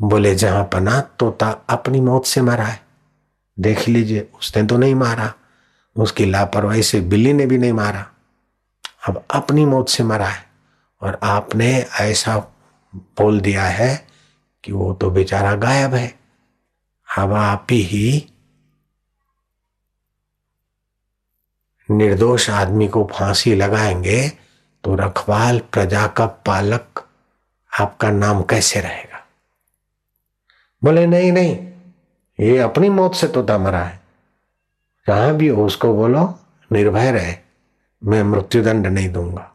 बोले, 0.00 0.34
जहाँ 0.34 0.64
पना 0.64 1.00
तोता 1.00 1.50
अपनी 1.50 2.00
मौत 2.00 2.26
से 2.26 2.40
मरा 2.40 2.64
है। 2.64 2.86
देख 3.60 3.88
लीजिए, 3.88 4.30
उसने 4.34 4.62
तो 4.62 4.76
नहीं 4.76 4.94
मारा। 4.94 5.34
उसकी 5.96 6.24
लापरवाही 6.24 6.82
से 6.82 7.00
बिल्ली 7.00 7.32
ने 7.32 7.46
भी 7.46 7.58
नहीं 7.58 7.72
मारा। 7.72 8.06
अब 9.08 9.24
अपनी 9.30 9.64
मौत 9.64 9.88
से 9.88 10.04
मरा 10.04 10.26
है 10.26 10.44
और 11.02 11.18
आपने 11.22 11.72
ऐसा 12.00 12.36
बोल 12.94 13.40
दिया 13.40 13.64
है 13.64 14.06
कि 14.64 14.72
वो 14.72 14.92
तो 14.94 15.10
बेचारा 15.10 15.54
गायब 15.54 15.94
है। 15.94 16.18
अब 17.18 17.32
आप 17.32 17.66
ही 17.70 18.32
निर्दोष 21.88 22.50
आदमी 22.50 22.88
को 22.88 23.04
फांसी 23.12 23.54
लगाएँगे 23.54 24.28
तो 24.84 24.94
रखवाल 24.94 25.58
प्रजा 25.72 26.06
का 26.06 26.26
पालक 26.26 27.06
आपका 27.72 28.10
नाम 28.10 28.42
कैसे 28.42 28.80
रहेगा? 28.80 29.24
बोले, 30.84 31.06
नहीं 31.06 31.32
नहीं, 31.32 31.56
ये 32.40 32.58
अपनी 32.58 32.88
मौत 32.88 33.14
से 33.14 33.28
तो 33.28 33.58
मरा 33.58 33.82
है। 33.84 33.97
जहाँ 35.08 35.34
भी 35.34 35.48
हो, 35.48 35.66
उसको 35.66 35.94
बोलो, 35.94 36.38
निर्भय 36.72 37.12
रहे। 37.12 37.34
मैं 38.04 38.22
मृत्युदंड 38.22 38.86
नहीं 38.86 39.12
दूँगा। 39.12 39.52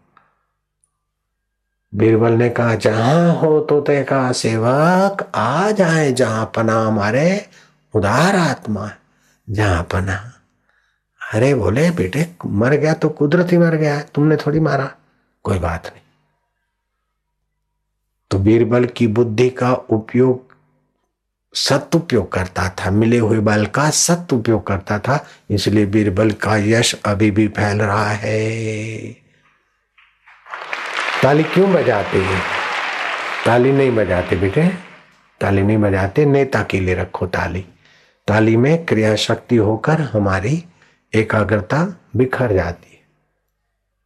बीरबल 1.95 2.31
ने 2.31 2.49
कहा, 2.49 2.75
जहाँ 2.75 3.35
हो 3.35 3.59
तोते 3.59 4.03
का 4.03 4.31
सेवक, 4.31 5.31
आ 5.35 5.71
जाए 5.71 6.11
जहाँ 6.11 6.51
पना 6.55 6.79
हमारे 6.79 7.49
उदार 7.95 8.35
आत्मा 8.35 8.91
जहाँ 9.49 9.83
पना 9.83 10.29
अरे 11.33 11.55
बोले, 11.55 11.91
बेटे, 11.91 12.35
मर 12.45 12.73
गया 12.73 12.93
तो 12.93 13.09
कुदरत 13.09 13.53
मर 13.53 13.75
गया 13.75 14.01
तुमने 14.01 14.35
थोड़ी 14.35 14.59
मारा। 14.59 14.95
कोई 15.43 15.59
बात 15.59 15.87
नहीं। 15.87 16.01
तो 18.31 18.39
बीरबल 18.39 18.85
की 18.85 19.07
बुद्धि 19.07 19.49
का 19.49 19.73
उपयोग 19.73 20.52
सत 21.55 21.89
उपयोग 21.95 22.31
करता 22.31 22.69
था, 22.69 22.91
मिले 22.91 23.17
हुए 23.17 23.39
बल 23.39 23.65
का 23.65 23.89
सत 23.89 24.27
उपयोग 24.33 24.67
करता 24.67 24.99
था, 24.99 25.27
इसलिए 25.49 25.85
बीरबल 25.85 26.31
का 26.31 26.57
यश 26.57 27.01
अभी 27.05 27.31
भी 27.31 27.47
फैल 27.47 27.77
रहा 27.77 28.09
है। 28.09 28.97
ताली 31.23 31.43
क्यों 31.43 31.73
बजाते 31.73 32.17
हैं? 32.17 32.41
ताली 33.45 33.71
नहीं 33.71 33.95
बजाते 33.95 34.35
बेटे, 34.35 34.67
ताली 35.41 35.61
नहीं 35.61 35.77
बजाते, 35.77 36.25
नेता 36.25 36.63
के 36.63 36.79
लिए 36.79 36.95
रखो 36.95 37.27
ताली। 37.27 37.65
ताली 38.27 38.57
में 38.57 38.85
क्रिया 38.85 39.15
शक्ति 39.15 39.55
होकर 39.55 40.01
हमारी 40.01 40.65
एकाग्रता 41.13 42.03
बिखर 42.15 42.53
जाती 42.53 42.91
है। 42.91 43.01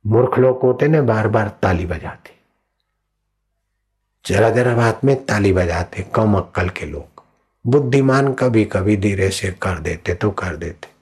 मूर्ख 0.08 0.40
लोग 0.40 0.62
होते 0.62 0.88
ने 0.88 1.02
बार 1.02 1.28
बार 1.28 1.48
ताली 1.48 1.86
बजाते। 1.86 2.32
जरा 4.26 4.50
जरा 4.50 4.76
बात 4.76 5.06
में 5.06 5.26
ताली 5.26 5.54
बजाते, 5.54 6.06
कम 6.16 6.34
अक्कल 6.34 6.70
के 6.70 6.86
लोग। 6.86 7.17
बुद्धिमान 7.68 8.34
कभी 8.34 8.64
कभी 8.66 8.96
धीरे 8.98 9.30
से 9.32 9.52
कर 9.62 9.80
देते 9.80 10.14
तो 10.14 10.30
कर 10.34 10.56
देते। 10.56 10.96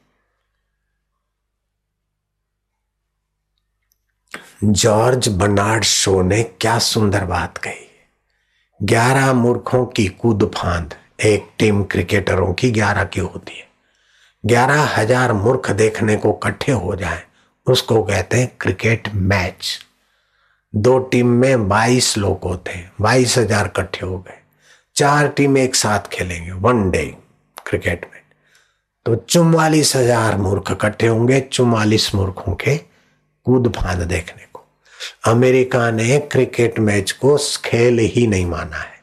जॉर्ज 4.63 5.28
बर्नार्ड 5.30 5.84
शो 5.84 6.22
ने 6.22 6.41
क्या 6.43 6.78
सुंदर 6.82 7.26
बात 7.26 7.57
कही। 7.57 7.88
ग्यारह 8.80 9.32
मूर्खों 9.34 9.86
की 9.88 10.05
कूद 10.22 10.51
फांद 10.55 10.93
एक 11.24 11.49
टीम 11.59 11.84
क्रिकेटरों 11.84 12.53
की 12.53 12.72
ग्यारह 12.72 13.03
की 13.05 13.20
होती 13.20 13.57
है। 13.57 13.68
ग्यारह 14.43 14.82
हज़ार 14.93 15.34
मूर्ख 15.34 15.70
देखने 15.74 16.16
को 16.16 16.30
इकट्ठे 16.32 16.72
हो 16.72 16.95
जाए, 16.95 17.24
उसको 17.68 18.01
कहते 18.03 18.38
हैं 18.38 18.51
क्रिकेट 18.61 19.09
मैच। 19.13 19.80
दो 20.74 20.97
टीम 21.01 21.28
में 21.30 21.68
बाईस 21.70 22.18
लोग 22.18 22.43
होते 22.43 22.72
हैं, 22.72 22.91
बाईस 23.01 23.38
हज़ार 23.38 23.66
इकट्ठे 23.68 24.05
हो 24.05 24.18
गए। 24.18 24.39
चार 24.95 25.27
टीमें 25.27 25.61
एक 25.61 25.75
साथ 25.75 25.99
खेलेंगे 25.99 26.51
वन 26.51 26.89
डे 26.91 27.05
क्रिकेट 27.67 28.05
में। 28.13 28.21
तो 29.05 29.15
चुम्वालीस 29.15 29.95
हज़ार 29.95 30.37
मूर्ख 30.37 30.71
इकट्ठे 30.71 31.07
होंगे 31.07 31.39
चुम्वालीस 31.41 32.13
मूर्खों 32.15 32.53
के 32.55 32.75
कूद 33.45 33.71
फांद 33.75 34.01
देखने 34.01 34.45
को। 34.53 34.63
अमेरिका 35.25 35.89
ने 35.91 36.17
क्रिकेट 36.31 36.79
मैच 36.79 37.11
को 37.11 37.37
खेल 37.65 37.99
ही 37.99 38.25
नहीं 38.27 38.45
माना 38.45 38.77
है। 38.77 38.93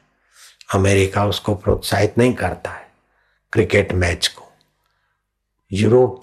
अमेरिका 0.74 1.26
उसको 1.26 1.54
प्रोत्साहित 1.54 2.18
नहीं 2.18 2.32
करता 2.34 2.70
है 2.70 2.86
क्रिकेट 3.52 3.92
मैच 3.94 4.26
को। 4.28 4.50
यूरोप 5.70 6.20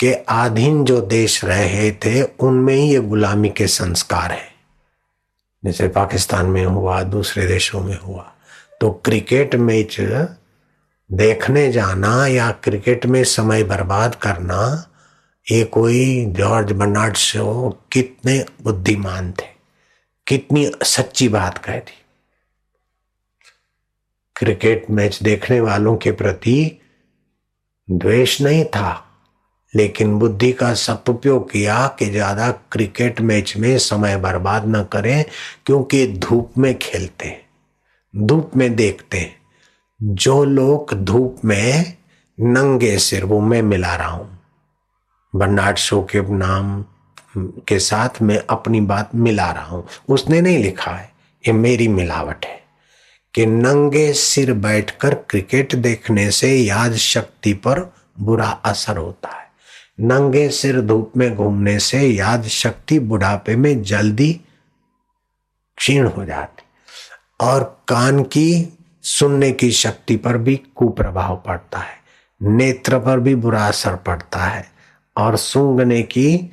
के 0.00 0.12
अधीन 0.14 0.84
जो 0.84 1.00
देश 1.00 1.44
रहे 1.44 1.90
थे, 1.94 2.22
उनमें 2.22 2.74
ही 2.74 2.90
ये 2.92 3.00
गुलामी 3.00 3.48
के 3.48 3.66
संस्कार 3.66 4.32
है। 4.32 4.48
जैसे 5.62 5.88
पाकिस्तान 5.88 6.46
में 6.46 6.64
हुआ, 6.64 7.02
दूसरे 7.02 7.46
देशों 7.46 7.80
में 7.80 7.98
हुआ। 7.98 8.32
तो 8.80 8.90
क्रिकेट 9.04 9.54
मैच 9.56 9.96
देखने 11.10 11.70
जाना 11.72 12.26
या 12.26 12.50
क्रिकेट 12.64 13.06
में 13.06 13.22
समय 13.24 13.62
बर्बाद 13.64 14.14
करना, 14.14 14.84
ये 15.46 15.64
कोई 15.64 16.24
जॉर्ज 16.36 16.72
बर्नार्ड 16.72 17.16
शो 17.16 17.68
कितने 17.92 18.44
बुद्धिमान 18.62 19.30
थे, 19.32 19.46
कितनी 20.26 20.70
सच्ची 20.84 21.28
बात 21.28 21.58
कह 21.58 21.78
दी। 21.78 21.96
क्रिकेट 24.36 24.90
मैच 24.90 25.18
देखने 25.22 25.60
वालों 25.60 25.96
के 25.96 26.12
प्रति 26.12 26.80
द्वेष 27.88 28.40
नहीं 28.40 28.64
था, 28.66 29.04
लेकिन 29.74 30.18
बुद्धि 30.18 30.52
का 30.52 30.72
सदुपयोग 30.74 31.50
किया 31.50 31.86
कि 31.98 32.06
ज़्यादा 32.06 32.50
क्रिकेट 32.72 33.20
मैच 33.20 33.56
में 33.56 33.76
समय 33.80 34.16
बर्बाद 34.18 34.68
न 34.68 34.84
करें, 34.92 35.24
क्योंकि 35.66 36.06
धूप 36.18 36.58
में 36.58 36.74
खेलते 36.78 37.36
धूप 38.18 38.50
में 38.56 38.74
देखते 38.76 39.18
हैं। 39.18 39.36
जो 40.00 40.44
लोग 40.44 40.94
धूप 40.94 41.36
में 41.44 41.96
नंगे 42.38 42.98
सिर, 42.98 43.24
वो 43.24 43.40
मैं 43.40 43.62
मिला 43.62 43.94
रहा 43.96 44.08
हूँ। 44.08 44.38
बर्नार्ड 45.34 45.76
शो 45.76 46.00
के 46.10 46.20
नाम 46.36 46.84
के 47.38 47.78
साथ 47.78 48.22
मैं 48.22 48.38
अपनी 48.50 48.80
बात 48.80 49.14
मिला 49.14 49.50
रहा 49.50 49.66
हूँ। 49.66 49.86
उसने 50.08 50.40
नहीं 50.40 50.58
लिखा 50.58 50.90
है, 50.90 51.10
ये 51.44 51.52
मेरी 51.52 51.88
मिलावट 51.88 52.46
है 52.46 52.60
कि 53.34 53.46
नंगे 53.46 54.12
सिर 54.12 54.52
बैठकर 54.52 55.14
क्रिकेट 55.14 55.74
देखने 55.74 56.30
से 56.30 56.54
याद 56.56 56.94
शक्ति 56.94 57.52
पर 57.52 57.80
बुरा 58.20 58.48
असर 58.64 58.96
होता 58.96 59.28
है। 59.28 59.46
नंगे 60.00 60.48
सिर 60.48 60.80
धूप 60.80 61.12
में 61.16 61.34
घूमने 61.34 61.78
से 61.78 62.00
याद 62.00 62.44
शक्ति 62.44 62.98
बुढ़ापे 62.98 63.56
में 63.56 63.82
जल्दी 63.82 64.32
क्षीण 65.78 66.06
हो 66.06 66.24
जाती 66.24 66.62
और 67.40 67.84
कान 67.88 68.22
की 68.22 68.78
सुनने 69.02 69.52
की 69.52 69.70
शक्ति 69.70 70.16
पर 70.16 70.36
भी 70.36 70.56
कुप्रभाव 70.56 71.42
पड़ता 71.46 71.78
है, 71.78 71.96
नेत्र 72.42 72.98
पर 72.98 73.20
भी 73.20 73.34
बुरा 73.34 73.66
असर 73.66 73.96
पड़ता 73.96 74.44
है 74.44 74.72
और 75.16 75.36
सूंघने 75.36 76.02
की 76.02 76.52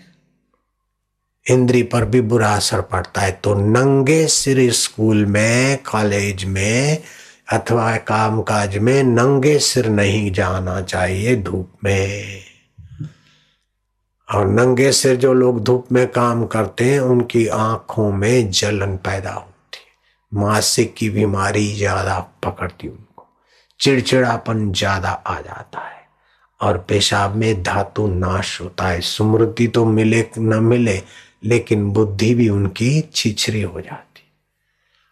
इंद्री 1.49 1.83
पर 1.83 2.05
भी 2.05 2.21
बुरा 2.21 2.55
असर 2.55 2.81
पड़ता 2.81 3.21
है। 3.21 3.31
तो 3.31 3.53
नंगे 3.53 4.27
सिर 4.27 4.73
स्कूल 4.73 5.25
में, 5.25 5.77
कॉलेज 5.77 6.45
में 6.45 7.03
अथवा 7.51 7.97
काम 7.97 8.41
काज 8.41 8.77
में 8.77 9.03
नंगे 9.03 9.59
सिर 9.59 9.89
नहीं 9.89 10.31
जाना 10.31 10.81
चाहिए 10.81 11.36
धूप 11.36 11.71
में। 11.83 12.41
और 14.33 14.47
नंगे 14.47 14.91
सिर 14.91 15.15
जो 15.15 15.33
लोग 15.33 15.63
धूप 15.63 15.91
में 15.91 16.07
काम 16.07 16.45
करते 16.45 16.91
हैं, 16.91 16.99
उनकी 16.99 17.47
आँखों 17.47 18.11
में 18.11 18.51
जलन 18.51 18.97
पैदा 18.97 19.31
है। 19.31 19.55
मासिक 20.32 20.93
की 20.95 21.09
बीमारी 21.09 21.67
ज़्यादा 21.73 22.19
पकड़ती 22.43 22.88
उनको। 22.88 23.28
चिड़चिड़ापन 23.80 24.71
ज़्यादा 24.71 25.09
आ 25.09 25.39
जाता 25.41 25.80
है 25.80 26.03
और 26.59 26.78
पेशाब 26.89 27.36
में 27.36 27.63
धातु 27.63 28.07
नाश 28.07 28.59
होता 28.61 28.88
है। 28.88 29.01
स्मृति 29.01 29.67
तो 29.67 29.86
मिले 29.86 30.26
न 30.38 30.63
मिले, 30.63 31.01
लेकिन 31.43 31.89
बुद्धि 31.91 32.34
भी 32.36 32.49
उनकी 32.49 33.01
छिछरी 33.13 33.61
हो 33.61 33.82
जाती। 33.82 34.23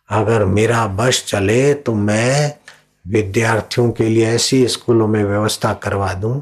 अगर 0.10 0.46
मेरा 0.46 0.86
बस 0.90 1.24
चले 1.28 1.74
तो 1.74 1.94
मैं 1.96 2.54
विद्यार्थियों 3.06 3.92
के 3.92 4.08
लिए 4.10 4.26
ऐसी 4.28 4.68
स्कूलों 4.68 5.08
में 5.08 5.24
व्यवस्था 5.24 5.74
करवा 5.74 6.14
दूँ 6.14 6.40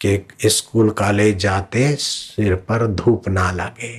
कि 0.00 0.48
स्कूल 0.48 0.90
कॉलेज 0.90 1.36
जाते 1.38 1.94
सिर 1.96 2.54
पर 2.68 2.86
धूप 2.88 3.28
ना 3.28 3.50
लगे। 3.52 3.96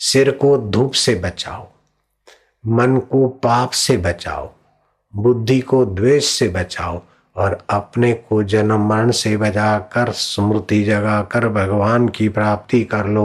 सिर 0.00 0.30
को 0.32 0.56
धूप 0.60 0.92
से 0.94 1.14
बचाओ। 1.16 1.68
मन 2.66 2.96
को 2.96 3.28
पाप 3.28 3.70
से 3.70 3.96
बचाओ, 3.96 4.52
बुद्धि 5.16 5.60
को 5.60 5.84
द्वेष 5.86 6.24
से 6.24 6.48
बचाओ 6.48 7.02
और 7.36 7.64
अपने 7.70 8.12
को 8.12 8.42
जन्म 8.42 8.88
मरण 8.88 9.10
से 9.10 9.36
बजा 9.36 9.78
कर 9.78 10.12
स्मृति 10.12 10.84
जगा 10.84 11.22
कर 11.22 11.48
भगवान 11.48 12.08
की 12.08 12.28
प्राप्ति 12.28 12.84
कर 12.84 13.06
लो। 13.06 13.22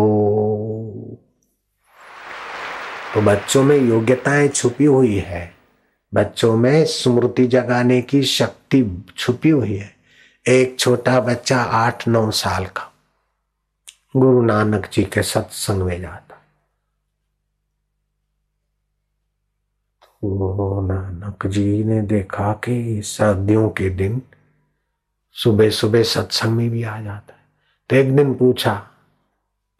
तो 3.14 3.22
बच्चों 3.22 3.64
में 3.64 3.78
योग्यताएँ 3.78 4.48
छुपी 4.48 4.86
हुई 4.86 5.16
है। 5.16 5.56
बच्चों 6.14 6.58
में 6.58 6.86
स्मृति 6.86 7.48
जगाने 7.48 8.02
की 8.02 8.24
शक्ति 8.24 9.06
छुपी 9.18 9.50
हुई 9.50 9.76
है। 9.76 9.96
एक 10.48 10.80
छोटा 10.80 11.20
बच्चा 11.20 11.62
आठ 11.62 12.08
नौ 12.08 12.32
साल 12.32 12.66
का। 12.66 12.92
गुरु 14.18 14.42
नानक 14.42 14.90
जी 14.94 15.04
के 15.04 15.24
सत्संग 15.24 15.82
में 15.82 16.02
जाता 16.02 16.31
गुरु 20.24 20.88
नानक 20.88 21.48
जी 21.48 21.84
ने 21.84 22.02
देखा 22.02 22.54
कि 22.54 23.02
सर्दियों 23.06 23.70
के 23.70 23.90
दिन 23.90 24.22
सुबह 25.32 25.70
सुबह 25.70 26.04
सत्संग 26.04 26.52
में 26.52 26.70
भी 26.70 26.84
आ 26.84 27.02
जाता 27.02 27.34
है। 27.34 27.40
तो 27.90 27.96
एक 27.96 28.16
दिन 28.16 28.34
पूछा 28.34 28.88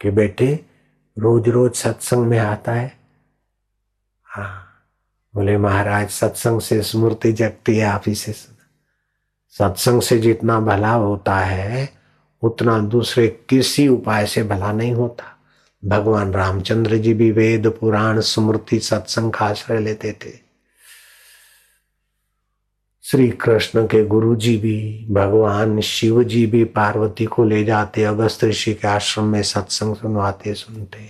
कि 0.02 0.12
बेटे 0.12 0.66
रोज 1.20 1.50
रोज 1.50 1.74
सत्संग 1.74 2.26
में 2.26 2.40
आता 2.40 2.72
है? 2.72 2.98
हाँ। 4.24 4.68
बोले, 5.36 5.58
महाराज, 5.58 6.10
सत्संग 6.10 6.62
से 6.62 6.82
स्मृति 6.82 7.32
जगती 7.32 7.78
है, 7.78 7.86
आप 7.86 8.04
ही 8.08 8.16
से 8.16 8.34
सत्संग 9.52 10.02
से 10.02 10.20
जितना 10.20 10.60
भला 10.60 10.94
होता 10.94 11.40
है, 11.40 11.90
उतना 12.42 12.80
दूसरे 12.80 13.28
किसी 13.28 13.88
उपाय 13.88 14.26
से 14.26 14.44
भला 14.44 14.72
नहीं 14.72 14.94
होता। 14.94 15.31
भगवान 15.86 16.34
रामचंद्र 16.34 16.98
जी 16.98 17.14
भी 17.14 17.32
वेद, 17.32 17.68
पुराण, 17.68 18.20
स्मृति, 18.20 18.80
सत्संग 18.80 19.32
का 19.32 19.46
आश्रय 19.46 19.80
लेते 19.80 20.12
थे। 20.12 20.52
श्री 23.04 23.30
कृष्ण 23.30 23.86
के 23.86 24.06
गुरु 24.06 24.36
जी 24.36 24.58
भी, 24.58 25.08
भगवान 25.12 25.82
शिव 25.82 26.24
जी 26.24 26.46
भी 26.46 26.64
पार्वती 26.64 27.26
को 27.26 27.44
ले 27.44 27.64
जाते, 27.64 28.04
अगस्त 28.04 28.44
ऋषि 28.44 28.74
के 28.74 28.88
आश्रम 28.88 29.24
में 29.24 29.44
सत्संग 29.44 29.96
सुनवाते, 29.96 30.54
सुनते। 30.54 31.10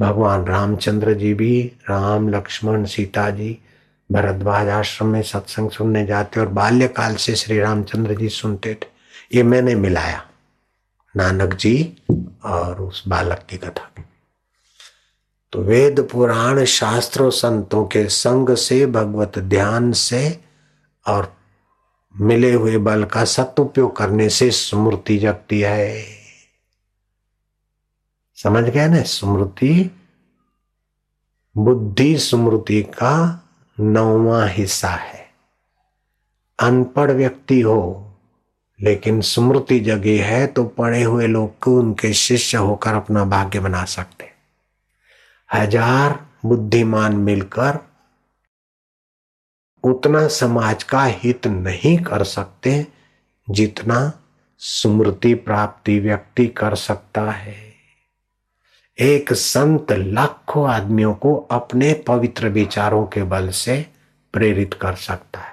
भगवान 0.00 0.44
रामचंद्र 0.44 1.14
जी 1.14 1.34
भी, 1.34 1.72
राम, 1.90 2.28
लक्ष्मण, 2.28 2.84
सीता 2.84 3.30
जी 3.30 3.58
भरद्वाज 4.12 4.68
आश्रम 4.68 5.08
में 5.08 5.22
सत्संग 5.22 5.70
सुनने 5.70 6.06
जाते 6.06 6.40
और 6.40 6.48
बाल्यकाल 6.48 7.14
से 7.14 7.34
श्री 7.34 7.60
रामचंद्र 7.60 8.14
जी 8.14 8.28
सुनते 8.28 8.74
थे। 8.74 8.86
ये 9.36 9.42
मैंने 9.42 9.74
मिलाया। 9.74 10.26
नानक 11.16 11.54
जी 11.54 12.02
और 12.44 12.80
उस 12.80 13.08
बालक 13.08 13.46
की 13.50 13.56
कथा। 13.56 14.04
तो 15.52 15.62
वेद 15.62 16.08
पुराण 16.12 16.64
शास्त्रों 16.64 17.30
संतों 17.30 17.84
के 17.84 18.08
संग 18.08 18.54
से 18.54 18.86
भगवत 18.86 19.38
ध्यान 19.38 19.92
से 19.92 20.44
और 21.06 21.36
मिले 22.20 22.52
हुए 22.52 22.78
बल 22.78 23.04
का 23.04 23.24
सदुपयोग 23.24 23.96
करने 23.96 24.28
से 24.28 24.50
स्मृति 24.50 25.18
जगती 25.18 25.60
है। 25.60 26.04
समझ 28.34 28.64
गया 28.64 28.88
ना? 28.88 29.02
स्मृति, 29.02 29.90
बुद्धि 31.56 32.18
स्मृति 32.18 32.82
का 32.82 33.44
नौवा 33.80 34.46
हिस्सा 34.46 34.88
है। 34.88 35.30
अनपढ़ 36.58 37.10
व्यक्ति 37.10 37.60
हो 37.60 38.11
लेकिन 38.82 39.20
स्मृति 39.20 39.80
जगी 39.80 40.16
है 40.18 40.46
तो 40.46 40.64
पढ़े 40.64 41.02
हुए 41.02 41.26
लोग 41.26 41.58
को 41.58 41.76
उनके 41.78 42.12
शिष्य 42.12 42.58
होकर 42.58 42.94
अपना 42.94 43.24
भाग्य 43.24 43.60
बना 43.60 43.84
सकते 43.84 44.30
हज़ार 45.54 46.18
बुद्धिमान 46.46 47.16
मिलकर 47.16 47.78
उतना 49.84 50.26
समाज 50.28 50.82
का 50.82 51.04
हित 51.04 51.46
नहीं 51.46 51.96
कर 51.98 52.24
सकते 52.24 52.86
जितना 53.48 54.12
स्मृति 54.60 55.34
प्राप्ति 55.34 55.98
व्यक्ति 56.00 56.46
कर 56.46 56.74
सकता 56.74 57.30
है। 57.30 57.56
एक 58.98 59.32
संत 59.32 59.92
लाखों 59.92 60.68
आदमियों 60.70 61.14
को 61.14 61.34
अपने 61.50 61.92
पवित्र 62.06 62.48
विचारों 62.48 63.04
के 63.06 63.22
बल 63.22 63.48
से 63.50 63.86
प्रेरित 64.34 64.74
कर 64.74 64.94
सकता 64.94 65.40
है। 65.40 65.51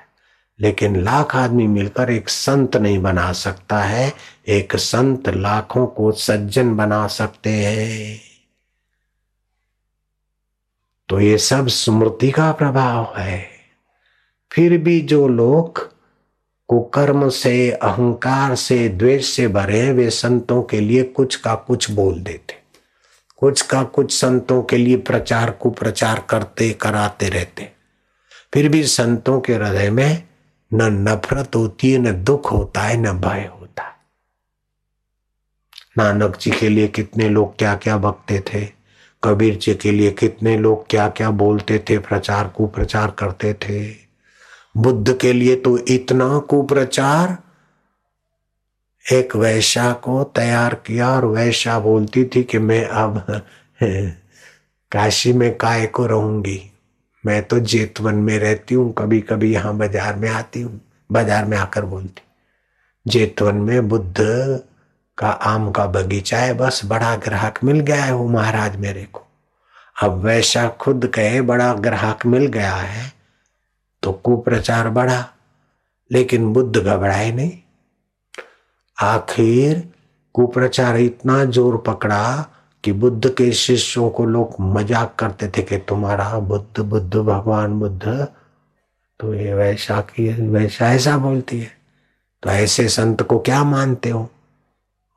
लेकिन 0.62 1.04
लाख 1.04 1.36
आदमी 1.36 1.68
मिलकर 1.68 2.10
एक 2.10 2.30
संत 2.30 2.78
नहीं 2.78 3.00
बना 3.00 3.34
सकता 3.34 3.80
है, 3.80 4.14
एक 4.48 4.76
संत 4.76 5.30
लाखों 5.30 5.88
को 5.88 6.12
सज्जन 6.12 6.76
बना 6.76 7.08
सकते 7.08 7.50
हैं। 7.50 8.22
तो 11.10 11.20
ये 11.20 11.38
सब 11.38 11.68
स्मृति 11.68 12.32
का 12.32 12.52
प्रभाव 12.52 13.14
है। 13.18 13.48
फिर 14.52 14.78
भी 14.78 15.02
जो 15.02 15.28
लोग 15.28 15.94
कुकर्म 16.68 17.30
से, 17.30 17.72
अहंकार 17.72 18.56
से, 18.56 18.90
द्वेष 18.90 19.26
से 19.26 19.48
भरे 19.48 19.82
हैं, 19.82 19.94
वे 19.94 20.10
संतों 20.10 20.64
के 20.64 20.80
लिए 20.80 21.04
कुछ 21.04 21.36
का 21.36 21.56
कुछ 21.56 21.92
बोल 21.92 22.20
देते। 22.20 22.54
कुछ 23.38 23.62
का 23.62 23.84
कुछ 23.84 24.20
संतों 24.20 24.64
के 24.64 24.78
लिए 24.78 24.98
प्रचार 24.98 25.52
कुप्रचार 25.52 26.26
करते, 26.30 26.74
कराते 26.74 27.30
रहते। 27.30 27.72
फिर 28.54 28.70
भी 28.70 28.84
संतों 28.84 29.42
के 29.42 29.54
हृदय 29.54 29.90
में 29.90 30.29
न 30.74 31.10
नफरत 31.10 31.56
होती 31.56 31.92
है, 31.92 32.00
न 32.00 32.24
दुख 32.24 32.52
होता 32.52 32.82
है, 32.82 32.98
न 32.98 33.12
भय 33.12 33.50
होता 33.60 33.84
है। 33.84 33.96
नानक 35.98 36.38
जी 36.38 36.52
के 36.52 36.70
लिए 36.70 36.88
कितने 36.88 37.30
लोग 37.30 37.58
क्या 37.58 37.76
क्या 37.76 37.98
बकते 37.98 38.40
थे, 38.40 38.66
कबीर 39.24 39.56
जी 39.56 39.76
के 39.76 39.92
लिए 39.92 40.12
कितने 40.12 40.58
लोग 40.58 40.88
क्या 40.90 41.10
क्या 41.10 41.32
बोलते 41.32 41.80
थे, 41.80 41.98
प्रचार, 41.98 42.48
कुप्रचार 42.48 43.12
करते 43.12 43.54
थे। 43.54 43.96
बुद्ध 44.78 45.18
के 45.18 45.34
लिए 45.34 45.56
तो 45.56 45.78
इतना 45.78 46.40
कुप्रचार, 46.40 47.38
एक 49.12 49.36
वैश्या 49.36 49.94
को 49.94 50.24
तैयार 50.24 50.74
किया 50.76 51.10
और 51.10 51.26
वैश्या 51.26 51.80
बोलती 51.80 52.26
थी 52.26 52.44
कि 52.44 52.60
मैं 52.60 52.86
अब 52.86 53.42
काशी 54.92 55.34
में 55.34 55.58
काय 55.58 55.88
को 55.88 56.06
रहूँगी। 56.06 56.72
मैं 57.24 57.42
तो 57.44 57.60
जेतवन 57.62 58.16
में 58.18 58.38
रहती 58.40 58.76
हूँ 58.76 58.92
कभी 58.98 59.20
कभी 59.22 59.52
यहाँ 59.54 59.76
बाज़ार 59.78 60.16
में 60.16 60.30
आती 60.30 60.62
हूँ, 60.62 60.80
बाज़ार 61.10 61.46
में 61.46 61.58
आकर 61.58 61.86
बोलती। 61.86 62.22
जेतवन 63.06 63.56
में 63.58 63.88
बुद्ध 63.90 64.18
का 65.18 65.30
आम 65.30 65.72
का 65.72 65.86
बगीचा 65.88 66.38
है, 66.38 66.54
बस 66.54 66.82
बड़ा 66.86 67.16
ग्राहक 67.18 67.64
मिल 67.64 67.80
गया 67.82 68.04
है 68.04 68.14
वो 68.16 68.28
महाराज 68.30 68.76
मेरे 68.78 69.04
को। 69.06 69.26
अब 69.96 70.24
वैसा 70.24 70.68
खुद 70.82 71.08
कहे 71.16 71.42
बड़ा 71.44 71.74
ग्राहक 71.76 72.26
मिल 72.26 72.46
गया 72.48 72.76
है 72.76 73.12
तो 74.04 74.12
कुप्रचार 74.14 74.90
बढ़ा, 74.90 75.26
लेकिन 76.12 76.54
बुद्ध 76.54 76.78
घबराए 76.78 77.32
नहीं। 77.32 77.58
आखिर 78.98 79.84
कुप्रचार 80.36 80.98
इतना 80.98 81.44
ज़ोर 81.46 81.78
पकड़ा 81.88 82.46
कि 82.84 82.92
बुद्ध 82.92 83.30
के 83.30 83.52
शिष्यों 83.52 84.10
को 84.10 84.26
लोग 84.26 84.56
मज़ाक 84.60 85.16
करते 85.20 85.48
थे 85.48 85.62
कि 85.62 85.78
तुम्हारा 85.78 86.40
बुद्ध 86.40 86.80
बुद्ध, 86.80 87.16
भगवान, 87.16 87.80
बुद्ध। 87.80 88.28
तो 89.20 89.34
ये 89.34 89.54
वैसा 89.54 90.02
की, 90.02 90.48
वैसा 90.48 90.94
ऐसा 90.94 91.18
बोलती 91.18 91.60
है। 91.60 91.72
तो 92.44 92.50
ऐसे 92.50 92.88
संत 92.88 93.22
को 93.22 93.40
क्या 93.40 93.64
मानते 93.64 94.10
हो? 94.10 94.30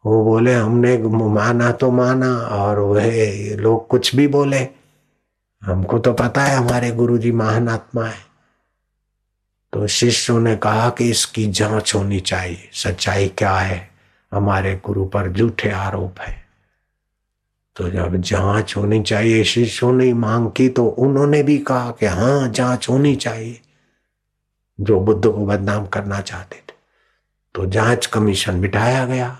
वो 0.07 0.25
बोले, 0.25 0.55
हमने 0.55 0.99
माना 1.29 1.73
तो 1.73 1.91
माना, 1.91 2.37
और 2.37 2.79
वह 2.79 3.13
लोग 3.57 3.89
कुछ 3.89 4.17
भी 4.17 4.29
बोले। 4.29 4.69
हमको 5.63 5.99
तो 5.99 6.13
पता 6.13 6.43
है 6.43 6.57
हमारे 6.57 6.91
गुरुजी 6.91 7.33
महान 7.33 7.69
आत्मा 7.69 8.05
है। 8.05 8.33
तो 9.73 9.87
शिष्यों 9.87 10.41
ने 10.41 10.57
कहा 10.57 10.91
कि 10.91 11.11
इसकी 11.11 11.47
जाँच 11.47 11.95
होनी 11.95 12.21
चाहिए। 12.21 12.71
सच्चाई 12.73 13.29
क्या 13.29 13.57
है? 13.57 13.91
हमारे 14.33 14.81
गुरु 14.85 15.05
पर 15.05 15.33
झूठे 15.33 15.71
आरोप 15.71 16.21
है। 16.21 16.42
तो 17.77 17.89
जब 17.89 18.17
जाँच 18.17 18.77
होनी 18.77 19.03
चाहिए, 19.03 19.45
शिष्यों 19.45 19.93
ने 19.93 20.13
मांग 20.13 20.51
की 20.51 20.69
तो 20.69 20.87
उन्होंने 20.87 21.43
भी 21.43 21.59
कहा 21.59 21.91
कि 21.91 22.07
हाँ 22.07 22.49
जाँच 22.49 22.89
होनी 22.89 23.17
चाहिए, 23.17 23.61
जो 24.81 25.01
बुद्ध 25.01 25.25
को 25.25 25.47
बदनाम 25.47 25.87
करना 25.87 26.21
चाहते 26.21 26.57
थे। 26.57 26.75
तो 27.55 27.67
जाँच 27.67 28.07
कमीशन 28.07 28.61
बिठाया 28.61 29.07
गया। 29.07 29.39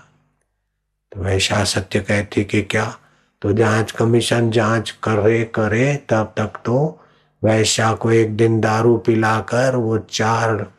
तो 1.11 1.21
वैसा 1.21 1.63
सत्य 1.63 1.99
कहती 1.99 2.43
कि 2.43 2.61
क्या? 2.61 2.97
तो 3.41 3.53
जाँच 3.53 3.91
कमीशन 3.91 4.51
जाँच 4.51 4.91
करे 4.91 5.43
करे, 5.43 5.95
तब 5.95 6.33
तक 6.37 6.53
तो 6.65 6.99
वैश्या 7.43 7.93
को 7.93 8.11
एक 8.11 8.37
दिन 8.37 8.61
दारू 8.61 8.97
पिलाकर 8.97 9.75
वो 9.75 9.97
चार 9.97 10.71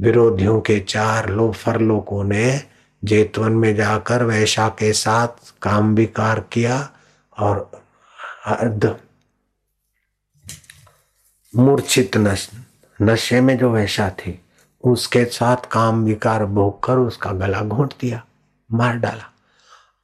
विरोधियों 0.00 0.60
के 0.60 0.80
चार 0.80 1.28
लोफर 1.28 1.80
लोगों 1.80 2.24
ने 2.24 2.75
जेतवन 3.06 3.52
में 3.52 3.74
जाकर 3.76 4.22
वैशा 4.22 4.68
के 4.68 4.92
साथ 4.92 5.52
काम 5.62 5.94
विकार 5.94 6.40
किया 6.52 6.78
और 7.38 7.70
अर्ध 8.46 8.96
मूर्छित 11.56 12.16
नश, 12.16 12.48
नशे 13.02 13.40
में 13.40 13.56
जो 13.58 13.70
वैशा 13.70 14.08
थी 14.10 14.40
उसके 14.84 15.24
साथ 15.24 15.56
काम 15.70 16.04
विकार 16.04 16.44
भोग 16.46 16.82
कर 16.84 16.98
उसका 16.98 17.32
गला 17.32 17.60
घोंट 17.60 17.94
दिया 18.00 18.22
मार 18.70 18.96
डाला। 18.96 19.32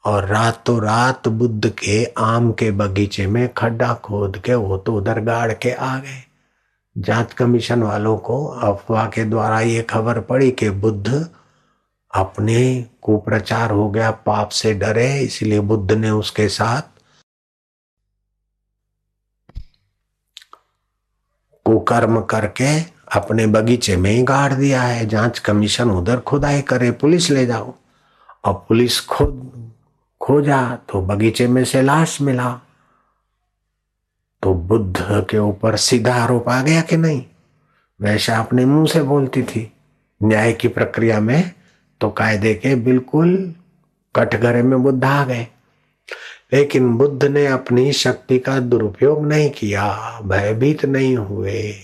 और 0.05 0.27
रातों 0.27 0.81
रात 0.83 1.29
बुद्ध 1.29 1.69
के 1.71 2.05
आम 2.19 2.53
के 2.53 2.71
बगीचे 2.71 3.27
में 3.27 3.53
खड्डा 3.55 3.93
खोद 3.95 4.39
के 4.39 4.55
वो 4.55 4.79
तो 4.79 4.95
उधर 4.95 5.21
गाड़ 5.21 5.53
के 5.53 5.71
आ 5.71 5.97
गए। 5.99 6.23
जाँच 6.99 7.33
कमीशन 7.33 7.83
वालों 7.83 8.17
को 8.19 8.45
अफवाह 8.47 9.07
के 9.09 9.25
द्वारा 9.25 9.61
ये 9.61 9.83
खबर 9.83 10.21
पड़ी 10.21 10.51
कि 10.51 10.71
बुद्ध 10.71 11.29
अपने 12.13 12.87
कुप्रचार 13.03 13.71
हो 13.71 13.91
गया, 13.91 14.11
पाप 14.11 14.49
से 14.49 14.75
डरे, 14.75 15.21
इसलिए 15.21 15.61
बुद्ध 15.61 15.93
ने 15.93 16.11
उसके 16.11 16.49
साथ 16.49 16.83
कुकर्म 21.65 22.21
करके 22.21 22.81
अपने 23.13 23.47
बगीचे 23.47 23.97
में 23.97 24.11
ही 24.11 24.23
गाड़ 24.23 24.53
दिया 24.53 24.83
है। 24.83 25.07
जाँच 25.07 25.39
कमीशन 25.39 25.91
उधर 25.91 26.21
खुदाई 26.21 26.63
करे, 26.63 26.91
पुलिस 26.91 27.31
ले 27.31 27.47
जाओ। 27.47 27.75
और 28.45 28.55
पुलिस 28.69 29.01
खुद 29.01 29.73
खोजा 30.21 30.77
तो 30.77 31.03
बगीचे 31.03 31.47
में 31.49 31.65
से 31.65 31.83
लाश 31.83 32.21
मिला। 32.21 32.61
तो 34.43 34.55
बुद्ध 34.55 35.27
के 35.31 35.39
ऊपर 35.39 35.77
सीधा 35.77 36.15
आरोप 36.15 36.49
आ 36.49 36.63
गया 36.63 36.81
कि 36.81 36.97
नहीं? 36.97 37.27
वैसा 38.01 38.39
अपने 38.39 38.65
मुँह 38.65 38.87
से 38.87 39.03
बोलती 39.03 39.43
थी, 39.43 39.73
न्याय 40.23 40.53
की 40.53 40.69
प्रक्रिया 40.69 41.21
में 41.21 41.53
तो 42.03 42.11
कायदे 42.11 42.55
के 42.55 42.75
बिल्कुल 42.75 43.55
कटघरे 44.17 44.63
में 44.63 44.83
बुद्ध 44.83 45.05
आ 45.05 45.25
गए। 45.25 45.47
लेकिन 46.53 46.89
बुद्ध 46.89 47.25
ने 47.25 47.47
अपनी 47.47 47.93
शक्ति 47.93 48.39
का 48.39 48.59
दुरुपयोग 48.59 49.27
नहीं 49.27 49.51
किया, 49.51 50.21
भयभीत 50.25 50.85
नहीं 50.85 51.17
हुए, 51.17 51.75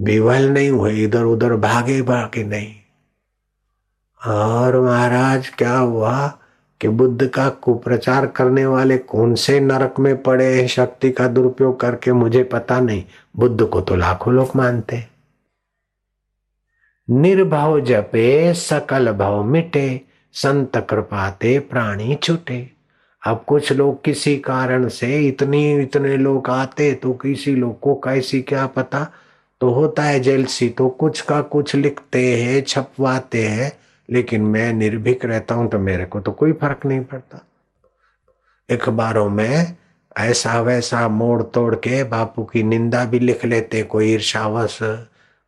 विवल 0.00 0.48
नहीं 0.48 0.70
हुए 0.70 0.92
इधर 0.92 1.22
उधर 1.22 1.54
भागे 1.56 2.02
भागे 2.02 2.44
नहीं। 2.44 2.74
और 4.26 4.80
महाराज, 4.80 5.48
क्या 5.48 5.76
हुआ 5.76 6.38
कि 6.80 6.88
बुद्ध 6.88 7.26
का 7.26 7.48
कुप्रचार 7.48 8.26
करने 8.26 8.66
वाले 8.66 8.98
कौन 8.98 9.34
से 9.34 9.60
नरक 9.60 9.94
में 10.00 10.22
पड़े 10.22 10.68
शक्ति 10.68 11.10
का 11.10 11.28
दुरुपयोग 11.28 11.80
करके 11.80 12.12
मुझे 12.12 12.44
पता 12.44 12.80
नहीं। 12.80 13.04
बुद्ध 13.36 13.64
को 13.64 13.80
तो 13.80 13.94
लाखों 13.94 14.34
लोग 14.34 14.50
मानते। 14.56 15.13
निर्भव 17.08 17.80
जपे, 17.80 18.54
सकल 18.54 19.12
भव 19.12 19.42
मिटे, 19.42 20.00
संत 20.34 20.76
कृपाते 20.90 21.58
प्राणी 21.60 22.14
छुटे। 22.14 22.68
अब 23.22 23.44
कुछ 23.46 23.72
लोग 23.72 24.02
किसी 24.04 24.36
कारण 24.36 24.88
से 24.88 25.18
इतनी, 25.28 25.82
इतने 25.82 26.16
लोग 26.16 26.50
आते 26.50 26.92
तो 26.92 27.12
किसी 27.12 27.54
लोग 27.54 27.78
को 27.80 27.94
कैसी 27.94 28.40
क्या 28.42 28.66
पता? 28.66 29.06
तो 29.60 29.70
होता 29.70 30.02
है 30.02 30.20
जेलसी 30.20 30.68
तो 30.68 30.88
कुछ 30.88 31.20
का 31.20 31.40
कुछ 31.42 31.74
लिखते 31.74 32.26
हैं, 32.36 32.62
छपवाते 32.62 33.46
हैं, 33.46 33.72
लेकिन 34.08 34.42
मैं 34.42 34.72
निर्भीक 34.72 35.24
रहता 35.24 35.54
हूँ 35.54 35.68
तो 35.70 35.78
मेरे 35.78 36.04
को 36.04 36.20
तो 36.20 36.32
कोई 36.32 36.52
फ़र्क 36.52 36.86
नहीं 36.86 37.00
पड़ता। 37.00 37.46
अखबारों 38.70 39.28
में 39.28 39.76
ऐसा 40.16 40.60
वैसा 40.60 41.08
मोड़ 41.08 41.42
तोड़ 41.42 41.74
के 41.74 42.02
बापू 42.04 42.44
की 42.44 42.62
निंदा 42.62 43.04
भी 43.04 43.18
लिख 43.18 43.44
लेते, 43.44 43.82
कोई 43.82 44.12
ईर्षावश 44.12 44.78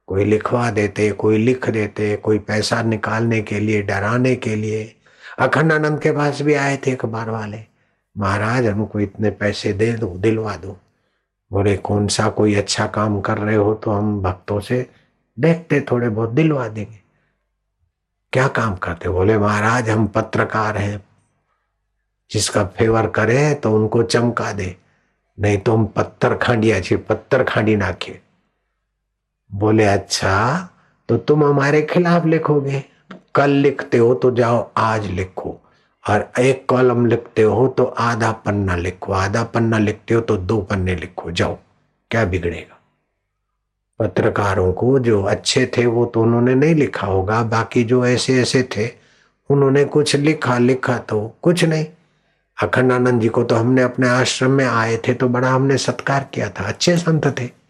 कोई 0.08 0.24
लिखवा 0.24 0.70
देते, 0.70 1.10
कोई 1.12 1.38
लिख 1.38 1.68
देते, 1.70 2.16
कोई 2.16 2.38
पैसा 2.38 2.82
निकालने 2.82 3.40
के 3.42 3.60
लिए, 3.60 3.82
डराने 3.82 4.36
के 4.36 4.54
लिए। 4.56 4.96
अखंडानंद 5.38 6.00
के 6.00 6.12
पास 6.12 6.42
भी 6.42 6.54
आए 6.54 6.76
थे 6.76 6.92
अखबार 6.92 7.30
वाले। 7.30 7.60
महाराज, 8.18 8.66
हमको 8.66 9.00
इतने 9.00 9.30
पैसे 9.30 9.72
दे 9.72 9.92
दो, 9.92 10.06
दिलवा 10.06 10.56
दो। 10.56 10.76
बोले 11.52 11.76
कौन 11.76 12.06
सा 12.08 12.28
कोई 12.28 12.54
अच्छा 12.54 12.86
काम 12.86 13.20
कर 13.20 13.38
रहे 13.38 13.56
हो 13.56 13.74
तो 13.74 13.90
हम 13.90 14.22
भक्तों 14.22 14.60
से 14.60 14.86
देखते 15.38 15.80
थोड़े 15.80 16.08
बहुत, 16.08 16.30
दिलवा 16.30 16.68
देंगे। 16.68 16.98
क्या 18.32 18.48
काम 18.48 18.76
करते 18.76 19.08
बोले, 19.08 19.38
महाराज, 19.38 19.90
हम 19.90 20.06
पत्रकार 20.06 20.76
हैं। 20.76 21.04
जिसका 22.30 22.64
फेवर 22.64 23.06
करे 23.06 23.54
तो 23.54 23.72
उनको 23.72 24.02
चमका 24.02 24.52
दे, 24.52 24.76
नहीं 25.38 25.58
तो 25.58 25.76
हम 25.76 25.86
पत्थर 25.86 26.36
खांडिया 26.36 26.96
पत्थर 26.96 27.42
खांडी 27.44 27.76
नाखे 27.76 28.20
बोले 29.52 29.84
अच्छा 29.84 30.68
तो 31.08 31.16
तुम 31.16 31.44
हमारे 31.44 31.82
खिलाफ 31.82 32.26
लिखोगे। 32.26 32.82
कल 33.34 33.50
लिखते 33.50 33.98
हो 33.98 34.14
तो 34.14 34.30
जाओ, 34.30 34.70
आज 34.76 35.06
लिखो। 35.06 35.60
और 36.04 36.30
एक 36.40 36.66
कॉलम 36.68 37.06
लिखते 37.06 37.42
हो 37.42 37.68
तो 37.68 37.84
आधा 37.84 38.32
पन्ना 38.32 38.76
लिखो। 38.76 39.12
आधा 39.12 39.44
पन्ना 39.44 39.78
लिखते 39.78 40.14
हो 40.14 40.20
तो 40.20 40.36
दो 40.36 40.60
पन्ने 40.60 40.94
लिखो। 40.96 41.30
जाओ, 41.30 41.58
क्या 42.10 42.24
बिगड़ेगा? 42.24 42.76
पत्रकारों 43.98 44.72
को 44.72 44.98
जो 44.98 45.22
अच्छे 45.22 45.66
थे, 45.76 45.86
वो 45.86 46.06
तो 46.06 46.22
उन्होंने 46.22 46.54
नहीं 46.54 46.74
लिखा 46.74 47.06
होगा। 47.06 47.42
बाकी 47.42 47.84
जो 47.84 48.06
ऐसे 48.06 48.40
ऐसे 48.42 48.62
थे, 48.76 48.88
उन्होंने 49.50 49.84
कुछ 49.84 50.16
लिखा 50.16 50.58
लिखा 50.58 50.98
तो 50.98 51.36
कुछ 51.42 51.64
नहीं। 51.64 51.86
अखंडानंद 52.62 53.20
जी 53.20 53.28
को 53.28 53.44
तो 53.44 53.56
हमने 53.56 53.82
अपने 53.82 54.08
आश्रम 54.08 54.50
में 54.50 54.66
आए 54.66 54.96
थे 54.96 55.14
तो 55.14 55.28
बड़ा 55.28 55.50
हमने 55.50 55.76
सत्कार 55.76 56.26
किया 56.34 56.48
था। 56.50 56.64
अच्छे 56.64 56.96
संत 56.96 57.26
थे। 57.40 57.65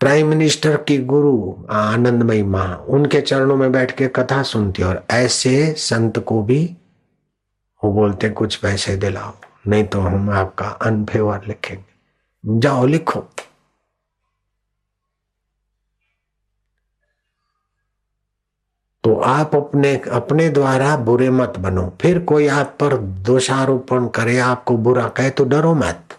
प्राइम 0.00 0.26
मिनिस्टर 0.26 0.76
की 0.76 0.98
गुरु 0.98 1.64
आनंदमयी 1.70 2.42
माँ, 2.42 2.76
उनके 2.88 3.20
चरणों 3.20 3.56
में 3.56 3.72
बैठ 3.72 3.96
के 3.96 4.08
कथा 4.08 4.42
सुनती 4.42 4.82
और 4.82 5.04
ऐसे 5.10 5.72
संत 5.72 6.18
को 6.18 6.42
भी 6.42 6.76
वो 7.84 7.92
बोलते, 7.92 8.30
कुछ 8.30 8.56
पैसे 8.56 8.96
दिलाओ, 8.96 9.32
नहीं 9.66 9.84
तो 9.84 10.00
हम 10.00 10.30
आपका 10.30 10.68
अनफेवर 10.68 11.46
लिखेंगे। 11.48 12.58
जाओ 12.60 12.86
लिखो। 12.86 13.20
तो 19.04 19.14
आप 19.14 19.54
अपने 19.56 19.96
अपने 20.12 20.48
द्वारा 20.48 20.96
बुरे 20.96 21.30
मत 21.30 21.58
बनो। 21.58 21.92
फिर 22.00 22.18
कोई 22.18 22.46
आप 22.46 22.76
पर 22.80 22.96
दोषारोपण 22.96 24.08
करे, 24.08 24.38
आपको 24.38 24.76
बुरा 24.76 25.08
कहे 25.08 25.30
तो 25.30 25.44
डरो 25.44 25.74
मत। 25.74 26.17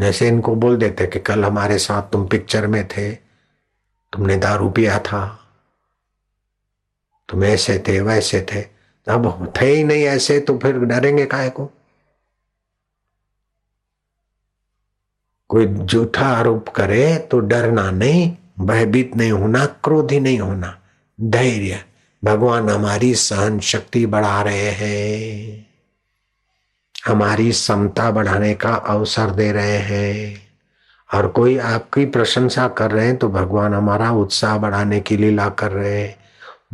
जैसे 0.00 0.28
इनको 0.28 0.54
बोल 0.54 0.76
देते 0.76 1.06
कि 1.06 1.18
कल 1.18 1.44
हमारे 1.44 1.78
साथ 1.78 2.02
तुम 2.02 2.26
पिक्चर 2.26 2.66
में 2.66 2.88
थे, 2.88 3.12
तुमने 4.12 4.36
दारू 4.36 4.70
पिया 4.70 4.98
था। 4.98 5.38
तुम 7.28 7.44
ऐसे 7.44 7.84
थे, 7.88 8.00
वैसे 8.00 8.46
थे। 8.52 8.62
अब 9.08 9.52
थे 9.60 9.66
ही 9.66 9.84
नहीं 9.84 10.04
ऐसे 10.04 10.40
तो 10.40 10.58
फिर 10.58 10.78
डरेंगे 10.78 11.26
काय 11.26 11.50
को? 11.50 11.70
कोई 15.48 15.66
झूठा 15.66 16.26
आरोप 16.26 16.68
करे 16.68 17.18
तो 17.18 17.38
डरना 17.38 17.90
नहीं, 17.90 18.36
भयभीत 18.60 19.16
नहीं 19.16 19.32
होना, 19.32 19.66
क्रोधी 19.66 20.20
नहीं 20.20 20.40
होना। 20.40 20.80
धैर्य, 21.20 21.84
भगवान 22.24 22.70
हमारी 22.70 23.14
सहन 23.14 23.60
शक्ति 23.60 24.06
बढ़ा 24.06 24.42
रहे 24.42 24.70
हैं। 24.70 25.71
हमारी 27.06 27.52
समता 27.52 28.10
बढ़ाने 28.10 28.54
का 28.54 28.74
अवसर 28.74 29.30
दे 29.30 29.50
रहे 29.52 29.78
हैं। 29.78 30.40
और 31.10 31.26
कोई 31.28 31.56
आपकी 31.58 32.04
प्रशंसा 32.06 32.66
कर 32.68 32.90
रहे 32.90 33.06
हैं 33.06 33.16
तो 33.16 33.28
भगवान 33.28 33.74
हमारा 33.74 34.10
उत्साह 34.10 34.58
बढ़ाने 34.58 35.00
की 35.00 35.16
लीला 35.16 35.48
कर 35.48 35.70
रहे 35.70 36.00
हैं। 36.00 36.14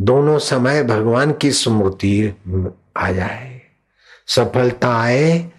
दोनों 0.00 0.38
समय 0.38 0.82
भगवान 0.84 1.32
की 1.32 1.50
स्मृति 1.52 2.34
आ 2.96 3.10
जाए। 3.12 3.60
सफलता 4.26 4.94
आए 5.00 5.50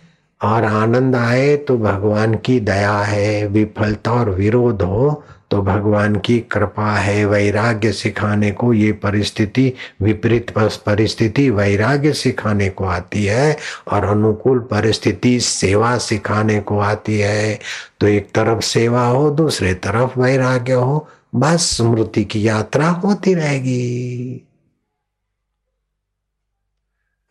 और 0.42 0.64
आनंद 0.64 1.16
आए 1.16 1.56
तो 1.58 1.78
भगवान 1.78 2.36
की 2.36 2.60
दया 2.60 2.98
है, 2.98 3.48
विफलता 3.48 4.12
और 4.12 4.30
विरोध 4.30 4.82
हो 4.82 5.24
तो 5.52 5.62
भगवान 5.62 6.16
की 6.16 6.40
कृपा 6.40 6.96
है 6.96 7.26
वैराग्य 7.26 7.92
सिखाने 7.92 8.52
को। 8.52 8.74
ये 8.74 8.92
परिस्थिति 8.92 9.74
विपरीत 10.02 10.50
परिस्थिति 10.60 11.50
वैराग्य 11.50 12.14
सिखाने 12.14 12.70
को 12.70 12.86
आती 12.86 13.26
है 13.26 13.58
और 13.88 14.04
अनुकूल 14.04 14.60
परिस्थिति 14.60 15.40
सेवा 15.40 15.98
सिखाने 15.98 16.60
को 16.60 16.80
आती 16.80 17.20
है। 17.20 17.60
तो 18.00 18.08
एक 18.08 18.32
तरफ़ 18.32 18.60
सेवा 18.60 19.06
हो, 19.08 19.32
दूसरे 19.32 19.74
तरफ़ 19.74 20.20
वैराग्य 20.20 20.74
हो, 20.74 21.08
बस 21.36 21.62
स्मृति 21.62 22.24
की 22.24 22.48
यात्रा 22.48 22.90
होती 22.90 23.34
रहेगी। 23.34 24.46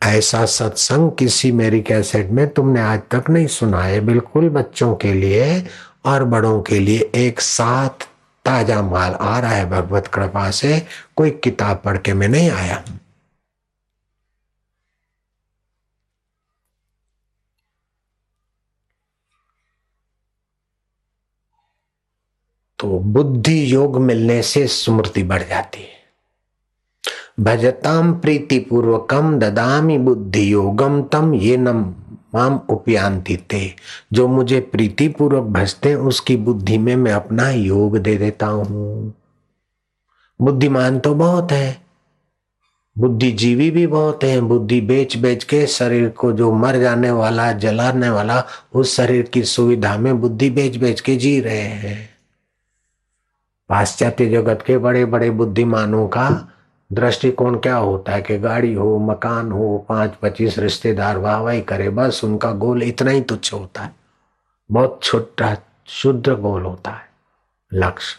ऐसा 0.03 0.45
सत्संग 0.45 1.11
किसी 1.11 1.51
मेरी 1.51 1.81
कैसेट 1.81 2.29
में 2.29 2.47
तुमने 2.49 2.81
आज 2.81 2.99
तक 3.11 3.29
नहीं 3.29 3.47
सुना 3.47 3.81
है। 3.81 4.01
बिल्कुल 4.01 4.49
बच्चों 4.49 4.95
के 4.95 5.13
लिए 5.13 5.67
और 6.05 6.23
बड़ों 6.23 6.61
के 6.61 6.79
लिए 6.79 7.11
एक 7.15 7.41
साथ 7.41 8.08
ताज़ा 8.49 8.81
माल 8.83 9.15
आ 9.15 9.39
रहा 9.39 9.51
है 9.51 9.69
भगवत 9.69 10.07
कृपा 10.07 10.49
से, 10.51 10.79
कोई 11.17 11.31
किताब 11.43 11.81
पढ़ 11.85 11.97
के 11.97 12.13
मैं 12.13 12.29
नहीं 12.29 12.49
आया। 12.51 12.83
तो 22.79 22.97
बुद्धि 23.07 23.73
योग 23.73 23.97
मिलने 23.99 24.41
से 24.41 24.65
स्मृति 24.67 25.23
बढ़ 25.23 25.43
जाती 25.43 25.81
है। 25.81 25.97
भजताम 27.39 28.13
प्रीति 28.19 28.59
पूर्वकम 28.59 29.37
ददामी 29.39 29.97
बुद्धि 29.97 30.51
योगम 30.53 31.01
तम 31.03 31.33
ये 31.35 31.57
नम। 31.57 31.83
माम 32.35 32.61
उपयांति 32.69 33.37
थे 33.37 33.71
जो 34.13 34.27
मुझे 34.27 34.59
प्रीति 34.59 35.07
पूर्वक 35.07 35.43
भजते 35.43 35.95
उसकी 35.95 36.35
बुद्धि 36.37 36.77
में 36.77 36.95
मैं 36.95 37.11
अपना 37.11 37.49
योग 37.49 37.97
दे 37.97 38.17
देता 38.17 38.47
हूँ। 38.47 39.13
बुद्धिमान 40.41 40.99
तो 40.99 41.15
बहुत 41.15 41.51
है। 41.51 41.81
बुद्धिजीवी 42.97 43.71
भी 43.71 43.87
बहुत 43.87 44.23
है। 44.23 44.41
बुद्धि 44.41 44.81
बेच 44.81 45.17
बेच 45.17 45.43
के 45.43 45.67
शरीर 45.67 46.09
को 46.09 46.31
जो 46.31 46.51
मर 46.51 46.79
जाने 46.79 47.11
वाला, 47.11 47.51
जलाने 47.51 48.09
वाला, 48.09 48.43
उस 48.73 48.95
शरीर 48.95 49.23
की 49.23 49.43
सुविधा 49.43 49.97
में 49.97 50.21
बुद्धि 50.21 50.49
बेच 50.49 50.77
बेच 50.77 51.01
के 51.01 51.15
जी 51.15 51.41
रहे 51.41 51.59
हैं। 51.59 52.09
पाश्चात्य 53.69 54.29
जगत 54.29 54.63
के 54.67 54.77
बड़े 54.77 55.05
बड़े 55.05 55.29
बुद्धिमानों 55.29 56.07
का 56.07 56.53
दृष्टिकोण 56.93 57.55
क्या 57.55 57.75
होता 57.75 58.11
है 58.11 58.21
कि 58.21 58.37
गाड़ी 58.37 58.73
हो, 58.73 58.99
मकान 58.99 59.51
हो, 59.51 59.85
पाँच 59.89 60.13
पच्चीस 60.21 60.59
रिश्तेदार 60.59 61.17
वाह 61.17 61.33
वाहवाही 61.33 61.61
करे, 61.61 61.89
बस 61.89 62.21
उनका 62.23 62.51
गोल 62.51 62.83
इतना 62.83 63.11
ही 63.11 63.21
तुच्छ 63.21 63.53
होता 63.53 63.81
है। 63.81 63.95
बहुत 64.71 64.99
छोटा 65.03 65.57
शुद्ध 65.87 66.29
गोल 66.29 66.63
होता 66.63 66.91
है, 66.91 67.09
लक्ष्य। 67.73 68.17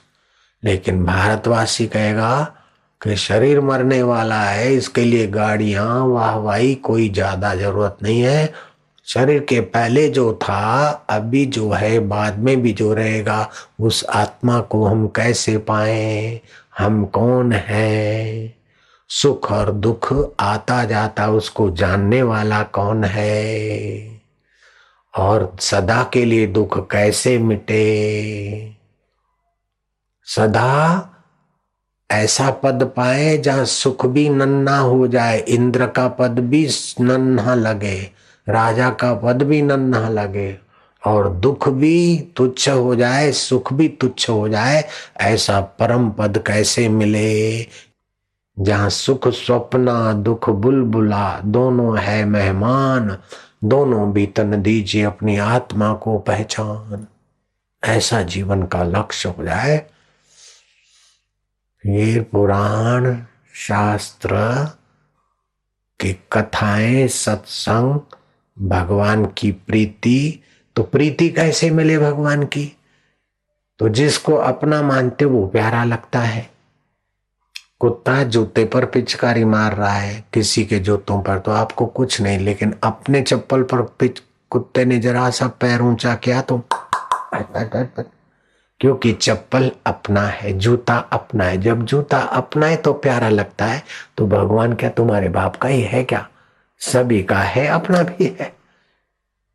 लेकिन 0.64 1.04
भारतवासी 1.04 1.86
कहेगा 1.86 2.54
कि 3.02 3.16
शरीर 3.16 3.60
मरने 3.60 4.02
वाला 4.02 4.40
है, 4.40 4.74
इसके 4.74 5.04
लिए 5.04 5.26
गाड़ियाँ, 5.26 6.06
वाहवाही 6.06 6.74
कोई 6.74 7.08
ज़्यादा 7.08 7.54
ज़रूरत 7.54 7.96
नहीं 8.02 8.20
है। 8.20 8.52
शरीर 9.04 9.40
के 9.40 9.60
पहले 9.60 10.08
जो 10.08 10.32
था, 10.32 10.88
अभी 11.10 11.46
जो 11.46 11.70
है, 11.70 11.98
बाद 11.98 12.38
में 12.38 12.62
भी 12.62 12.72
जो 12.72 12.94
रहेगा, 12.94 13.50
उस 13.80 14.04
आत्मा 14.04 14.60
को 14.60 14.84
हम 14.84 15.08
कैसे 15.08 15.58
पाए? 15.58 16.40
हम 16.78 17.04
कौन 17.04 17.52
हैं? 17.52 18.59
सुख 19.12 19.52
और 19.52 19.72
दुख 19.72 20.34
आता 20.40 20.84
जाता 20.84 21.28
उसको 21.28 21.70
जानने 21.70 22.22
वाला 22.22 22.62
कौन 22.62 23.04
है? 23.04 24.20
और 25.18 25.56
सदा 25.60 26.10
के 26.12 26.24
लिए 26.24 26.46
दुख 26.46 26.90
कैसे 26.90 27.38
मिटे? 27.38 28.76
सदा 30.24 31.06
ऐसा 32.10 32.50
पद 32.50 32.92
पाए 32.96 33.38
जहाँ 33.38 33.64
सुख 33.64 34.06
भी 34.06 34.28
नन्ना 34.28 34.78
हो 34.78 35.08
जाए, 35.08 35.38
इंद्र 35.38 35.86
का 35.86 36.08
पद 36.08 36.38
भी 36.38 36.68
नन्हा 37.00 37.54
लगे, 37.54 38.10
राजा 38.48 38.90
का 38.90 39.14
पद 39.14 39.42
भी 39.42 39.62
नन्हा 39.62 40.08
लगे, 40.08 40.58
और 41.06 41.30
दुख 41.30 41.68
भी 41.68 42.28
तुच्छ 42.36 42.68
हो 42.68 42.96
जाए, 42.96 43.32
सुख 43.32 43.72
भी 43.72 43.88
तुच्छ 43.88 44.30
हो 44.30 44.48
जाए, 44.48 44.84
ऐसा 45.16 45.60
परम 45.60 46.10
पद 46.10 46.44
कैसे 46.46 46.88
मिले? 46.88 47.62
जहाँ 48.60 48.90
सुख, 48.90 49.28
स्वप्ना, 49.28 50.12
दुख, 50.12 50.50
बुलबुला 50.50 51.40
दोनों 51.40 51.98
है 51.98 52.24
मेहमान, 52.24 53.18
दोनों 53.64 54.12
भी 54.12 54.26
तन 54.26 54.62
दीजिए 54.62 55.02
अपनी 55.02 55.36
आत्मा 55.36 55.94
को 55.94 56.18
पहचान। 56.18 57.06
ऐसा 57.84 58.22
जीवन 58.22 58.62
का 58.62 58.82
लक्ष्य 58.82 59.28
हो 59.28 59.44
जाए। 59.44 59.86
ये 61.86 62.20
पुराण 62.20 63.16
शास्त्र 63.54 64.30
की 66.00 66.12
कथाएँ, 66.32 67.08
सत्संग, 67.08 68.00
भगवान 68.58 69.26
की 69.26 69.52
प्रीति 69.52 70.42
तो 70.76 70.82
प्रीति 70.82 71.28
कैसे 71.28 71.70
मिले 71.70 71.98
भगवान 71.98 72.42
की? 72.42 72.76
तो 73.78 73.88
जिसको 73.88 74.34
अपना 74.34 74.82
मानते 74.82 75.24
वो 75.24 75.46
प्यारा 75.46 75.84
लगता 75.84 76.20
है। 76.20 76.59
कुत्ता 77.80 78.22
जूते 78.22 78.64
पर 78.64 78.84
पिचकारी 78.84 79.44
मार 79.44 79.74
रहा 79.74 79.92
है, 79.92 80.24
किसी 80.34 80.64
के 80.64 80.78
जूतों 80.78 81.20
पर 81.22 81.38
तो 81.38 81.50
आपको 81.50 81.86
कुछ 81.86 82.20
नहीं, 82.20 82.38
लेकिन 82.38 82.74
अपने 82.82 83.22
चप्पल 83.22 83.62
पर 83.62 83.82
पिच, 83.98 84.22
कुत्ते 84.50 84.84
ने 84.84 84.98
जरा 84.98 85.30
सा 85.30 85.46
पैर 85.60 85.82
ऊँचा 85.82 86.14
किया 86.14 86.40
तो। 86.42 86.58
क्योंकि 88.80 89.12
चप्पल 89.12 89.70
अपना 89.86 90.22
है, 90.22 90.52
जूता 90.52 90.96
अपना 91.12 91.44
है, 91.44 91.56
जब 91.56 91.84
जूता 91.84 92.18
अपना 92.18 92.66
है 92.66 92.76
तो 92.76 92.92
प्यारा 92.92 93.28
लगता 93.28 93.64
है 93.64 93.82
तो 94.16 94.26
भगवान 94.26 94.72
क्या 94.72 94.90
तुम्हारे 94.90 95.28
बाप 95.28 95.56
का 95.56 95.68
ही 95.68 95.80
है 95.82 96.04
क्या? 96.04 96.26
सभी 96.80 97.22
का 97.22 97.38
है, 97.38 97.66
अपना 97.66 98.02
भी 98.02 98.36
है। 98.40 98.52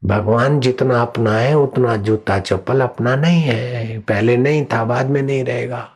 भगवान 0.05 0.59
जितना 0.59 1.01
अपना 1.01 1.37
है, 1.37 1.53
उतना 1.53 1.95
जूता 1.97 2.39
चप्पल 2.39 2.81
अपना 2.81 3.15
नहीं 3.15 3.41
है, 3.41 3.99
पहले 3.99 4.37
नहीं 4.37 4.65
था, 4.65 4.83
बाद 4.83 5.09
में 5.09 5.21
नहीं 5.21 5.43
रहेगा। 5.43 5.89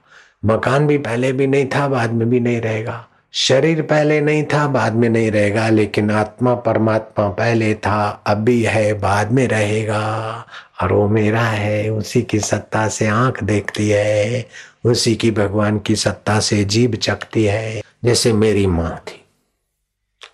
मकान 0.45 0.87
भी 0.87 0.97
पहले 0.97 1.33
भी 1.33 1.47
नहीं 1.47 1.65
था, 1.65 1.87
बाद 1.87 2.11
में 2.11 2.29
भी 2.29 2.39
नहीं 2.39 2.61
रहेगा। 2.61 3.05
शरीर 3.31 3.81
पहले 3.81 4.21
नहीं 4.21 4.43
था, 4.43 4.67
बाद 4.67 4.93
में 4.93 5.09
नहीं 5.09 5.31
रहेगा, 5.31 5.69
लेकिन 5.69 6.11
आत्मा 6.11 6.55
परमात्मा 6.55 7.29
पहले 7.29 7.73
था 7.73 8.23
अभी 8.27 8.63
है, 8.63 8.93
बाद 8.93 9.31
में 9.31 9.47
रहेगा। 9.47 10.45
और 10.81 10.93
वो 10.93 11.07
मेरा 11.07 11.41
है, 11.41 11.89
उसी 11.89 12.21
की 12.21 12.39
सत्ता 12.39 12.87
से 12.87 13.07
आँख 13.07 13.43
देखती 13.43 13.89
है, 13.89 14.45
उसी 14.85 15.15
की 15.15 15.31
भगवान 15.31 15.79
की 15.79 15.95
सत्ता 15.95 16.39
से 16.39 16.63
जीभ 16.63 16.95
चकती 16.95 17.43
है, 17.43 17.81
जैसे 18.05 18.33
मेरी 18.33 18.67
माँ 18.67 19.03
थी। 19.07 19.25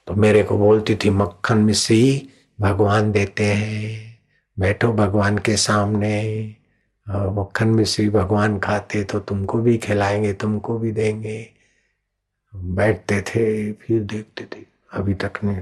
तो 0.07 0.13
मेरे 0.13 0.43
को 0.43 0.57
बोलती 0.57 0.95
थी, 0.95 1.09
मक्खन 1.09 1.57
मिश्री 1.57 2.29
भगवान 2.61 3.11
देते 3.11 3.43
हैं, 3.43 4.19
बैठो 4.59 4.93
भगवान 4.93 5.37
के 5.37 5.57
सामने। 5.57 6.55
मक्खन 7.09 7.67
मिश्री 7.67 8.09
भगवान 8.09 8.59
खाते 8.59 9.03
तो 9.03 9.19
तुमको 9.19 9.57
भी 9.57 9.77
खिलाएँगे 9.77 10.33
तुमको 10.33 10.77
भी 10.77 10.91
देंगे। 10.91 11.53
बैठते 12.55 13.21
थे 13.21 13.71
फिर 13.73 14.03
देखते 14.03 14.43
थे 14.43 14.65
अभी 14.93 15.13
तक 15.13 15.31
नहीं 15.43 15.57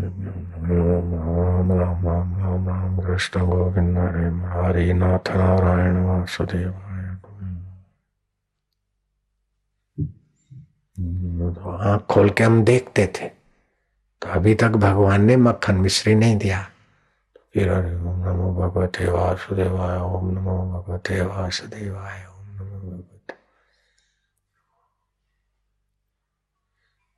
राम 0.00 1.72
राम 1.72 2.06
राम 2.06 2.38
राम 2.38 2.68
राम 2.68 3.00
कृष्ण 3.00 3.46
गोविंद 3.46 3.98
हरे 3.98 4.26
हरि 4.58 4.92
नाथ 4.92 5.30
नारायण 5.36 5.96
वासुदेव 6.04 6.72
आँख 11.72 12.06
खोल 12.06 12.30
के 12.30 12.44
हम 12.44 12.64
देखते 12.64 13.06
थे 13.06 13.28
तो 14.22 14.28
अभी 14.28 14.54
तक 14.54 14.70
भगवान 14.70 15.24
ने 15.24 15.36
मक्खन 15.36 15.74
मिश्री 15.74 16.14
नहीं 16.14 16.36
दिया। 16.36 16.66
फिर 17.54 17.70
ओम 17.72 18.16
नमो 18.24 18.52
भगवते 18.54 19.06
वासुदेवाय, 19.10 19.98
ओम 20.00 20.30
नमो 20.30 20.56
भगवते। 20.72 21.20
वासुदेवाय 21.20 22.26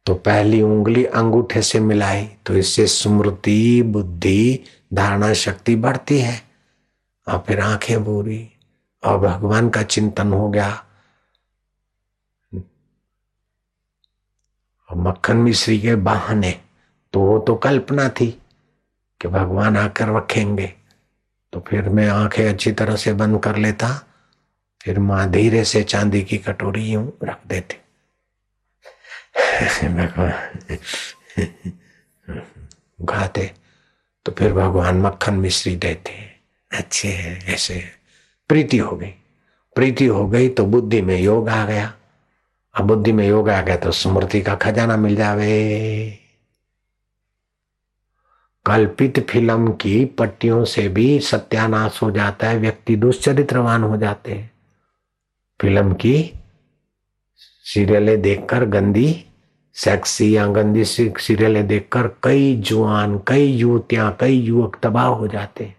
तो 0.07 0.14
पहली 0.14 0.61
उंगली 0.62 1.05
अंगूठे 1.05 1.62
से 1.62 1.80
मिलाई 1.80 2.26
तो 2.47 2.57
इससे 2.57 2.87
स्मृति 2.87 3.82
बुद्धि, 3.82 4.64
धारणा, 4.95 5.32
शक्ति 5.34 5.76
बढ़ती 5.76 6.18
है। 6.18 6.41
और 7.28 7.45
फिर 7.47 7.61
आँखें 7.61 8.05
बुरी, 8.05 8.49
और 9.05 9.18
भगवान 9.18 9.68
का 9.70 9.82
चिंतन 9.82 10.32
हो 10.32 10.49
गया। 10.51 10.70
और 14.89 14.97
मक्खन 14.97 15.37
मिश्री 15.37 15.78
के 15.80 15.95
बहाने 15.95 16.61
तो 17.12 17.20
वो 17.20 17.39
तो 17.39 17.55
कल्पना 17.55 18.09
थी। 18.09 18.43
कि 19.20 19.28
भगवान 19.28 19.76
आकर 19.76 20.08
रखेंगे। 20.08 20.74
तो 21.52 21.60
फिर 21.60 21.88
मैं 21.88 22.08
आँखें 22.08 22.48
अच्छी 22.48 22.72
तरह 22.72 22.96
से 22.96 23.12
बंद 23.12 23.42
कर 23.42 23.56
लेता, 23.56 24.06
फिर 24.82 24.98
माँ 24.98 25.30
धीरे 25.30 25.64
से 25.64 25.82
चांदी 25.82 26.22
की 26.22 26.38
कटोरी 26.38 26.84
यूँ 26.84 27.12
रख 27.24 27.38
देती। 27.46 27.76
भगवान। 29.88 30.76
खाते 33.08 33.54
तो 34.24 34.32
फिर 34.32 34.52
भगवान 34.52 34.96
मक्खन 35.00 35.34
मिश्री 35.34 35.76
देते। 35.76 36.36
अच्छे 36.72 37.08
है, 37.08 37.54
ऐसे 37.54 37.84
प्रीति 38.48 38.78
हो 38.78 38.96
गई। 38.96 39.14
प्रीति 39.74 40.06
हो 40.06 40.28
गई 40.28 40.48
तो 40.48 40.66
बुद्धि 40.66 41.02
में 41.02 41.20
योग 41.20 41.48
आ 41.48 41.66
गया। 41.66 41.94
अब 42.74 42.84
बुद्धि 42.84 43.12
में 43.12 43.28
योग 43.28 43.50
आ 43.50 43.62
गया 43.62 43.76
तो 43.76 43.90
स्मृति 43.90 44.40
का 44.40 44.54
खजाना 44.54 44.96
मिल 44.96 45.16
जावे। 45.16 46.18
कल्पित 48.66 49.18
फ़िल्म 49.30 49.72
की 49.72 50.04
पट्टियों 50.18 50.64
से 50.64 50.88
भी 50.88 51.18
सत्यानाश 51.20 52.02
हो 52.02 52.10
जाता 52.10 52.48
है, 52.48 52.58
व्यक्ति 52.58 52.96
दुष्चरित्रवान 52.96 53.82
हो 53.82 53.96
जाते 53.96 54.32
हैं। 54.32 54.50
फ़िल्म 55.60 55.94
की 55.94 56.32
सीरियलें 57.64 58.20
देखकर 58.22 58.64
गंदी 58.64 59.24
सेक्सी 59.76 60.36
या 60.36 60.46
गंदी 60.46 60.84
सीरियलें 60.84 61.66
देखकर 61.66 62.08
कई 62.22 62.54
जुआन, 62.56 63.18
कई 63.28 63.46
युवतियाँ, 63.46 64.16
कई 64.20 64.40
युवक 64.40 64.78
तबाह 64.82 65.06
हो 65.06 65.28
जाते 65.28 65.64
हैं। 65.64 65.76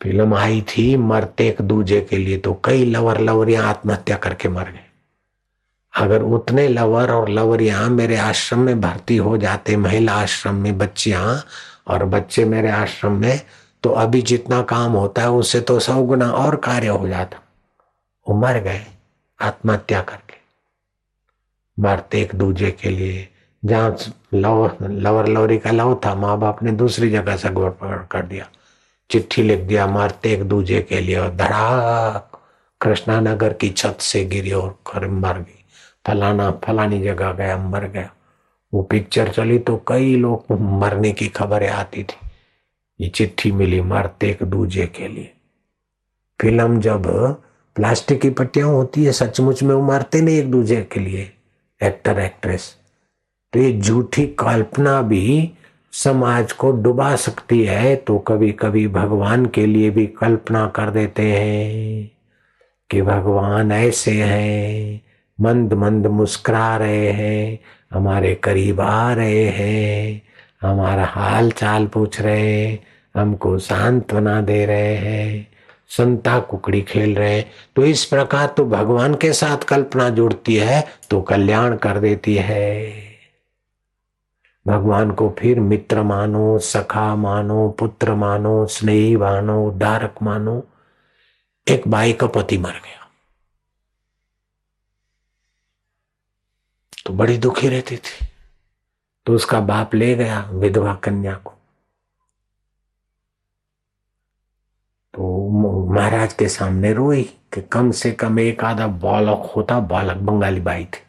फ़िल्म 0.00 0.34
आई 0.34 0.60
थी 0.68 0.96
मरते 0.96 1.48
एक 1.48 1.62
दूजे 1.62 2.00
के 2.00 2.16
लिए 2.16 2.38
तो 2.38 2.60
कई 2.64 2.84
लवर 2.84 3.20
लवरियाँ 3.20 3.64
आत्महत्या 3.64 4.16
करके 4.16 4.48
मर 4.48 4.70
गए। 4.70 4.85
अगर 5.96 6.22
उतने 6.22 6.68
लवर 6.68 7.10
और 7.10 7.28
लवर 7.28 7.28
लवरियाँ 7.28 7.88
मेरे 7.88 8.16
आश्रम 8.16 8.58
में 8.60 8.80
भर्ती 8.80 9.16
हो 9.16 9.38
जाते, 9.38 9.76
महिला 9.76 10.12
आश्रम 10.12 10.54
में 10.54 10.78
बच्चियाँ 10.78 11.44
और 11.88 12.04
बच्चे 12.04 12.44
मेरे 12.44 12.70
आश्रम 12.70 13.12
में 13.12 13.40
तो 13.82 13.90
अभी 13.90 14.22
जितना 14.22 14.62
काम 14.62 14.92
होता 14.92 15.22
है 15.22 15.30
उससे 15.30 15.60
तो 15.60 15.78
सौ 15.78 16.02
गुना 16.02 16.30
और 16.30 16.56
कार्य 16.56 16.86
हो 16.86 17.08
जाता। 17.08 17.38
वो 18.28 18.34
मर 18.34 18.58
गए, 18.58 18.86
आत्महत्या 19.40 20.00
करके। 20.02 20.34
मरते 21.78 22.20
एक 22.20 22.34
दूजे 22.34 22.70
के 22.70 22.90
लिए। 22.90 23.28
जहाँ 23.64 23.96
लव 24.34 24.76
लवर 24.82 25.28
लवरी 25.28 25.58
का 25.58 25.70
लव 25.70 26.00
था 26.06 26.14
माँ 26.14 26.38
बाप 26.38 26.62
ने 26.62 26.72
दूसरी 26.72 27.10
जगह 27.10 27.36
से 27.36 27.48
गोड़ 27.48 27.70
पकड़ 27.70 28.02
कर 28.10 28.22
दिया। 28.22 28.48
चिट्ठी 29.10 29.42
लिख 29.42 29.60
दिया, 29.60 29.86
मरते 29.86 30.32
एक 30.32 30.44
दूजे 30.44 30.80
के 30.82 31.00
लिए 31.00 31.16
और 31.16 31.30
धड़ाक 31.30 32.40
कृष्णानगर 32.80 33.52
की 33.52 33.70
छत 33.70 33.96
से 34.00 34.24
गिरी 34.24 34.52
और 34.52 35.08
मर 35.08 35.38
गई। 35.38 35.55
फलाना 36.06 36.50
फलानी 36.64 37.02
जगह 37.02 37.32
गया, 37.32 37.56
मर 37.56 37.88
गया। 37.88 38.10
वो 38.72 38.82
पिक्चर 38.82 39.28
चली 39.28 39.58
तो 39.58 39.76
कई 39.88 40.16
लोग 40.16 40.52
मरने 40.52 41.12
की 41.12 41.28
खबरें 41.28 41.68
आती 41.68 42.04
थी। 42.04 42.28
ये 43.00 43.08
चिट्ठी 43.08 43.52
मिली 43.52 43.80
मरते 43.80 44.30
एक 44.30 44.42
दूजे 44.42 44.86
के 44.86 45.08
लिए। 45.08 45.32
फ़िल्म 46.40 46.80
जब 46.80 47.06
प्लास्टिक 47.76 48.20
की 48.20 48.30
पट्टियाँ 48.30 48.68
होती 48.68 49.04
है, 49.04 49.12
सचमुच 49.12 49.62
में 49.62 49.74
वो 49.74 49.82
मरते 49.82 50.20
नहीं 50.20 50.38
एक 50.38 50.50
दूजे 50.50 50.80
के 50.92 51.00
लिए 51.00 51.30
एक्टर 51.80 52.18
एक्ट्रेस 52.18 52.76
तो 53.52 53.60
ये 53.60 53.72
झूठी 53.80 54.26
कल्पना 54.26 55.00
भी 55.02 55.52
समाज 55.92 56.52
को 56.52 56.70
डुबा 56.72 57.14
सकती 57.16 57.62
है 57.64 57.94
तो 57.96 58.18
कभी 58.18 58.50
कभी 58.52 58.86
भगवान 58.88 59.46
के 59.46 59.66
लिए 59.66 59.90
भी 59.90 60.06
कल्पना 60.06 60.66
कर 60.66 60.90
देते 60.90 61.22
हैं 61.22 62.10
कि 62.90 63.02
भगवान 63.02 63.72
ऐसे 63.72 64.22
हैं 64.22 65.05
मंद 65.38 65.72
मंद 65.72 66.06
मुस्कुरा 66.06 66.76
रहे 66.76 67.10
हैं, 67.12 67.58
हमारे 67.92 68.34
करीब 68.34 68.80
आ 68.80 69.12
रहे 69.12 69.44
हैं, 69.48 70.22
हमारा 70.62 71.04
हाल 71.04 71.50
चाल 71.50 71.86
पूछ 71.86 72.20
रहे 72.20 72.50
हैं, 72.50 72.78
हमको 73.14 73.58
सांत्वना 73.58 74.40
दे 74.40 74.64
रहे 74.66 74.94
हैं, 74.96 75.46
संता 75.88 76.38
कुकड़ी 76.40 76.80
खेल 76.82 77.14
रहे 77.14 77.40
तो 77.76 77.84
इस 77.84 78.04
प्रकार 78.04 78.46
तो 78.46 78.64
भगवान 78.64 79.14
के 79.14 79.32
साथ 79.32 79.64
कल्पना 79.64 80.08
जुड़ती 80.10 80.56
है 80.56 80.84
तो 81.10 81.20
कल्याण 81.22 81.76
कर 81.76 81.98
देती 81.98 82.34
है। 82.34 82.92
भगवान 84.66 85.10
को 85.10 85.28
फिर 85.38 85.60
मित्र 85.60 86.02
मानो, 86.02 86.58
सखा 86.58 87.14
मानो, 87.16 87.68
पुत्र 87.70 88.14
मानो, 88.14 88.66
स्नेही 88.66 89.16
मानो, 89.16 89.62
उद्धारक 89.66 90.14
मानो, 90.22 90.62
एक 91.66 91.88
बाई 91.88 92.12
का 92.12 92.26
पति 92.26 92.58
मर 92.58 92.80
गया। 92.84 92.95
तो 97.06 97.12
बड़ी 97.12 97.38
दुखी 97.38 97.68
रहती 97.68 97.96
थी। 97.96 98.26
तो 99.26 99.34
उसका 99.34 99.60
बाप 99.60 99.94
ले 99.94 100.14
गया 100.14 100.50
विधवा 100.52 100.94
कन्या 100.94 101.34
को। 101.34 101.50
तो 105.14 105.48
महाराज 105.94 106.32
के 106.32 106.48
सामने 106.48 106.92
रोई 106.92 107.22
कि 107.22 107.62
कम 107.62 107.90
से 107.90 108.12
कम 108.12 108.40
एक 108.40 108.64
आधा 108.64 108.86
बालक 108.86 109.52
होता, 109.56 109.80
बालक 109.80 110.16
बंगाली 110.16 110.60
बाई 110.60 110.84
थी। 110.84 111.02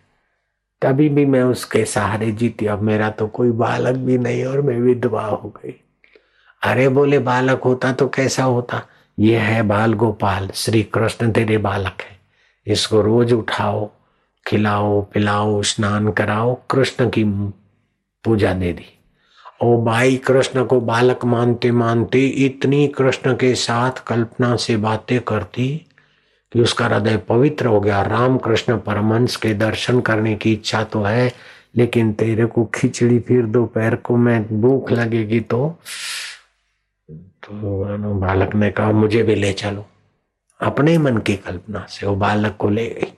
तभी 0.82 1.10
भी 1.10 1.26
मैं 1.26 1.44
उसके 1.44 1.86
सहारे 1.86 2.32
जीती, 2.32 2.66
अब 2.66 2.82
मेरा 2.82 3.10
तो 3.10 3.28
कोई 3.28 3.52
बालक 3.52 3.96
भी 3.96 4.18
नहीं 4.18 4.46
और 4.46 4.62
मैं 4.62 4.80
विधवा 4.80 5.26
हो 5.26 5.50
गई। 5.50 5.84
अरे 6.64 6.90
बोले, 6.90 7.20
बालक 7.20 7.62
होता 7.62 7.94
तो 7.94 8.08
कैसा 8.08 8.44
होता? 8.44 8.82
ये 9.20 9.38
है 9.38 9.64
बाल 9.64 9.94
गोपाल 9.94 10.50
श्री 10.50 10.84
कृष्ण 10.84 11.32
तेरे 11.32 11.58
बालक 11.58 12.02
है। 12.02 12.20
इसको 12.66 13.02
रोज 13.02 13.34
उठाओ 13.34 13.92
खिलाओ, 14.48 15.02
पिलाओ, 15.14 15.62
स्नान 15.62 16.12
कराओ, 16.12 16.54
कृष्ण 16.72 17.10
की 17.10 17.24
पूजा 18.24 18.54
दे 18.54 18.72
दी। 18.74 18.86
ओ 19.64 19.82
भाई, 19.86 20.16
कृष्ण 20.18 20.64
को 20.66 20.80
बालक 20.82 21.26
मानते 21.26 21.72
मानते 21.72 22.26
इतनी 22.46 22.88
कृष्ण 22.88 23.36
के 23.36 23.54
साथ 23.56 24.04
कल्पना 24.08 24.56
से 24.56 24.78
बातें 24.78 25.20
करती 25.22 25.68
कि 26.52 26.62
उसका 26.62 26.86
हृदय 26.86 27.18
पवित्र 27.18 27.66
हो 27.66 27.80
गया। 27.82 28.02
राम 28.02 28.38
कृष्ण 28.38 28.78
परमंश 28.80 29.36
के 29.36 29.54
दर्शन 29.54 30.00
करने 30.02 30.36
की 30.36 30.54
इच्छा 30.54 30.84
तो 30.84 31.02
है, 31.02 31.32
लेकिन 31.76 32.14
तेरे 32.14 32.46
को 32.46 32.66
खिचड़ी 32.76 33.20
फिर 33.20 33.46
दोपहर 33.46 33.96
को 33.96 34.18
मैं 34.18 34.62
भूख 34.62 34.92
लगेगी 34.92 35.40
तो 35.42 35.68
तो 37.10 38.14
बालक 38.14 38.56
ने 38.56 38.70
कहा, 38.72 38.92
मुझे 38.92 39.24
भी 39.24 39.36
ले 39.36 39.52
चलो। 39.54 39.86
अपने 40.60 40.98
मन 40.98 41.18
की 41.18 41.36
कल्पना 41.36 41.86
से 41.90 42.08
वो 42.08 42.16
बालक 42.16 42.56
को 42.60 42.70
ले 42.70 42.88
गई। 42.90 43.12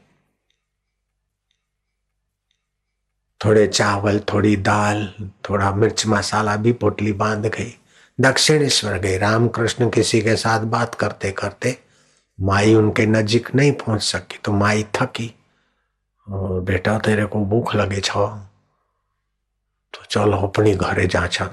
थोड़े 3.46 3.68
चावल, 3.68 4.20
थोड़ी 4.20 4.56
दाल, 4.56 5.14
थोड़ा 5.50 5.72
मिर्च 5.72 6.06
मसाला 6.08 6.56
भी 6.56 6.72
पोटली 6.74 7.14
बाँध 7.14 7.46
गई। 7.46 7.76
दक्षिणेश्वर 8.20 8.98
गई। 8.98 9.18
रामकृष्ण 9.18 9.90
किसी 9.90 10.22
के 10.22 10.36
साथ 10.36 10.60
बात 10.60 10.96
करते 10.96 11.32
करते 11.32 11.78
माई 12.40 12.74
उनके 12.76 13.06
नजीक 13.06 13.54
नहीं 13.56 13.72
पहुँच 13.72 14.02
सकी 14.02 14.40
तो 14.46 14.52
माई 14.52 14.84
थकी। 14.96 15.34
और 16.28 16.60
बेटा, 16.62 16.98
तेरे 17.00 17.26
को 17.26 17.46
भूख 17.46 17.76
लगे 17.76 18.02
छो। 18.02 18.28
तो 19.94 20.06
चलो 20.10 20.38
अपनी 20.38 20.74
घरे 20.76 21.08
जाचा 21.08 21.46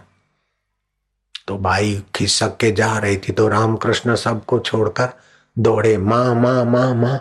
तो 1.49 1.57
भाई 1.59 2.03
खिसक 2.15 2.57
के 2.57 2.71
जा 2.73 2.99
रही 2.99 3.17
थी 3.17 3.33
तो 3.33 3.49
रामकृष्ण 3.49 4.15
सबको 4.15 4.59
छोड़कर 4.59 5.13
दौड़े। 5.59 5.97
माँ 5.99 6.35
माँ 6.35 6.65
माँ 6.65 6.95
माँ। 6.95 7.21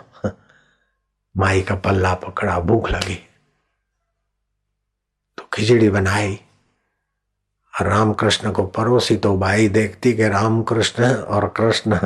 माई 1.36 1.62
का 1.62 1.74
पल्ला 1.74 2.14
पकड़ा, 2.14 2.58
भूख 2.60 2.90
लगी। 2.90 3.18
खिचड़ी 5.56 5.88
बनाई। 5.90 6.38
रामकृष्ण 7.74 8.50
को 8.52 8.62
परोसी 8.66 9.16
तो 9.16 9.36
भाई 9.38 9.68
देखती 9.68 10.12
कि 10.12 10.28
रामकृष्ण 10.28 11.12
और 11.14 11.48
कृष्ण 11.48 11.98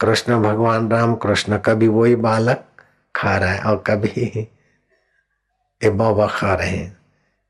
कृष्ण 0.00 0.42
भगवान 0.42 0.90
राम 0.90 1.14
कृष्ण 1.14 1.58
कभी 1.58 1.88
वही 1.88 2.14
बालक 2.16 2.64
खा 3.14 3.36
रहा 3.36 3.50
है 3.50 3.62
और 3.62 3.82
कभी 3.86 4.46
ये 5.80 5.90
बाबा 5.90 6.26
खा 6.26 6.54
रहे 6.54 6.68
हैं। 6.68 6.96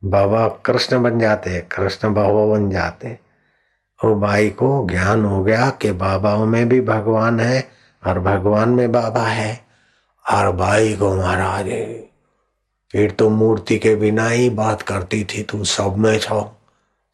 बाबा 0.02 0.46
कृष्ण 0.48 1.02
बन 1.02 1.18
जाते 1.18 1.50
हैं, 1.50 1.66
कृष्ण 1.68 2.12
बाबा 2.14 2.44
बन 2.46 2.70
जाते 2.70 3.18
वो 4.00 4.14
भाई 4.20 4.50
को 4.50 4.86
ज्ञान 4.90 5.24
हो 5.24 5.42
गया 5.44 5.70
कि 5.70 5.92
बाबाओं 5.92 6.46
में 6.46 6.68
भी 6.68 6.80
भगवान 6.80 7.40
है 7.40 7.68
और 8.02 8.18
भगवान 8.20 8.68
में 8.68 8.92
बाबा 8.92 9.22
है। 9.22 9.60
और 10.24 10.52
भाई 10.52 10.94
को 10.96 11.14
महाराज 11.16 11.68
फिर 12.92 13.10
तो 13.10 13.28
मूर्ति 13.30 13.78
के 13.78 13.94
बिना 13.96 14.28
ही 14.28 14.50
बात 14.50 14.82
करती 14.82 15.24
थी 15.24 15.42
तू 15.42 15.64
सब 15.64 15.96
में 15.96 16.18
छो, 16.18 16.56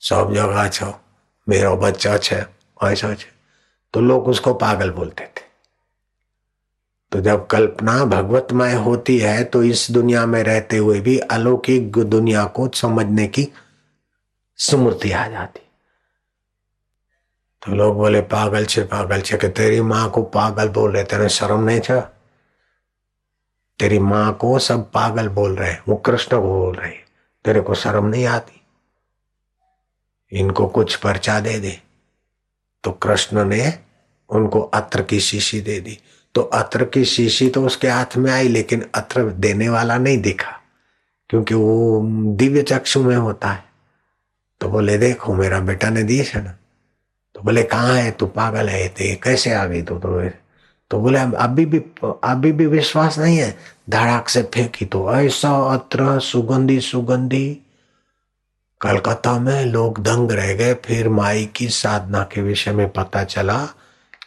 सब 0.03 0.33
जगह 0.35 0.69
छो। 0.69 0.93
मेरा 1.47 1.75
बच्चा 1.75 2.17
छे, 2.19 2.43
ऐसा 2.85 3.15
छे। 3.15 3.33
तो 3.95 4.01
लोग 4.01 4.29
उसको 4.29 4.55
पागल 4.55 4.91
बोलते 4.91 5.25
थे। 5.25 5.43
तो 7.13 7.21
जब 7.21 7.47
कल्पना 7.47 8.05
भगवतमय 8.05 8.73
होती 8.75 9.19
है 9.19 9.43
तो 9.45 9.63
इस 9.63 9.91
दुनिया 9.91 10.25
में 10.27 10.43
रहते 10.43 10.77
हुए 10.77 11.01
भी 11.01 11.19
अलौकिक 11.19 11.99
दुनिया 11.99 12.45
को 12.45 12.69
समझने 12.75 13.27
की 13.27 13.49
स्मृति 14.59 15.13
आ 15.13 15.27
जाती। 15.29 15.61
तो 17.63 17.75
लोग 17.75 17.97
बोले, 17.97 18.21
पागल 18.21 18.65
छे 18.65 18.83
पागल 18.83 19.21
छे, 19.21 19.37
कि 19.37 19.49
तेरी 19.49 19.81
माँ 19.81 20.11
को 20.11 20.23
पागल 20.23 20.69
बोल 20.69 20.93
रहे, 20.93 21.05
तेरे 21.05 21.29
शर्म 21.29 21.61
नहीं 21.61 21.81
छ? 21.81 21.91
तेरी 23.79 23.99
माँ 23.99 24.33
को 24.35 24.59
सब 24.59 24.91
पागल 24.91 25.29
बोल 25.29 25.57
रहे 25.57 25.71
हैं 25.71 25.83
वो 25.89 25.97
कृष्ण 25.97 26.37
को 26.37 26.43
बोल 26.43 26.77
रहे 26.77 26.91
तेरे 27.45 27.61
को 27.61 27.75
शर्म 27.75 28.07
नहीं 28.07 28.27
आती? 28.27 28.61
इनको 30.33 30.67
कुछ 30.67 30.97
पर्चा 30.97 31.41
दे 31.41 31.59
दे। 31.59 31.81
तो 32.85 32.91
कृष्ण 32.91 33.45
ने 33.45 33.79
उनको 34.29 34.61
अत्र 34.61 35.03
की 35.03 35.21
शीशी 35.21 35.61
दे 35.61 35.81
दी। 35.81 35.99
तो 36.35 36.43
अत्र 36.43 36.85
की 36.85 37.05
शीशी 37.05 37.49
तो 37.49 37.67
उसके 37.67 37.89
हाथ 37.89 38.17
में 38.17 38.33
आई 38.33 38.49
लेकिन 38.49 38.87
अत्र 38.95 39.25
देने 39.31 39.69
वाला 39.69 39.99
नहीं 39.99 40.19
दिखा 40.19 40.61
क्योंकि 41.31 41.55
वो 41.55 42.01
दिव्य 42.37 42.63
चक्षु 42.63 43.03
में 43.03 43.17
होता 43.17 43.51
है। 43.51 43.65
तो 44.61 44.69
बोले 44.69 44.99
देखो 44.99 45.35
मेरा 45.35 45.61
बेटा 45.61 45.91
ने 45.91 46.03
दी 46.03 46.19
है 46.19 46.45
ना। 46.45 46.51
तो 47.35 47.41
बोले 47.41 47.63
कहाँ 47.63 47.95
है? 47.95 48.11
तू 48.11 48.27
पागल 48.27 48.69
है 48.69 48.89
तो 48.89 49.21
कैसे 49.23 49.55
आ 49.55 49.65
गई 49.67 49.83
तू 49.83 49.99
तो, 49.99 50.21
तो 50.21 50.44
बोले 50.91 51.19
अभी 51.19 51.65
भी 51.67 51.79
अभी 52.25 52.53
भी 52.53 52.67
विश्वास 52.67 53.19
नहीं 53.19 53.37
है। 53.39 53.57
धड़ाक 53.91 54.29
से 54.29 54.43
फेंकी 54.55 54.85
तो 54.85 55.15
ऐसा 55.15 55.51
अत्र 55.75 56.19
सुगंधी 56.21 56.81
सुगंधी। 56.81 57.61
कलकत्ता 58.81 59.39
में 59.39 59.65
लोग 59.65 60.03
दंग 60.03 60.31
रह 60.31 60.53
गए। 60.55 60.75
फिर 60.75 61.09
माई 61.09 61.47
की 61.57 61.69
साधना 61.69 62.23
के 62.33 62.43
विषय 62.43 62.73
में 62.73 62.89
पता 62.89 63.25
चला 63.25 63.59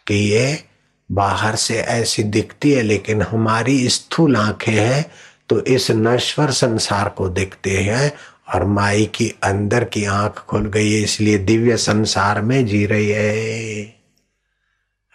कि 0.08 0.16
ये 0.16 0.64
बाहर 1.10 1.56
से 1.56 1.80
ऐसी 1.80 2.24
दिखती 2.24 2.72
है, 2.72 2.82
लेकिन 2.82 3.22
हमारी 3.22 3.88
स्थूल 3.90 4.36
आँखें 4.36 4.74
हैं 4.74 5.06
तो 5.50 5.60
इस 5.66 5.92
नश्वर 5.92 6.52
संसार 6.52 7.10
को 7.10 7.30
देखते 7.30 7.78
हैं 7.78 8.12
और 8.54 8.66
माई 8.66 9.06
की 9.16 9.34
अंदर 9.44 9.84
की 9.84 10.06
आँख 10.06 10.44
खुल 10.48 10.66
गई 10.66 10.92
है, 10.92 11.02
इसलिए 11.02 11.38
दिव्य 11.38 11.78
संसार 11.78 12.42
में 12.42 12.66
जी 12.66 12.86
रही 12.86 13.10
है। 13.10 13.97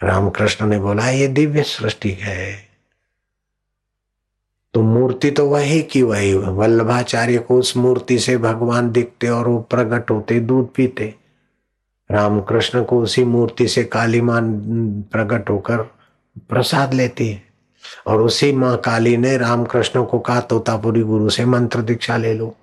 रामकृष्ण 0.03 0.65
ने 0.65 0.79
बोला, 0.79 1.09
ये 1.09 1.27
दिव्य 1.27 1.63
सृष्टि 1.63 2.11
है। 2.11 2.73
तो 4.73 4.81
मूर्ति 4.81 5.31
तो 5.31 5.49
वही 5.49 5.83
की 5.83 6.01
वही, 6.01 6.33
वल्लभाचार्य 6.33 7.37
को 7.37 7.59
उस 7.59 7.77
मूर्ति 7.77 8.19
से 8.19 8.37
भगवान 8.37 8.91
दिखते 8.91 9.29
और 9.29 9.47
वो 9.47 9.59
प्रकट 9.59 10.11
होते, 10.11 10.39
दूध 10.39 10.69
पीते। 10.75 11.15
रामकृष्ण 12.11 12.83
को 12.83 13.01
उसी 13.01 13.23
मूर्ति 13.23 13.67
से 13.67 13.83
काली 13.83 14.21
माँ 14.21 14.41
प्रकट 15.11 15.49
होकर 15.49 15.77
प्रसाद 16.49 16.93
लेती 16.93 17.27
है। 17.27 17.43
और 18.07 18.21
उसी 18.21 18.51
माँ 18.51 18.77
काली 18.77 19.17
ने 19.17 19.37
रामकृष्ण 19.37 20.05
को 20.05 20.19
कहा, 20.19 20.39
तोतापुरी 20.39 21.01
गुरु 21.01 21.29
से 21.29 21.45
मंत्र 21.45 21.81
दीक्षा 21.81 22.17
ले 22.17 22.33
लो। 22.33 22.55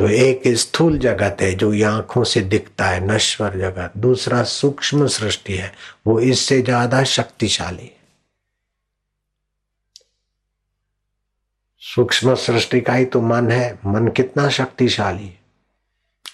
तो 0.00 0.08
एक 0.08 0.42
स्थूल 0.48 0.98
जगत 0.98 1.36
है 1.40 1.52
जो 1.54 1.72
ये 1.74 1.82
आँखों 1.84 2.22
से 2.24 2.40
दिखता 2.42 2.86
है, 2.86 3.00
नश्वर 3.06 3.58
जगत। 3.58 3.96
दूसरा 3.96 4.42
सूक्ष्म 4.42 5.06
सृष्टि 5.06 5.54
है, 5.54 5.72
वो 6.06 6.18
इससे 6.20 6.60
ज़्यादा 6.62 7.02
शक्तिशाली 7.04 7.84
है। 7.84 7.98
सूक्ष्म 11.82 12.34
सृष्टि 12.34 12.80
का 12.80 12.94
ही 12.94 13.04
तो 13.04 13.20
मन 13.20 13.50
है, 13.50 13.78
मन 13.86 14.08
कितना 14.08 14.48
शक्तिशाली 14.48 15.26
है। 15.26 15.38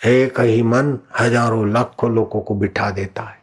एक 0.05 0.41
ही 0.41 0.63
मन 0.63 0.99
हज़ारों 1.21 1.69
लाखों 1.73 2.15
लोगों 2.15 2.41
को 2.41 2.55
बिठा 2.55 2.91
देता 2.91 3.23
है। 3.23 3.43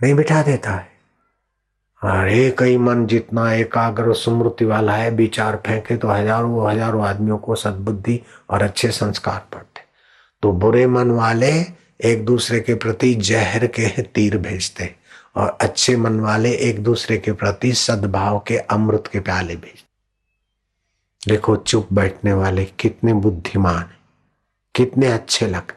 नहीं 0.00 0.14
बिठा 0.14 0.42
देता 0.42 0.70
है। 0.70 0.93
एक 2.04 2.62
ही 2.62 2.76
मन 2.78 3.06
जितना 3.06 3.52
एकाग्र 3.52 4.14
स्मृति 4.14 4.64
वाला 4.64 4.94
है, 4.94 5.10
विचार 5.10 5.56
फेंके 5.66 5.96
तो 5.96 6.08
हज़ारों 6.08 6.70
हज़ारों 6.70 7.04
आदमियों 7.06 7.38
को 7.38 7.54
सद्बुद्धि 7.54 8.20
और 8.50 8.62
अच्छे 8.62 8.90
संस्कार 8.90 9.46
पड़ते। 9.52 9.82
तो 10.42 10.52
बुरे 10.52 10.86
मन 10.86 11.10
वाले 11.10 11.50
एक 12.04 12.24
दूसरे 12.24 12.60
के 12.60 12.74
प्रति 12.74 13.14
जहर 13.14 13.66
के 13.68 13.88
तीर 14.04 14.36
भेजते 14.38 14.94
और 15.36 15.56
अच्छे 15.60 15.96
मन 15.96 16.20
वाले 16.20 16.52
एक 16.68 16.82
दूसरे 16.84 17.16
के 17.18 17.32
प्रति 17.32 17.72
सद्भाव 17.74 18.38
के 18.48 18.56
अमृत 18.58 19.06
के 19.12 19.20
प्याले 19.20 19.56
भेजते। 19.56 21.30
देखो, 21.30 21.56
चुप 21.56 21.88
बैठने 21.92 22.32
वाले 22.32 22.64
कितने 22.78 23.12
बुद्धिमान 23.14 23.90
कितने 24.74 25.06
अच्छे 25.06 25.46
लगते 25.46 25.73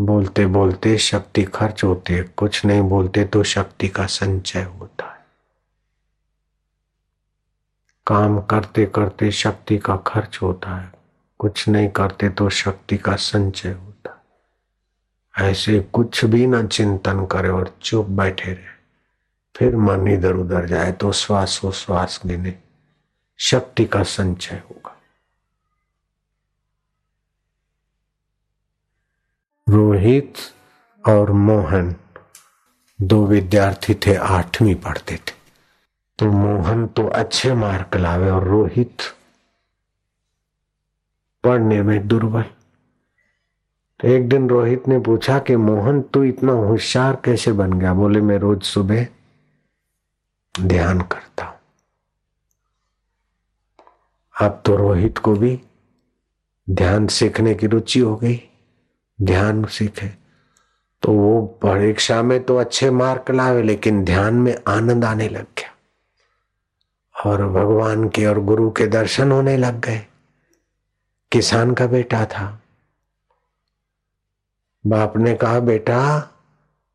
बोलते 0.00 0.44
बोलते 0.46 0.96
शक्ति 0.98 1.42
खर्च 1.44 1.82
होती 1.84 2.12
है 2.12 2.22
कुछ 2.36 2.64
नहीं 2.64 2.82
बोलते 2.82 3.24
तो 3.24 3.42
शक्ति 3.44 3.88
का 3.88 4.06
संचय 4.06 4.62
होता 4.62 5.06
है। 5.06 5.18
काम 8.06 8.40
करते 8.42 8.86
करते 8.86 9.30
शक्ति 9.32 9.78
का 9.78 9.96
खर्च 10.06 10.38
होता 10.42 10.76
है, 10.76 10.90
कुछ 11.40 11.68
नहीं 11.68 11.88
करते 11.88 12.28
तो 12.28 12.48
शक्ति 12.50 12.96
का 12.96 13.16
संचय 13.16 13.70
होता 13.70 14.10
है। 14.10 15.50
ऐसे 15.50 15.78
कुछ 15.92 16.24
भी 16.24 16.46
ना 16.46 16.62
चिंतन 16.64 17.24
करे 17.26 17.48
और 17.48 17.74
चुप 17.82 18.06
बैठे 18.08 18.52
रहे, 18.52 18.78
फिर 19.54 19.76
मन 19.76 20.08
इधर 20.08 20.34
उधर 20.34 20.66
जाए 20.66 20.92
तो 20.92 21.12
श्वास 21.12 21.60
श्वास 21.74 22.20
लेने, 22.26 22.54
शक्ति 23.38 23.84
का 23.84 24.02
संचय 24.02 24.62
होगा। 24.64 24.89
रोहित 29.70 30.34
और 31.08 31.32
मोहन 31.32 31.96
दो 33.02 33.26
विद्यार्थी 33.26 33.94
थे, 33.94 34.14
आठवीं 34.14 34.74
पढ़ते 34.74 35.14
थे। 35.14 35.32
तो 36.18 36.26
मोहन 36.26 36.86
तो 36.86 37.06
अच्छे 37.06 37.54
मार्क 37.54 37.96
लावे 37.96 38.30
और 38.30 38.44
रोहित 38.44 38.96
पढ़ने 41.44 41.82
में 41.82 42.08
दुर्बल। 42.08 42.42
तो 44.00 44.08
एक 44.08 44.28
दिन 44.28 44.48
रोहित 44.48 44.88
ने 44.88 44.98
पूछा 44.98 45.38
कि, 45.38 45.56
मोहन, 45.56 46.02
तू 46.02 46.24
इतना 46.24 46.52
होशियार 46.52 47.22
कैसे 47.24 47.52
बन 47.52 47.72
गया? 47.72 47.94
बोले, 47.94 48.20
मैं 48.20 48.38
रोज 48.38 48.62
सुबह 48.62 49.06
ध्यान 50.60 51.00
करता 51.00 51.44
हूँ। 51.44 51.58
अब 54.40 54.62
तो 54.66 54.76
रोहित 54.76 55.18
को 55.18 55.34
भी 55.34 55.60
ध्यान 56.70 57.06
सीखने 57.06 57.54
की 57.54 57.66
रुचि 57.66 58.00
हो 58.00 58.16
गई। 58.16 58.46
ध्यान 59.22 59.64
सीखे 59.64 60.08
तो 61.02 61.12
वो 61.12 61.46
परीक्षा 61.46 62.22
में 62.22 62.44
तो 62.44 62.56
अच्छे 62.56 62.90
मार्क 62.90 63.30
लावे 63.30 63.62
लेकिन 63.62 64.04
ध्यान 64.04 64.34
में 64.34 64.56
आनंद 64.68 65.04
आने 65.04 65.28
लग 65.28 65.42
गया। 65.42 65.70
और 67.26 67.48
भगवान 67.48 68.08
के 68.08 68.26
और 68.26 68.40
गुरु 68.40 68.70
के 68.70 68.86
दर्शन 68.86 69.32
होने 69.32 69.56
लग 69.56 69.80
गए। 69.80 70.06
किसान 71.32 71.74
का 71.74 71.86
बेटा 71.86 72.24
था। 72.24 72.62
बाप 74.86 75.16
ने 75.16 75.34
कहा, 75.34 75.60
बेटा, 75.60 76.30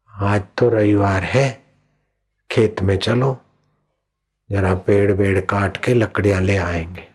आज 0.10 0.43
तो 0.57 0.69
रविवार 0.69 1.23
है, 1.23 1.64
खेत 2.52 2.81
में 2.81 2.97
चलो, 2.97 3.41
जरा 4.52 4.76
पेड़ 4.76 5.11
बेड़ 5.11 5.41
काट 5.41 5.77
के 5.77 5.93
लकड़ियाँ 5.93 6.41
ले 6.41 6.57
आएँगे। 6.57 7.07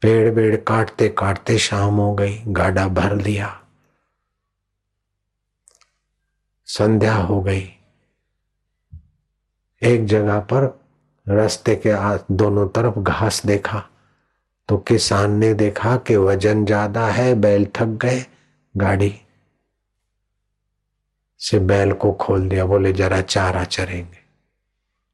पेड़ 0.00 0.34
बेड़ 0.34 0.56
काटते 0.56 1.08
काटते 1.08 1.58
शाम 1.58 1.94
हो 1.94 2.14
गई 2.14 2.42
गाड़ा 2.46 2.88
भर 2.88 3.14
लिया। 3.14 3.57
संध्या 6.68 7.14
हो 7.14 7.40
गई। 7.42 7.68
एक 9.82 10.06
जगह 10.06 10.38
पर 10.52 10.64
रास्ते 11.26 11.74
के 11.76 11.94
दोनों 12.34 12.66
तरफ़ 12.68 12.98
घास 12.98 13.44
देखा 13.46 13.84
तो 14.68 14.76
किसान 14.78 15.38
ने 15.38 15.52
देखा 15.54 15.96
कि 15.96 16.16
वज़न 16.16 16.64
ज़्यादा 16.64 17.06
है, 17.06 17.34
बैल 17.34 17.66
थक 17.76 17.98
गए, 18.02 18.24
गाड़ी 18.74 19.14
से 21.40 21.58
बैल 21.58 21.92
को 21.92 22.12
खोल 22.12 22.48
दिया, 22.48 22.64
बोले, 22.64 22.92
जरा 22.92 23.20
चारा 23.20 23.64
चरेंगे। 23.64 24.18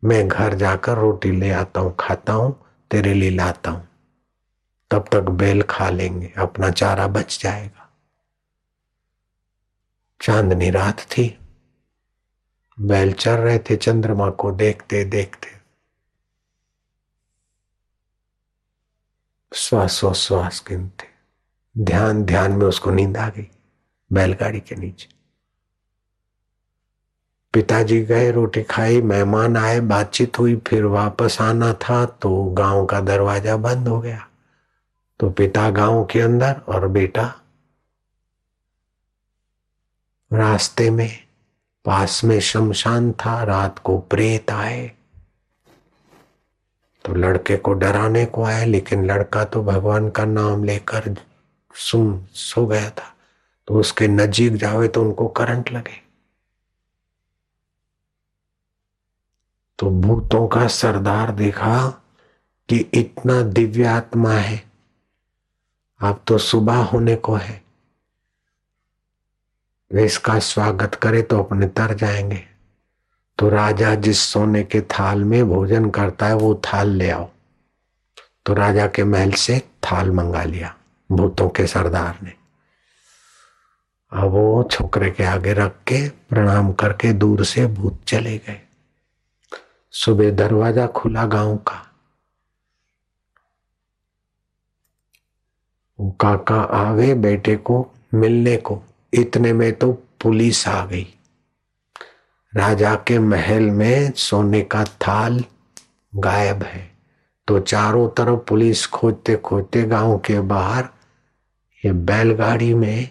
मैं 0.03 0.27
घर 0.29 0.55
जाकर 0.55 0.99
रोटी 0.99 1.31
ले 1.31 1.51
आता 1.51 1.81
हूँ, 1.81 1.95
खाता 2.01 2.33
हूँ, 2.33 2.55
तेरे 2.91 3.15
लिए 3.15 3.31
लाता 3.31 3.71
हूँ। 3.71 3.87
तब 4.91 5.09
तक 5.13 5.29
बैल 5.33 5.63
खा 5.63 5.89
लेंगे, 5.91 6.33
अपना 6.39 6.71
चारा 6.71 7.07
बच 7.09 7.39
जाएगा। 7.43 7.91
चांदनी 10.21 10.71
रात 10.71 11.01
थी। 11.09 11.29
बैल 12.79 13.13
चल 13.13 13.33
रहे 13.33 13.59
थे 13.59 13.77
चंद्रमा 13.77 14.31
को 14.31 14.51
देखते 14.53 15.05
देखते। 15.05 15.49
श्वासोश्वास 19.53 20.65
गिनते। 20.69 21.09
ध्यान 21.85 22.25
ध्यान 22.25 22.53
में 22.53 22.67
उसको 22.67 22.91
नींद 22.91 23.17
आ 23.17 23.29
गई 23.29 23.49
बैलगाड़ी 24.11 24.61
के 24.61 24.75
नीचे। 24.75 25.09
पिताजी 27.55 28.01
गए, 28.03 28.31
रोटी 28.33 28.63
खाई, 28.63 29.01
मेहमान 29.03 29.57
आए, 29.57 29.81
बातचीत 29.81 30.39
हुई, 30.39 30.57
फिर 30.57 30.85
वापस 30.85 31.37
आना 31.41 31.73
था 31.73 32.05
तो 32.07 32.45
गाँव 32.45 32.87
का 32.87 33.01
दरवाज़ा 33.01 33.57
बंद 33.57 33.89
हो 33.89 34.01
गया। 34.01 34.29
तो 35.21 35.31
पिता 35.31 35.71
गाँव 35.71 36.05
के 36.05 36.21
अंदर 36.21 36.61
और 36.69 36.89
बेटा 36.89 37.35
रास्ते 40.33 40.91
में 40.91 41.24
पास 41.85 42.25
में 42.25 42.41
शमशान 42.41 43.13
था, 43.13 43.43
रात 43.43 43.79
को 43.79 43.99
प्रेत 43.99 44.51
आए। 44.51 44.93
तो 47.05 47.15
लड़के 47.15 47.57
को 47.57 47.73
डराने 47.73 48.27
को 48.27 48.45
आए, 48.45 48.65
लेकिन 48.67 49.05
लड़का 49.05 49.45
तो 49.45 49.63
भगवान 49.63 50.11
का 50.11 50.25
नाम 50.25 50.65
लेकर 50.65 51.17
सुन 51.75 52.27
सो 52.33 52.67
गया 52.67 52.91
था। 52.91 53.17
तो 53.67 53.75
उसके 53.75 54.09
नजीक 54.09 54.55
जावे 54.55 54.89
तो 54.89 55.03
उनको 55.03 55.29
करंट 55.29 55.73
लगे। 55.73 56.05
तो 59.79 59.91
भूतों 59.91 60.49
का 60.49 60.67
सरदार 60.67 61.33
देखा 61.33 61.89
कि 62.69 62.91
इतना 62.95 63.43
दिव्य 63.43 63.85
आत्मा 63.85 64.33
है। 64.33 64.71
अब 66.01 66.23
तो 66.27 66.39
सुबह 66.39 66.77
होने 66.77 67.17
को 67.17 67.35
है। 67.35 67.64
वे 69.93 70.05
इसका 70.05 70.39
स्वागत 70.39 70.95
करे 70.95 71.23
तो 71.23 71.43
अपने 71.43 71.67
तर 71.67 71.95
जाएँगे। 71.95 72.45
तो 73.39 73.49
राजा 73.49 73.95
जिस 73.95 74.19
सोने 74.19 74.63
के 74.63 74.81
थाल 74.81 75.25
में 75.25 75.49
भोजन 75.49 75.91
करता 75.91 76.27
है, 76.27 76.35
वो 76.35 76.55
थाल 76.55 76.89
ले 76.89 77.11
आओ। 77.11 77.31
तो 78.47 78.55
राजा 78.55 78.87
के 78.87 79.05
महल 79.05 79.33
से 79.33 79.59
थाल 79.59 80.11
मंगा 80.11 80.45
लिया, 80.45 80.77
भूतों 81.13 81.49
के 81.49 81.67
सरदार 81.67 82.19
ने। 82.23 82.33
अब 84.13 84.25
वो 84.25 84.69
छोकरे 84.73 85.11
के 85.11 85.25
आगे 85.25 85.53
रख 85.53 85.73
के 85.73 86.09
प्रणाम 86.09 86.73
करके 86.73 87.13
दूर 87.13 87.45
से 87.45 87.67
भूत 87.67 88.05
चले 88.09 88.39
गए। 88.39 88.61
सुबह 89.93 90.31
दरवाज़ा 90.31 90.87
खुला 90.87 91.27
गाँव 91.27 91.57
का। 91.57 91.91
वो 96.01 96.11
काका 96.11 96.61
आवे 96.61 97.15
बेटे 97.15 97.57
को, 97.57 97.93
मिलने 98.15 98.57
को। 98.57 98.83
इतने 99.15 99.53
में 99.53 99.73
तो 99.73 99.93
पुलिस 99.93 100.69
आ 100.69 100.87
गई। 100.87 101.15
राजा 102.57 102.95
के 102.95 103.19
महल 103.19 103.63
में 103.63 104.13
सोने 104.13 104.61
का 104.61 104.85
थाल 104.85 105.45
गायब 106.15 106.63
है। 106.63 106.95
तो 107.49 107.61
चारों 107.61 108.09
तरफ़ 108.09 108.39
पुलिस 108.39 108.87
खोजते 108.87 109.37
खोजते 109.37 109.83
गाँव 109.83 110.19
के 110.19 110.41
बाहर 110.41 110.89
ये 111.85 111.93
बैलगाड़ी 111.93 112.75
में 112.75 113.09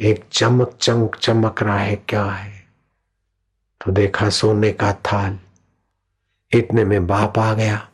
एक 0.00 0.24
चमक 0.32 0.78
चमक 0.80 1.16
चमक 1.16 1.62
रहा 1.62 1.78
है, 1.78 1.96
क्या 1.96 2.24
है? 2.24 2.66
तो 3.84 3.92
देखा 3.92 4.30
सोने 4.30 4.72
का 4.72 4.92
थाल। 4.92 5.38
इतने 6.52 6.84
में 6.84 7.06
बाप 7.06 7.38
आ 7.38 7.54
गया। 7.54 7.88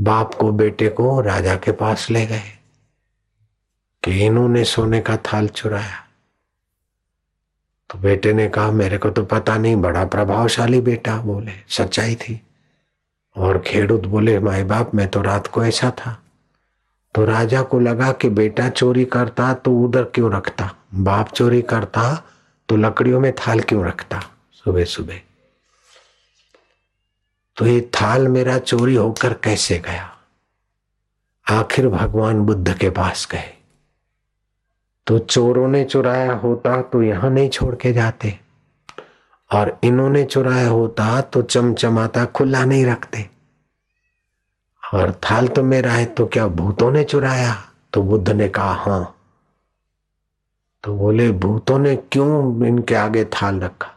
बाप 0.00 0.34
को 0.34 0.52
बेटे 0.52 0.88
को 0.88 1.20
राजा 1.20 1.56
के 1.56 1.72
पास 1.72 2.10
ले 2.10 2.26
गए। 2.26 2.53
कि 4.04 4.24
इन्होंने 4.24 4.64
सोने 4.64 5.00
का 5.00 5.16
थाल 5.16 5.48
चुराया। 5.48 6.04
तो 7.90 7.98
बेटे 7.98 8.32
ने 8.32 8.48
कहा, 8.48 8.70
मेरे 8.70 8.98
को 8.98 9.10
तो 9.10 9.24
पता 9.24 9.56
नहीं, 9.56 9.76
बड़ा 9.76 10.04
प्रभावशाली 10.04 10.80
बेटा, 10.80 11.16
बोले। 11.16 11.52
सच्चाई 11.68 12.14
थी। 12.14 12.42
और 13.36 13.58
खेडूत 13.58 14.00
बोले 14.00 14.38
माए 14.38 14.64
बाप, 14.64 14.94
मैं 14.94 15.08
तो 15.08 15.22
रात 15.22 15.46
को 15.46 15.64
ऐसा 15.64 15.90
था। 15.90 16.22
तो 17.14 17.24
राजा 17.24 17.62
को 17.62 17.80
लगा 17.80 18.12
कि 18.12 18.28
बेटा 18.28 18.68
चोरी 18.68 19.04
करता 19.04 19.54
तो 19.54 19.72
उधर 19.72 20.02
क्यों 20.02 20.32
रखता? 20.32 20.74
बाप 20.94 21.28
चोरी 21.28 21.62
करता 21.62 22.28
तो 22.68 22.76
लकड़ियों 22.76 23.20
में 23.20 23.32
थाल 23.32 23.60
क्यों 23.60 23.84
रखता? 23.84 24.22
सुबह 24.52 24.84
सुबह 24.84 25.20
तो 27.56 27.66
ये 27.66 27.80
थाल 27.80 28.28
मेरा 28.28 28.58
चोरी 28.58 28.94
होकर 28.94 29.32
कैसे 29.32 29.78
गया? 29.78 30.16
आखिर 31.50 31.88
भगवान 31.88 32.40
बुद्ध 32.40 32.78
के 32.78 32.90
पास 32.90 33.28
गए। 33.30 33.63
तो 35.06 35.18
चोरों 35.18 35.68
ने 35.68 35.84
चुराया 35.84 36.32
होता 36.32 36.82
तो 36.82 37.02
यहाँ 37.02 37.30
नहीं 37.30 37.48
छोड़ 37.48 37.74
के 37.74 37.92
जाते। 37.92 38.38
और 39.52 39.78
इन्होंने 39.84 40.24
चुराया 40.24 40.68
होता 40.68 41.20
तो 41.20 41.42
चमचमाता 41.42 42.24
खुला 42.24 42.64
नहीं 42.64 42.86
रखते। 42.86 43.28
और 44.94 45.12
थाल 45.12 45.48
तो 45.48 45.62
मेरा 45.62 45.92
है 45.92 46.04
तो 46.04 46.26
क्या 46.26 46.46
भूतों 46.46 46.92
ने 46.92 47.04
चुराया? 47.04 47.56
तो 47.92 48.02
बुद्ध 48.02 48.30
ने 48.30 48.48
कहा, 48.48 48.72
हाँ। 48.72 49.16
तो 50.84 50.94
बोले, 50.94 51.32
भूतों 51.32 51.78
ने 51.78 51.96
क्यों 51.96 52.66
इनके 52.66 52.94
आगे 52.94 53.24
थाल 53.24 53.60
रखा? 53.60 53.90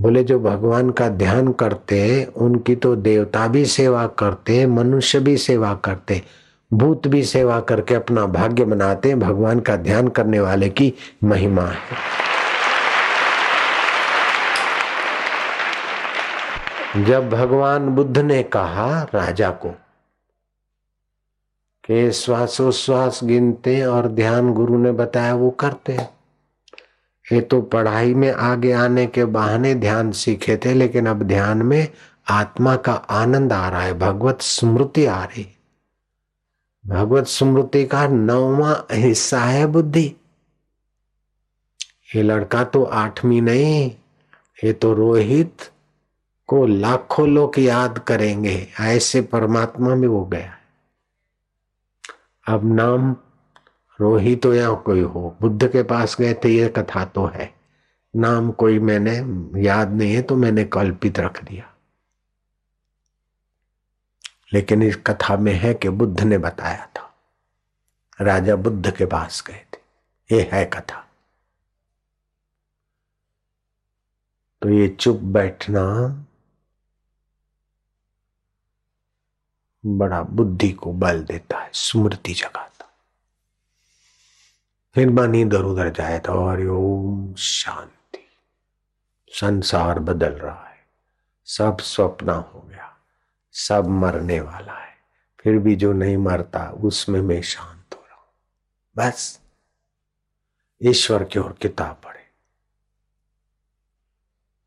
बोले, 0.00 0.24
जो 0.24 0.40
भगवान 0.40 0.90
का 0.90 1.08
ध्यान 1.08 1.52
करते, 1.52 2.24
उनकी 2.24 2.76
तो 2.76 2.96
देवता 2.96 3.48
भी 3.48 3.64
सेवा 3.64 4.06
करते, 4.06 4.66
मनुष्य 4.66 5.20
भी 5.20 5.36
सेवा 5.36 5.74
करते। 5.74 6.22
भूत 6.72 7.06
भी 7.08 7.22
सेवा 7.24 7.60
करके 7.60 7.94
अपना 7.94 8.26
भाग्य 8.26 8.64
बनाते 8.64 9.08
हैं, 9.08 9.18
भगवान 9.20 9.60
का 9.60 9.76
ध्यान 9.76 10.08
करने 10.08 10.40
वाले 10.40 10.68
की 10.68 10.92
महिमा 11.24 11.62
है। 11.62 12.08
जब 17.04 17.28
भगवान 17.30 17.88
बुद्ध 17.88 18.18
ने 18.18 18.42
कहा 18.42 19.02
राजा 19.14 19.50
को 19.50 19.68
कि 21.84 22.10
श्वासोश्वास 22.12 23.20
गिनते 23.24 23.82
और 23.84 24.08
ध्यान 24.08 24.52
गुरु 24.52 24.78
ने 24.78 24.92
बताया 24.92 25.34
वो 25.34 25.50
करते 25.50 25.92
हैं। 25.92 26.08
ये 27.32 27.40
तो 27.40 27.60
पढ़ाई 27.62 28.14
में 28.14 28.32
आगे 28.32 28.72
आने 28.72 29.06
के 29.06 29.24
बहाने 29.24 29.74
ध्यान 29.74 30.10
सीखे 30.12 30.56
थे, 30.56 30.74
लेकिन 30.74 31.06
अब 31.06 31.22
ध्यान 31.22 31.62
में 31.62 31.88
आत्मा 32.30 32.76
का 32.76 32.92
आनंद 32.92 33.52
आ 33.52 33.68
रहा 33.68 33.82
है, 33.82 33.98
भगवत 33.98 34.42
स्मृति 34.42 35.06
आ 35.06 35.22
रही 35.24 35.46
भगवत 36.84 37.26
स्मृति 37.26 37.84
का 37.86 38.06
नौवा 38.08 38.86
हिस्सा 38.92 39.40
है 39.40 39.66
बुद्धि। 39.66 40.06
ये 42.16 42.22
लड़का 42.22 42.62
तो 42.64 42.82
आठवीं 42.84 43.40
नहीं, 43.42 43.90
ये 44.58 44.72
तो 44.72 44.92
रोहित 44.92 45.70
को 46.48 46.64
लाखों 46.66 47.28
लोग 47.28 47.58
याद 47.58 47.98
करेंगे, 47.98 48.66
ऐसे 48.80 49.20
परमात्मा 49.22 49.94
में 49.94 50.08
हो 50.08 50.24
गया। 50.24 50.56
अब 52.46 52.64
नाम 52.74 53.14
रोहित 53.98 54.42
तो 54.42 54.54
या 54.54 54.70
कोई 54.70 55.00
हो, 55.00 55.36
बुद्ध 55.40 55.68
के 55.68 55.82
पास 55.82 56.16
गए 56.20 56.34
थे, 56.34 56.48
ये 56.48 56.68
कथा 56.68 57.04
तो 57.04 57.26
है। 57.26 57.52
नाम 58.14 58.50
कोई 58.50 58.78
मैंने 58.78 59.12
याद 59.62 59.92
नहीं 59.92 60.14
है 60.14 60.22
तो 60.22 60.36
मैंने 60.36 60.64
कल्पित 60.64 61.18
रख 61.18 61.42
दिया। 61.44 61.69
लेकिन 64.52 64.82
इस 64.82 64.96
कथा 64.96 65.36
में 65.36 65.52
है 65.52 65.74
कि 65.74 65.88
बुद्ध 65.88 66.20
ने 66.20 66.38
बताया 66.38 66.86
था। 66.86 67.14
राजा 68.20 68.56
बुद्ध 68.56 68.96
के 68.96 69.06
पास 69.06 69.44
गए 69.46 69.66
थे। 69.74 69.78
ये 70.36 70.50
है 70.52 70.64
कथा। 70.64 71.06
तो 74.62 74.68
ये 74.68 74.88
चुप 74.88 75.16
बैठना 75.16 75.82
बड़ा 79.86 80.22
बुद्धि 80.22 80.72
को 80.72 80.92
बल 80.92 81.24
देता 81.24 81.58
है, 81.58 81.70
स्मृति 81.74 82.34
जगाता। 82.34 82.90
फिर 84.94 85.10
मन 85.10 85.34
इधर 85.34 85.62
उधर 85.62 85.90
जाए 85.90 86.18
तो 86.18 86.32
और 86.32 86.66
ओम 86.66 87.34
शांति। 87.34 88.28
संसार 89.28 89.98
बदल 89.98 90.32
रहा 90.32 90.68
है। 90.68 90.86
सब 91.44 91.78
स्वप्न 91.78 92.28
हो 92.28 92.69
सब 93.52 93.86
मरने 93.86 94.40
वाला 94.40 94.72
है। 94.72 94.94
फिर 95.40 95.58
भी 95.58 95.76
जो 95.76 95.92
नहीं 95.92 96.16
मरता, 96.16 96.70
उसमें 96.70 97.20
मैं 97.20 97.42
शांत 97.42 97.94
हो 97.94 98.04
रहा। 98.08 98.16
हूँ 98.16 98.26
बस। 98.96 99.40
ईश्वर 100.82 101.24
की 101.24 101.38
ओर 101.38 101.52
किताब 101.52 102.00
पढ़े। 102.04 102.20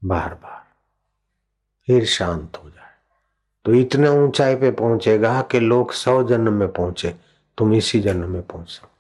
बार 0.05 0.33
बार 0.33 0.67
फिर 1.87 2.05
शांत 2.05 2.57
हो 2.63 2.69
जाए। 2.69 2.83
तो 3.65 3.73
इतने 3.73 4.07
ऊंचाई 4.07 4.55
पे 4.55 4.71
पहुंचेगा 4.71 5.41
कि 5.41 5.59
लोग 5.59 5.91
सौ 5.91 6.23
जन्म 6.23 6.53
में 6.53 6.71
पहुँचे। 6.71 7.15
तुम 7.57 7.73
इसी 7.73 7.99
जन्म 7.99 8.29
में 8.29 8.41
पहुँच 8.41 8.69
सको। 8.69 8.92